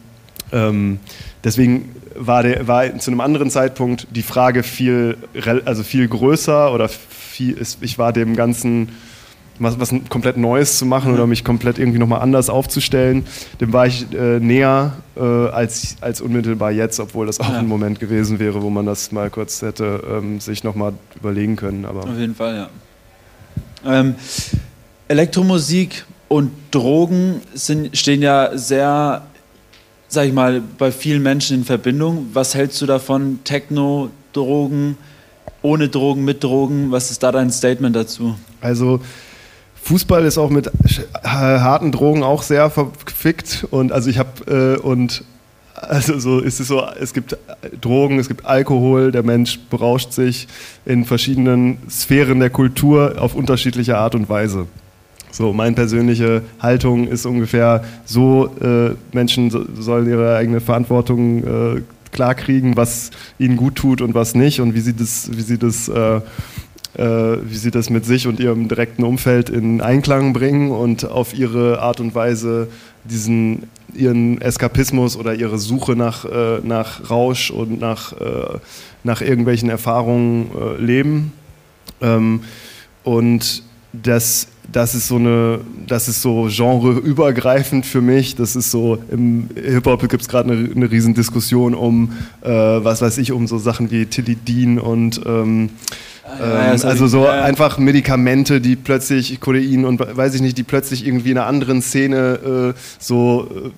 ähm, 0.53 1.01
deswegen 1.45 1.91
war, 2.19 2.43
der, 2.43 2.67
war 2.67 2.99
zu 2.99 3.11
einem 3.11 3.21
anderen 3.21 3.51
Zeitpunkt 3.51 4.07
die 4.11 4.23
Frage 4.23 4.63
viel, 4.63 5.17
also 5.65 5.83
viel 5.83 6.09
größer 6.09 6.73
oder 6.73 6.89
viel, 6.89 7.57
ich 7.81 7.99
war 7.99 8.13
dem 8.13 8.37
Ganzen 8.37 8.89
was, 9.61 9.79
was 9.81 9.93
komplett 10.09 10.37
Neues 10.37 10.79
zu 10.79 10.87
machen 10.87 11.13
oder 11.13 11.27
mich 11.27 11.45
komplett 11.45 11.79
irgendwie 11.79 11.99
nochmal 11.99 12.21
anders 12.21 12.49
aufzustellen, 12.49 13.27
dem 13.61 13.73
war 13.73 13.87
ich 13.87 14.07
äh, 14.13 14.39
näher 14.41 14.93
äh, 15.17 15.21
als, 15.21 15.97
als 16.01 16.21
unmittelbar 16.21 16.71
jetzt, 16.71 17.01
obwohl 17.01 17.27
das 17.27 17.41
auch 17.41 17.51
ja. 17.51 17.59
ein 17.59 17.67
Moment 17.67 18.01
gewesen 18.01 18.39
wäre, 18.39 18.63
wo 18.63 18.71
man 18.71 18.87
das 18.87 19.13
mal 19.13 19.31
kurz 19.31 19.63
hätte 19.63 20.03
ähm, 20.11 20.41
sich 20.41 20.65
nochmal 20.65 20.93
überlegen 21.17 21.57
können. 21.57 21.85
Aber 21.85 22.05
Auf 22.05 22.19
jeden 22.19 22.35
Fall, 22.35 22.69
ja. 23.85 24.01
Ähm, 24.01 24.15
Elektromusik 25.09 26.05
und 26.29 26.51
Drogen 26.71 27.41
sind, 27.55 27.97
stehen 27.97 28.23
ja 28.23 28.57
sehr 28.57 29.23
sag 30.09 30.27
ich 30.27 30.33
mal, 30.33 30.63
bei 30.79 30.91
vielen 30.91 31.23
Menschen 31.23 31.59
in 31.59 31.65
Verbindung. 31.65 32.29
Was 32.33 32.55
hältst 32.55 32.81
du 32.81 32.87
davon? 32.87 33.41
Techno, 33.45 34.11
Drogen, 34.33 34.97
ohne 35.63 35.89
Drogen, 35.89 36.25
mit 36.25 36.43
Drogen? 36.43 36.91
Was 36.91 37.11
ist 37.11 37.23
da 37.23 37.31
dein 37.31 37.51
Statement 37.51 37.95
dazu? 37.95 38.35
Also 38.61 39.01
Fußball 39.83 40.25
ist 40.25 40.39
auch 40.39 40.51
mit 40.51 40.71
harten 41.23 41.93
Drogen 41.93 42.23
auch 42.23 42.43
sehr 42.43 42.69
verfickt 42.71 43.67
und 43.71 43.93
also 43.93 44.11
ich 44.11 44.19
habe 44.19 44.77
äh, 44.77 44.81
und 44.81 45.25
also 45.75 46.19
so 46.19 46.41
ist 46.41 46.61
es 46.61 46.69
so, 46.69 46.85
es 47.01 47.15
gibt 47.15 47.37
Drogen, 47.81 48.19
es 48.19 48.29
gibt 48.29 48.45
Alkohol, 48.45 49.13
der 49.13 49.23
Mensch 49.23 49.61
berauscht 49.71 50.13
sich 50.13 50.49
in 50.85 51.05
verschiedenen 51.05 51.79
Sphären 51.89 52.41
der 52.41 52.51
Kultur 52.51 53.15
auf 53.19 53.35
unterschiedliche 53.35 53.97
Art 53.97 54.15
und 54.15 54.29
Weise. 54.29 54.67
So, 55.39 55.53
meine 55.53 55.77
persönliche 55.77 56.43
Haltung 56.59 57.07
ist 57.07 57.25
ungefähr 57.25 57.85
so, 58.05 58.51
äh, 58.61 58.97
Menschen 59.15 59.53
so, 59.53 59.65
sollen 59.79 60.09
ihre 60.09 60.35
eigene 60.35 60.61
Verantwortung 60.61 61.45
äh, 61.77 61.83
klarkriegen, 62.11 62.77
was 62.77 63.13
ihnen 63.39 63.57
gut 63.57 63.77
tut 63.77 64.01
und 64.01 64.15
was 64.15 64.35
nicht 64.35 64.61
und 64.61 64.75
wie 64.75 64.81
sie 64.81 64.95
das, 64.95 65.31
wie 65.33 65.43
sie 65.43 65.57
das, 65.57 65.89
äh, 65.89 66.17
äh 66.97 67.39
wie 67.45 67.55
sie 67.55 67.71
das 67.71 67.89
mit 67.89 68.05
sich 68.05 68.27
und 68.27 68.41
ihrem 68.41 68.67
direkten 68.67 69.05
Umfeld 69.05 69.49
in 69.49 69.81
Einklang 69.81 70.33
bringen 70.33 70.73
und 70.73 71.05
auf 71.09 71.33
ihre 71.39 71.83
Art 71.83 72.01
und 72.01 72.17
Weise 72.17 72.67
diesen 73.05 73.69
ihren 73.95 74.41
Eskapismus 74.41 75.17
oder 75.17 75.35
ihre 75.37 75.59
Suche 75.59 75.95
nach, 75.95 76.25
äh, 76.25 76.59
nach 76.65 77.11
Rausch 77.11 77.53
und 77.53 77.79
nach, 77.79 78.13
äh, 78.13 78.59
nach 79.05 79.21
irgendwelchen 79.21 79.71
Erfahrungen 79.71 80.51
leben. 80.81 81.33
Ähm, 82.01 82.41
und 83.05 83.63
das 83.93 84.49
das 84.71 84.95
ist 84.95 85.09
so 85.09 85.17
eine, 85.17 85.61
das 85.87 86.09
ist 86.09 86.21
so 86.21 86.49
genreübergreifend 86.51 87.87
für 87.87 88.03
mich. 88.03 88.37
Das 88.37 88.55
ist 88.55 88.71
so, 88.71 88.99
im 89.11 89.49
Hip-Hop 89.55 90.07
gibt 90.09 90.23
es 90.23 90.29
gerade 90.29 90.53
eine, 90.53 90.71
eine 90.71 90.91
Riesendiskussion 90.91 91.75
um, 91.75 92.13
äh, 92.43 92.49
was 92.51 93.01
weiß 93.01 93.19
ich, 93.19 93.33
um 93.33 93.47
so 93.47 93.59
Sachen 93.59 93.91
wie 93.91 94.07
Tilidin 94.07 94.79
und 94.79 95.21
ähm, 95.25 95.71
ja, 96.39 96.73
ähm, 96.73 96.81
also 96.83 97.07
so 97.07 97.25
ja. 97.25 97.43
einfach 97.43 97.79
Medikamente, 97.79 98.61
die 98.61 98.77
plötzlich, 98.77 99.41
Codein 99.41 99.85
und 99.85 100.01
weiß 100.01 100.35
ich 100.35 100.43
nicht, 100.43 100.59
die 100.59 100.63
plötzlich 100.63 101.07
irgendwie 101.07 101.31
in 101.31 101.39
einer 101.39 101.47
anderen 101.47 101.81
Szene 101.81 102.75
äh, 102.77 102.81
so 102.99 103.49
äh, 103.51 103.71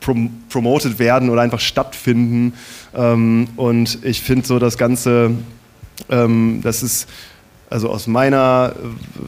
prom 0.00 0.30
promoted 0.48 0.98
werden 0.98 1.30
oder 1.30 1.42
einfach 1.42 1.60
stattfinden. 1.60 2.54
Ähm, 2.94 3.48
und 3.56 3.98
ich 4.02 4.20
finde 4.20 4.46
so 4.46 4.58
das 4.58 4.76
Ganze, 4.76 5.30
ähm, 6.10 6.60
das 6.62 6.82
ist 6.82 7.08
also 7.74 7.90
aus 7.90 8.06
meiner 8.06 8.72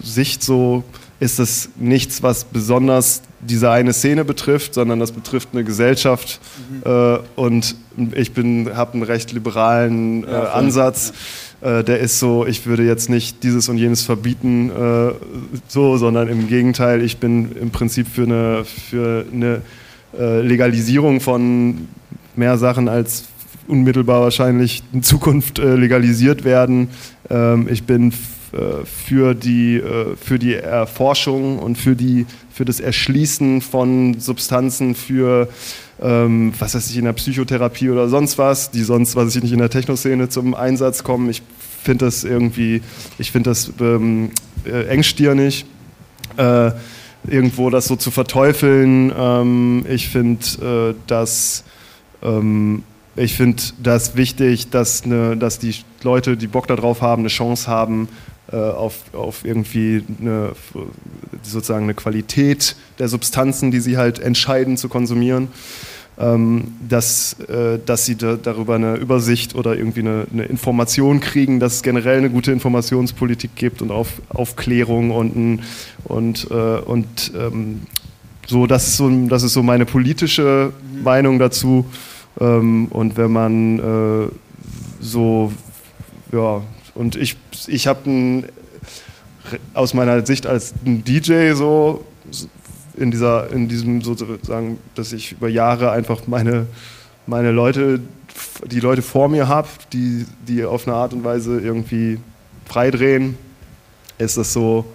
Sicht 0.04 0.40
so 0.40 0.84
ist 1.18 1.40
das 1.40 1.68
nichts, 1.74 2.22
was 2.22 2.44
besonders 2.44 3.22
diese 3.40 3.72
eine 3.72 3.92
Szene 3.92 4.24
betrifft, 4.24 4.74
sondern 4.74 5.00
das 5.00 5.10
betrifft 5.10 5.48
eine 5.52 5.64
Gesellschaft. 5.64 6.40
Mhm. 6.70 6.82
Äh, 6.88 7.18
und 7.34 7.74
ich 8.14 8.30
habe 8.36 8.92
einen 8.92 9.02
recht 9.02 9.32
liberalen 9.32 10.22
äh, 10.22 10.30
ja, 10.30 10.44
Ansatz. 10.52 11.12
Ja. 11.60 11.80
Äh, 11.80 11.84
der 11.84 11.98
ist 11.98 12.20
so, 12.20 12.46
ich 12.46 12.66
würde 12.66 12.84
jetzt 12.84 13.10
nicht 13.10 13.42
dieses 13.42 13.68
und 13.68 13.78
jenes 13.78 14.02
verbieten, 14.02 14.70
äh, 14.70 15.12
so, 15.66 15.96
sondern 15.96 16.28
im 16.28 16.46
Gegenteil, 16.46 17.02
ich 17.02 17.16
bin 17.16 17.50
im 17.60 17.70
Prinzip 17.70 18.06
für 18.06 18.22
eine, 18.22 18.64
für 18.64 19.26
eine 19.32 19.62
äh, 20.16 20.40
Legalisierung 20.42 21.20
von 21.20 21.88
mehr 22.36 22.58
Sachen 22.58 22.88
als 22.88 23.24
unmittelbar 23.68 24.22
wahrscheinlich 24.22 24.84
in 24.92 25.02
Zukunft 25.02 25.58
äh, 25.58 25.74
legalisiert 25.74 26.44
werden. 26.44 26.88
Ähm, 27.30 27.68
ich 27.70 27.84
bin 27.84 28.10
äh, 28.10 28.14
für 28.84 29.34
die, 29.34 29.76
äh, 29.76 30.16
für 30.16 30.38
die 30.38 30.54
Erforschung 30.54 31.58
und 31.58 31.76
für, 31.76 31.96
die, 31.96 32.26
für 32.52 32.64
das 32.64 32.80
Erschließen 32.80 33.60
von 33.60 34.18
Substanzen 34.20 34.94
für, 34.94 35.48
ähm, 36.00 36.52
was 36.58 36.74
weiß 36.74 36.90
ich, 36.90 36.96
in 36.96 37.04
der 37.04 37.12
Psychotherapie 37.12 37.90
oder 37.90 38.08
sonst 38.08 38.38
was, 38.38 38.70
die 38.70 38.82
sonst, 38.82 39.16
was 39.16 39.34
ich 39.34 39.42
nicht 39.42 39.52
in 39.52 39.58
der 39.58 39.70
Technoszene 39.70 40.28
zum 40.28 40.54
Einsatz 40.54 41.04
kommen. 41.04 41.28
Ich 41.30 41.42
finde 41.82 42.04
das 42.04 42.24
irgendwie, 42.24 42.82
ich 43.18 43.32
finde 43.32 43.50
das 43.50 43.72
ähm, 43.80 44.30
äh, 44.64 44.86
engstirnig. 44.86 45.64
Äh, 46.36 46.72
irgendwo 47.28 47.70
das 47.70 47.86
so 47.86 47.96
zu 47.96 48.10
verteufeln. 48.10 49.12
Ähm, 49.16 49.84
ich 49.88 50.08
finde, 50.08 50.94
äh, 50.94 50.94
dass 51.06 51.64
ähm, 52.22 52.82
ich 53.16 53.34
finde 53.34 53.62
das 53.82 54.16
wichtig, 54.16 54.70
dass, 54.70 55.06
ne, 55.06 55.36
dass 55.36 55.58
die 55.58 55.74
Leute, 56.02 56.36
die 56.36 56.46
Bock 56.46 56.66
darauf 56.66 57.00
haben, 57.00 57.22
eine 57.22 57.28
Chance 57.28 57.68
haben, 57.68 58.08
äh, 58.08 58.35
auf, 58.54 58.94
auf 59.12 59.44
irgendwie 59.44 60.04
eine, 60.20 60.52
sozusagen 61.42 61.84
eine 61.84 61.94
Qualität 61.94 62.76
der 62.98 63.08
Substanzen, 63.08 63.70
die 63.70 63.80
sie 63.80 63.96
halt 63.96 64.18
entscheiden 64.18 64.76
zu 64.76 64.88
konsumieren. 64.88 65.48
Ähm, 66.18 66.72
dass, 66.88 67.34
äh, 67.40 67.78
dass 67.84 68.06
sie 68.06 68.16
da, 68.16 68.36
darüber 68.36 68.76
eine 68.76 68.94
Übersicht 68.94 69.54
oder 69.54 69.76
irgendwie 69.76 70.00
eine, 70.00 70.26
eine, 70.32 70.44
Information 70.44 71.20
kriegen, 71.20 71.60
dass 71.60 71.74
es 71.74 71.82
generell 71.82 72.16
eine 72.16 72.30
gute 72.30 72.52
Informationspolitik 72.52 73.54
gibt 73.54 73.82
und 73.82 73.90
auf, 73.90 74.22
Aufklärung 74.30 75.10
und, 75.10 75.60
und, 76.04 76.50
äh, 76.50 76.54
und 76.54 77.32
ähm, 77.36 77.82
so, 78.46 78.66
das 78.66 78.88
ist 78.88 78.96
so, 78.96 79.10
das 79.26 79.42
ist 79.42 79.52
so 79.52 79.62
meine 79.62 79.84
politische. 79.84 80.72
Meinung 81.02 81.38
dazu. 81.38 81.86
Ähm, 82.40 82.86
und 82.86 83.16
wenn 83.16 83.32
man 83.32 83.78
äh, 83.78 84.28
so, 85.00 85.52
ja, 86.32 86.62
und 86.96 87.14
ich, 87.16 87.36
ich 87.66 87.86
habe 87.86 88.44
aus 89.74 89.94
meiner 89.94 90.24
Sicht 90.26 90.46
als 90.46 90.74
DJ 90.82 91.52
so 91.52 92.04
in, 92.96 93.10
dieser, 93.10 93.50
in 93.50 93.68
diesem 93.68 94.02
sozusagen, 94.02 94.78
dass 94.94 95.12
ich 95.12 95.32
über 95.32 95.48
Jahre 95.48 95.90
einfach 95.90 96.26
meine, 96.26 96.66
meine 97.26 97.52
Leute, 97.52 98.00
die 98.64 98.80
Leute 98.80 99.02
vor 99.02 99.28
mir 99.28 99.46
habe, 99.46 99.68
die, 99.92 100.26
die 100.48 100.64
auf 100.64 100.86
eine 100.86 100.96
Art 100.96 101.12
und 101.12 101.22
Weise 101.22 101.60
irgendwie 101.60 102.18
freidrehen, 102.64 103.36
ist 104.18 104.38
das 104.38 104.52
so, 104.52 104.86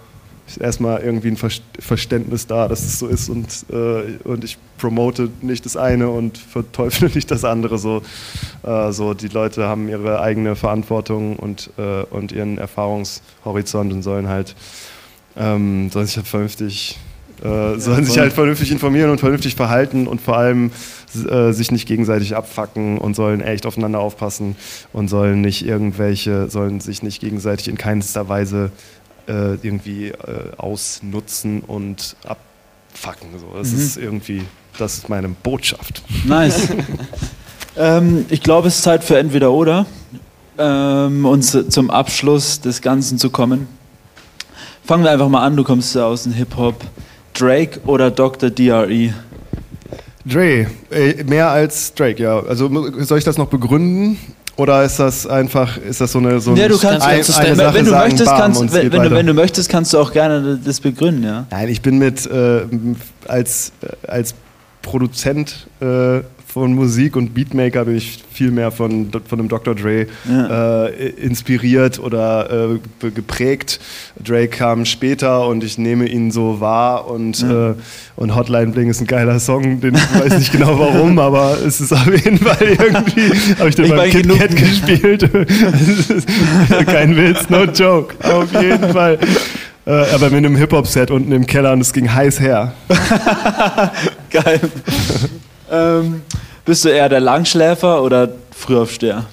erstmal 0.59 1.01
irgendwie 1.01 1.29
ein 1.29 1.37
Verständnis 1.79 2.47
da, 2.47 2.67
dass 2.67 2.83
es 2.83 2.99
so 2.99 3.07
ist 3.07 3.29
und, 3.29 3.65
äh, 3.71 4.17
und 4.23 4.43
ich 4.43 4.57
promote 4.77 5.29
nicht 5.41 5.65
das 5.65 5.77
eine 5.77 6.09
und 6.09 6.37
verteufle 6.37 7.09
nicht 7.13 7.29
das 7.31 7.45
andere. 7.45 7.77
So, 7.77 8.01
äh, 8.63 8.91
so 8.91 9.13
die 9.13 9.27
Leute 9.27 9.67
haben 9.67 9.87
ihre 9.87 10.21
eigene 10.21 10.55
Verantwortung 10.55 11.35
und, 11.37 11.69
äh, 11.77 12.03
und 12.03 12.31
ihren 12.31 12.57
Erfahrungshorizont 12.57 13.93
und 13.93 14.03
sollen 14.03 14.27
halt, 14.27 14.55
ähm, 15.37 15.89
sollen 15.91 16.07
sich 16.07 16.17
halt 16.17 16.27
vernünftig 16.27 16.97
äh, 17.43 17.79
sollen 17.79 18.05
sich 18.05 18.19
halt 18.19 18.33
vernünftig 18.33 18.71
informieren 18.71 19.09
und 19.09 19.19
vernünftig 19.19 19.55
verhalten 19.55 20.05
und 20.05 20.21
vor 20.21 20.37
allem 20.37 20.71
äh, 21.27 21.51
sich 21.53 21.71
nicht 21.71 21.87
gegenseitig 21.87 22.35
abfacken 22.35 22.99
und 22.99 23.15
sollen 23.15 23.41
echt 23.41 23.65
aufeinander 23.65 23.99
aufpassen 23.99 24.55
und 24.93 25.07
sollen 25.07 25.41
nicht 25.41 25.65
irgendwelche, 25.65 26.49
sollen 26.49 26.79
sich 26.81 27.01
nicht 27.01 27.19
gegenseitig 27.19 27.67
in 27.67 27.77
keinster 27.77 28.29
Weise 28.29 28.71
äh, 29.27 29.55
irgendwie 29.55 30.09
äh, 30.09 30.55
ausnutzen 30.57 31.61
und 31.61 32.15
abfacken. 32.25 33.29
So. 33.39 33.57
Das 33.57 33.71
mhm. 33.71 33.79
ist 33.79 33.97
irgendwie, 33.97 34.43
das 34.77 34.97
ist 34.97 35.09
meine 35.09 35.29
Botschaft. 35.29 36.03
Nice. 36.25 36.67
ähm, 37.77 38.25
ich 38.29 38.41
glaube, 38.41 38.67
es 38.67 38.77
ist 38.77 38.83
Zeit 38.83 39.03
für 39.03 39.17
entweder 39.17 39.51
oder, 39.51 39.85
ähm, 40.57 41.25
uns 41.25 41.57
zum 41.69 41.89
Abschluss 41.89 42.61
des 42.61 42.81
Ganzen 42.81 43.17
zu 43.17 43.29
kommen. 43.29 43.67
Fangen 44.83 45.03
wir 45.03 45.11
einfach 45.11 45.29
mal 45.29 45.45
an, 45.45 45.55
du 45.55 45.63
kommst 45.63 45.95
ja 45.95 46.05
aus 46.05 46.23
dem 46.23 46.33
Hip-Hop. 46.33 46.75
Drake 47.33 47.79
oder 47.85 48.11
Dr. 48.11 48.49
D.R.E.? 48.49 49.13
Dre, 50.25 50.67
äh, 50.91 51.23
mehr 51.23 51.49
als 51.49 51.93
Drake, 51.93 52.21
ja. 52.21 52.39
Also 52.41 52.69
soll 53.03 53.17
ich 53.17 53.23
das 53.23 53.37
noch 53.37 53.47
begründen? 53.47 54.19
Oder 54.57 54.83
ist 54.83 54.99
das 54.99 55.25
einfach, 55.25 55.77
ist 55.77 56.01
das 56.01 56.11
so 56.11 56.19
eine 56.19 56.39
so 56.39 56.53
Ja, 56.55 56.67
du 56.67 56.77
kannst, 56.77 57.05
ein, 57.05 57.15
kannst 57.15 57.39
eine 57.39 57.55
Sache 57.55 57.73
wenn, 57.73 57.85
du 57.85 57.91
sagen, 57.91 58.09
möchtest, 58.09 58.25
bam, 58.25 58.39
kannst, 58.39 58.73
wenn, 58.73 58.91
wenn, 58.91 59.03
du, 59.03 59.11
wenn 59.11 59.25
du 59.25 59.33
möchtest, 59.33 59.69
kannst 59.69 59.93
du 59.93 59.99
auch 59.99 60.11
gerne 60.11 60.59
das 60.63 60.79
begründen, 60.79 61.23
ja. 61.23 61.45
Nein, 61.49 61.69
ich 61.69 61.81
bin 61.81 61.97
mit 61.97 62.25
äh, 62.25 62.61
als, 63.27 63.71
äh, 63.81 64.07
als 64.07 64.35
Produzent 64.81 65.67
äh, 65.79 66.21
von 66.51 66.73
Musik 66.75 67.15
und 67.15 67.33
Beatmaker 67.33 67.85
bin 67.85 67.95
ich 67.95 68.23
viel 68.33 68.51
mehr 68.51 68.71
von, 68.71 69.09
von 69.25 69.37
dem 69.37 69.47
Dr. 69.47 69.73
Dre 69.73 70.07
Ja. 70.29 70.85
äh, 70.87 71.09
inspiriert 71.11 71.97
oder 71.99 72.73
äh, 73.01 73.09
geprägt. 73.11 73.79
Dre 74.21 74.47
kam 74.47 74.85
später 74.85 75.47
und 75.47 75.63
ich 75.63 75.77
nehme 75.77 76.07
ihn 76.07 76.29
so 76.31 76.59
wahr 76.59 77.07
und, 77.09 77.41
äh, 77.43 77.73
und 78.17 78.35
Hotline 78.35 78.67
Bling 78.73 78.89
ist 78.89 78.99
ein 78.99 79.07
geiler 79.07 79.39
Song, 79.39 79.79
den 79.79 79.95
ich 79.95 80.13
weiß 80.19 80.37
nicht 80.39 80.51
genau 80.51 80.77
warum, 80.77 81.17
aber 81.19 81.57
es 81.65 81.79
ist 81.79 81.93
auf 81.93 82.05
jeden 82.07 82.37
Fall 82.39 82.57
irgendwie, 82.61 83.31
habe 83.57 83.69
ich 83.69 83.75
den 83.75 83.85
Ich 83.85 83.91
beim 83.95 84.09
Kit 84.09 84.23
genug- 84.23 84.39
Kat 84.39 84.55
gespielt. 84.55 85.29
Kein 86.85 87.15
Witz, 87.15 87.49
no 87.49 87.63
joke, 87.63 88.13
auf 88.29 88.51
jeden 88.61 88.89
Fall. 88.91 89.17
Äh, 89.85 89.91
aber 90.13 90.25
mit 90.29 90.37
einem 90.37 90.55
Hip-Hop-Set 90.57 91.09
unten 91.11 91.31
im 91.31 91.47
Keller 91.47 91.71
und 91.73 91.81
es 91.81 91.91
ging 91.93 92.13
heiß 92.13 92.39
her. 92.39 92.73
Geil. 94.29 94.59
Ähm, 95.71 96.21
bist 96.65 96.85
du 96.85 96.89
eher 96.89 97.09
der 97.09 97.19
Langschläfer 97.19 98.03
oder 98.03 98.29
Frühaufsteher? 98.51 99.25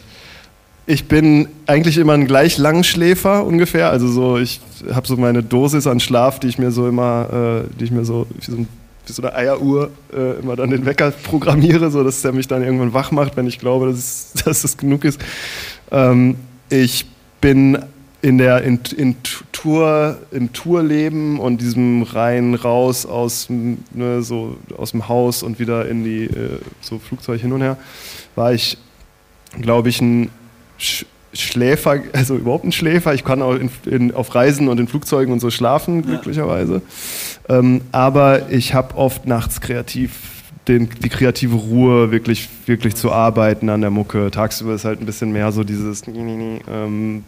Ich 0.86 1.06
bin 1.06 1.48
eigentlich 1.66 1.98
immer 1.98 2.14
ein 2.14 2.26
gleich 2.26 2.56
Langschläfer 2.56 3.44
ungefähr. 3.44 3.90
Also 3.90 4.08
so, 4.08 4.38
ich 4.38 4.60
habe 4.90 5.06
so 5.06 5.16
meine 5.16 5.42
Dosis 5.42 5.86
an 5.86 6.00
Schlaf, 6.00 6.40
die 6.40 6.48
ich 6.48 6.58
mir 6.58 6.70
so 6.70 6.88
immer, 6.88 7.64
äh, 7.66 7.78
die 7.78 7.84
ich 7.84 7.90
mir 7.90 8.06
so 8.06 8.26
wie 8.34 8.50
so, 8.50 8.56
ein, 8.56 8.68
wie 9.06 9.12
so 9.12 9.22
eine 9.22 9.34
Eieruhr 9.34 9.90
äh, 10.16 10.38
immer 10.40 10.56
dann 10.56 10.70
den 10.70 10.86
Wecker 10.86 11.10
programmiere, 11.10 11.90
so 11.90 12.02
dass 12.02 12.22
der 12.22 12.32
mich 12.32 12.48
dann 12.48 12.62
irgendwann 12.62 12.94
wach 12.94 13.10
macht, 13.10 13.36
wenn 13.36 13.46
ich 13.46 13.58
glaube, 13.58 13.88
dass 13.88 13.98
es, 13.98 14.32
dass 14.44 14.64
es 14.64 14.78
genug 14.78 15.04
ist. 15.04 15.20
Ähm, 15.90 16.36
ich 16.70 17.04
bin 17.42 17.78
in 18.20 18.38
der 18.38 18.62
in, 18.62 18.80
in 18.96 19.16
Tour 19.52 20.18
im 20.32 20.52
Tourleben 20.52 21.38
und 21.38 21.60
diesem 21.60 22.02
rein 22.02 22.54
raus 22.54 23.06
aus 23.06 23.48
ne, 23.48 24.22
so 24.22 24.56
aus 24.76 24.90
dem 24.90 25.08
Haus 25.08 25.42
und 25.42 25.58
wieder 25.58 25.88
in 25.88 26.04
die 26.04 26.24
äh, 26.24 26.58
so 26.80 26.98
Flugzeug 26.98 27.40
hin 27.40 27.52
und 27.52 27.60
her 27.60 27.76
war 28.34 28.52
ich 28.52 28.78
glaube 29.60 29.88
ich 29.88 30.00
ein 30.00 30.30
Sch 30.78 31.04
Schläfer 31.34 32.00
also 32.14 32.36
überhaupt 32.36 32.64
ein 32.64 32.72
Schläfer. 32.72 33.12
Ich 33.12 33.22
kann 33.22 33.42
auch 33.42 33.54
in, 33.54 33.70
in, 33.84 34.14
auf 34.14 34.34
Reisen 34.34 34.66
und 34.68 34.80
in 34.80 34.88
Flugzeugen 34.88 35.30
und 35.30 35.40
so 35.40 35.50
schlafen 35.50 36.00
glücklicherweise. 36.00 36.80
Ähm, 37.50 37.82
aber 37.92 38.50
ich 38.50 38.72
habe 38.72 38.96
oft 38.96 39.26
nachts 39.26 39.60
kreativ 39.60 40.10
den, 40.68 40.88
die 41.02 41.10
kreative 41.10 41.54
Ruhe 41.54 42.10
wirklich 42.10 42.48
wirklich 42.64 42.94
zu 42.94 43.12
arbeiten 43.12 43.68
an 43.68 43.82
der 43.82 43.90
Mucke. 43.90 44.30
Tagsüber 44.30 44.74
ist 44.74 44.86
halt 44.86 45.00
ein 45.00 45.06
bisschen 45.06 45.30
mehr 45.30 45.52
so 45.52 45.64
dieses 45.64 46.02
ähm, 46.08 47.24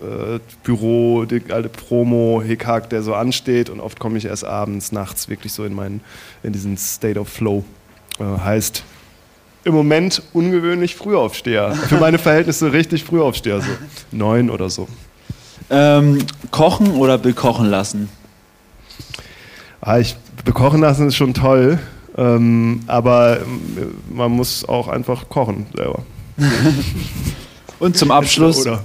äh, 0.00 0.38
Büro, 0.62 1.24
die 1.24 1.42
alte 1.50 1.68
Promo, 1.68 2.42
Hickhack, 2.44 2.90
der 2.90 3.02
so 3.02 3.14
ansteht 3.14 3.70
und 3.70 3.80
oft 3.80 3.98
komme 3.98 4.18
ich 4.18 4.26
erst 4.26 4.44
abends, 4.44 4.92
nachts 4.92 5.28
wirklich 5.28 5.52
so 5.52 5.64
in 5.64 5.74
meinen, 5.74 6.00
in 6.42 6.52
diesen 6.52 6.76
State 6.76 7.18
of 7.18 7.28
Flow. 7.28 7.64
Äh, 8.18 8.24
heißt 8.24 8.84
im 9.64 9.74
Moment 9.74 10.22
ungewöhnlich 10.32 10.94
Frühaufsteher. 10.94 11.72
Für 11.72 11.96
meine 11.96 12.18
Verhältnisse 12.18 12.72
richtig 12.72 13.02
Frühaufsteher, 13.02 13.60
so 13.60 13.70
neun 14.12 14.48
oder 14.48 14.70
so. 14.70 14.86
Ähm, 15.70 16.18
kochen 16.52 16.92
oder 16.92 17.18
bekochen 17.18 17.66
lassen? 17.66 18.08
Ah, 19.80 19.98
ich 19.98 20.16
bekochen 20.44 20.80
lassen 20.80 21.08
ist 21.08 21.16
schon 21.16 21.34
toll, 21.34 21.80
ähm, 22.16 22.82
aber 22.86 23.40
ähm, 23.40 23.94
man 24.08 24.30
muss 24.30 24.64
auch 24.68 24.86
einfach 24.86 25.28
kochen 25.28 25.66
selber. 25.74 26.02
Und 27.80 27.96
zum 27.96 28.10
Abschluss 28.10 28.64
Oder 28.64 28.82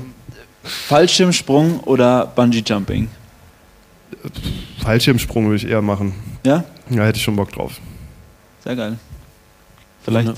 Fallschirmsprung 0.64 1.80
oder 1.82 2.26
Bungee 2.28 2.64
Jumping? 2.66 3.10
Fallschirmsprung 4.84 5.46
würde 5.46 5.58
ich 5.58 5.68
eher 5.68 5.82
machen. 5.82 6.14
Ja? 6.46 6.64
Da 6.90 7.04
hätte 7.06 7.18
ich 7.18 7.24
schon 7.24 7.36
Bock 7.36 7.52
drauf. 7.52 7.74
Sehr 8.64 8.76
geil. 8.76 8.98
Vielleicht 10.04 10.28
Ja. 10.28 10.34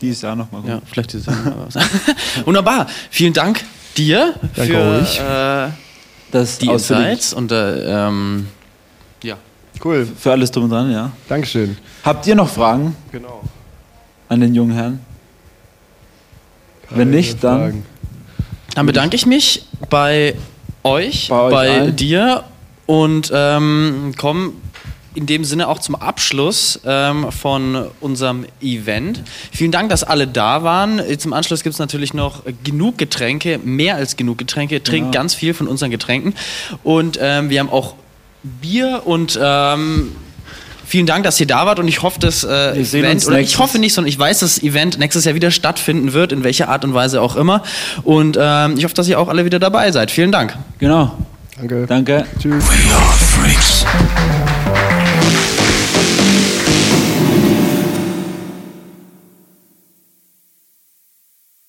dieses 0.00 0.22
Jahr 0.22 0.36
nochmal 0.36 0.60
gut. 0.62 0.70
Ja, 0.70 0.82
vielleicht 0.84 1.14
ist 1.14 1.26
es 1.28 1.34
ja 1.34 1.50
mal 1.50 1.66
was. 1.72 2.46
Wunderbar. 2.46 2.86
Vielen 3.10 3.32
Dank 3.32 3.64
dir 3.96 4.34
Danke 4.54 4.72
für 4.72 4.78
euch. 4.80 5.20
äh, 5.20 5.70
Das 6.30 6.58
die 6.58 6.66
Insights 6.68 7.32
und 7.32 7.52
äh, 7.52 8.06
ähm, 8.08 8.48
ja. 9.22 9.36
Cool, 9.84 10.06
Für 10.06 10.32
alles 10.32 10.50
drum 10.50 10.64
und 10.64 10.70
dran, 10.70 10.90
ja. 10.90 11.10
Dankeschön. 11.28 11.76
Habt 12.04 12.26
ihr 12.26 12.34
noch 12.34 12.48
Fragen 12.48 12.96
Genau. 13.12 13.42
an 14.28 14.40
den 14.40 14.54
jungen 14.54 14.72
Herrn? 14.74 15.00
Wenn 16.90 17.10
nicht, 17.10 17.40
Fragen. 17.40 17.82
Dann 17.84 17.84
bedanke 18.82 19.16
ich 19.16 19.26
mich 19.26 19.64
bei 19.90 20.34
euch, 20.82 21.28
Bei 21.28 21.50
bei, 21.50 21.68
euch 21.70 21.80
allen. 21.80 21.96
dir 21.96 22.44
und 22.86 23.30
ähm, 23.34 24.12
komme 24.18 24.52
in 25.14 25.26
dem 25.26 25.44
Sinne 25.44 25.68
auch 25.68 25.78
zum 25.78 25.94
Abschluss 25.94 26.80
ähm, 26.84 27.30
von 27.30 27.86
unserem 28.00 28.46
Event. 28.60 29.22
Vielen 29.52 29.70
Dank, 29.70 29.88
dass 29.90 30.02
alle 30.02 30.26
da 30.26 30.64
waren. 30.64 30.98
Jetzt 31.08 31.24
im 31.24 31.32
Anschluss 31.32 31.62
gibt 31.62 31.74
es 31.74 31.78
natürlich 31.78 32.14
noch 32.14 32.42
genug 32.64 32.98
Getränke, 32.98 33.60
mehr 33.62 33.94
als 33.94 34.16
genug 34.16 34.38
Getränke. 34.38 34.82
Trinkt 34.82 35.14
Ja. 35.14 35.20
ganz 35.20 35.34
viel 35.34 35.54
von 35.54 35.68
unseren 35.68 35.90
Getränken. 35.92 36.34
Und 36.82 37.16
ähm, 37.22 37.48
wir 37.48 37.60
haben 37.60 37.70
auch 37.70 37.94
Bier 38.42 39.02
und 39.04 39.38
ähm, 39.40 40.16
Vielen 40.86 41.06
Dank, 41.06 41.24
dass 41.24 41.40
ihr 41.40 41.46
da 41.46 41.66
wart 41.66 41.78
und 41.78 41.88
ich 41.88 42.02
hoffe, 42.02 42.20
dass 42.20 42.44
äh, 42.44 42.72
Event, 42.72 43.26
oder 43.26 43.40
ich 43.40 43.58
hoffe 43.58 43.78
nicht, 43.78 43.94
sondern 43.94 44.08
ich 44.08 44.18
weiß, 44.18 44.40
dass 44.40 44.56
das 44.56 44.62
Event 44.62 44.98
nächstes 44.98 45.24
Jahr 45.24 45.34
wieder 45.34 45.50
stattfinden 45.50 46.12
wird, 46.12 46.32
in 46.32 46.44
welcher 46.44 46.68
Art 46.68 46.84
und 46.84 46.94
Weise 46.94 47.20
auch 47.20 47.36
immer. 47.36 47.62
Und 48.02 48.38
ähm, 48.40 48.74
ich 48.76 48.84
hoffe, 48.84 48.94
dass 48.94 49.08
ihr 49.08 49.18
auch 49.18 49.28
alle 49.28 49.44
wieder 49.44 49.58
dabei 49.58 49.90
seid. 49.92 50.10
Vielen 50.10 50.32
Dank. 50.32 50.56
genau. 50.78 51.16
Danke. 51.56 51.86
Danke. 51.86 52.26
Tschüss. 52.40 52.64
We 52.64 52.94
are 52.94 53.12
freaks. 53.12 53.84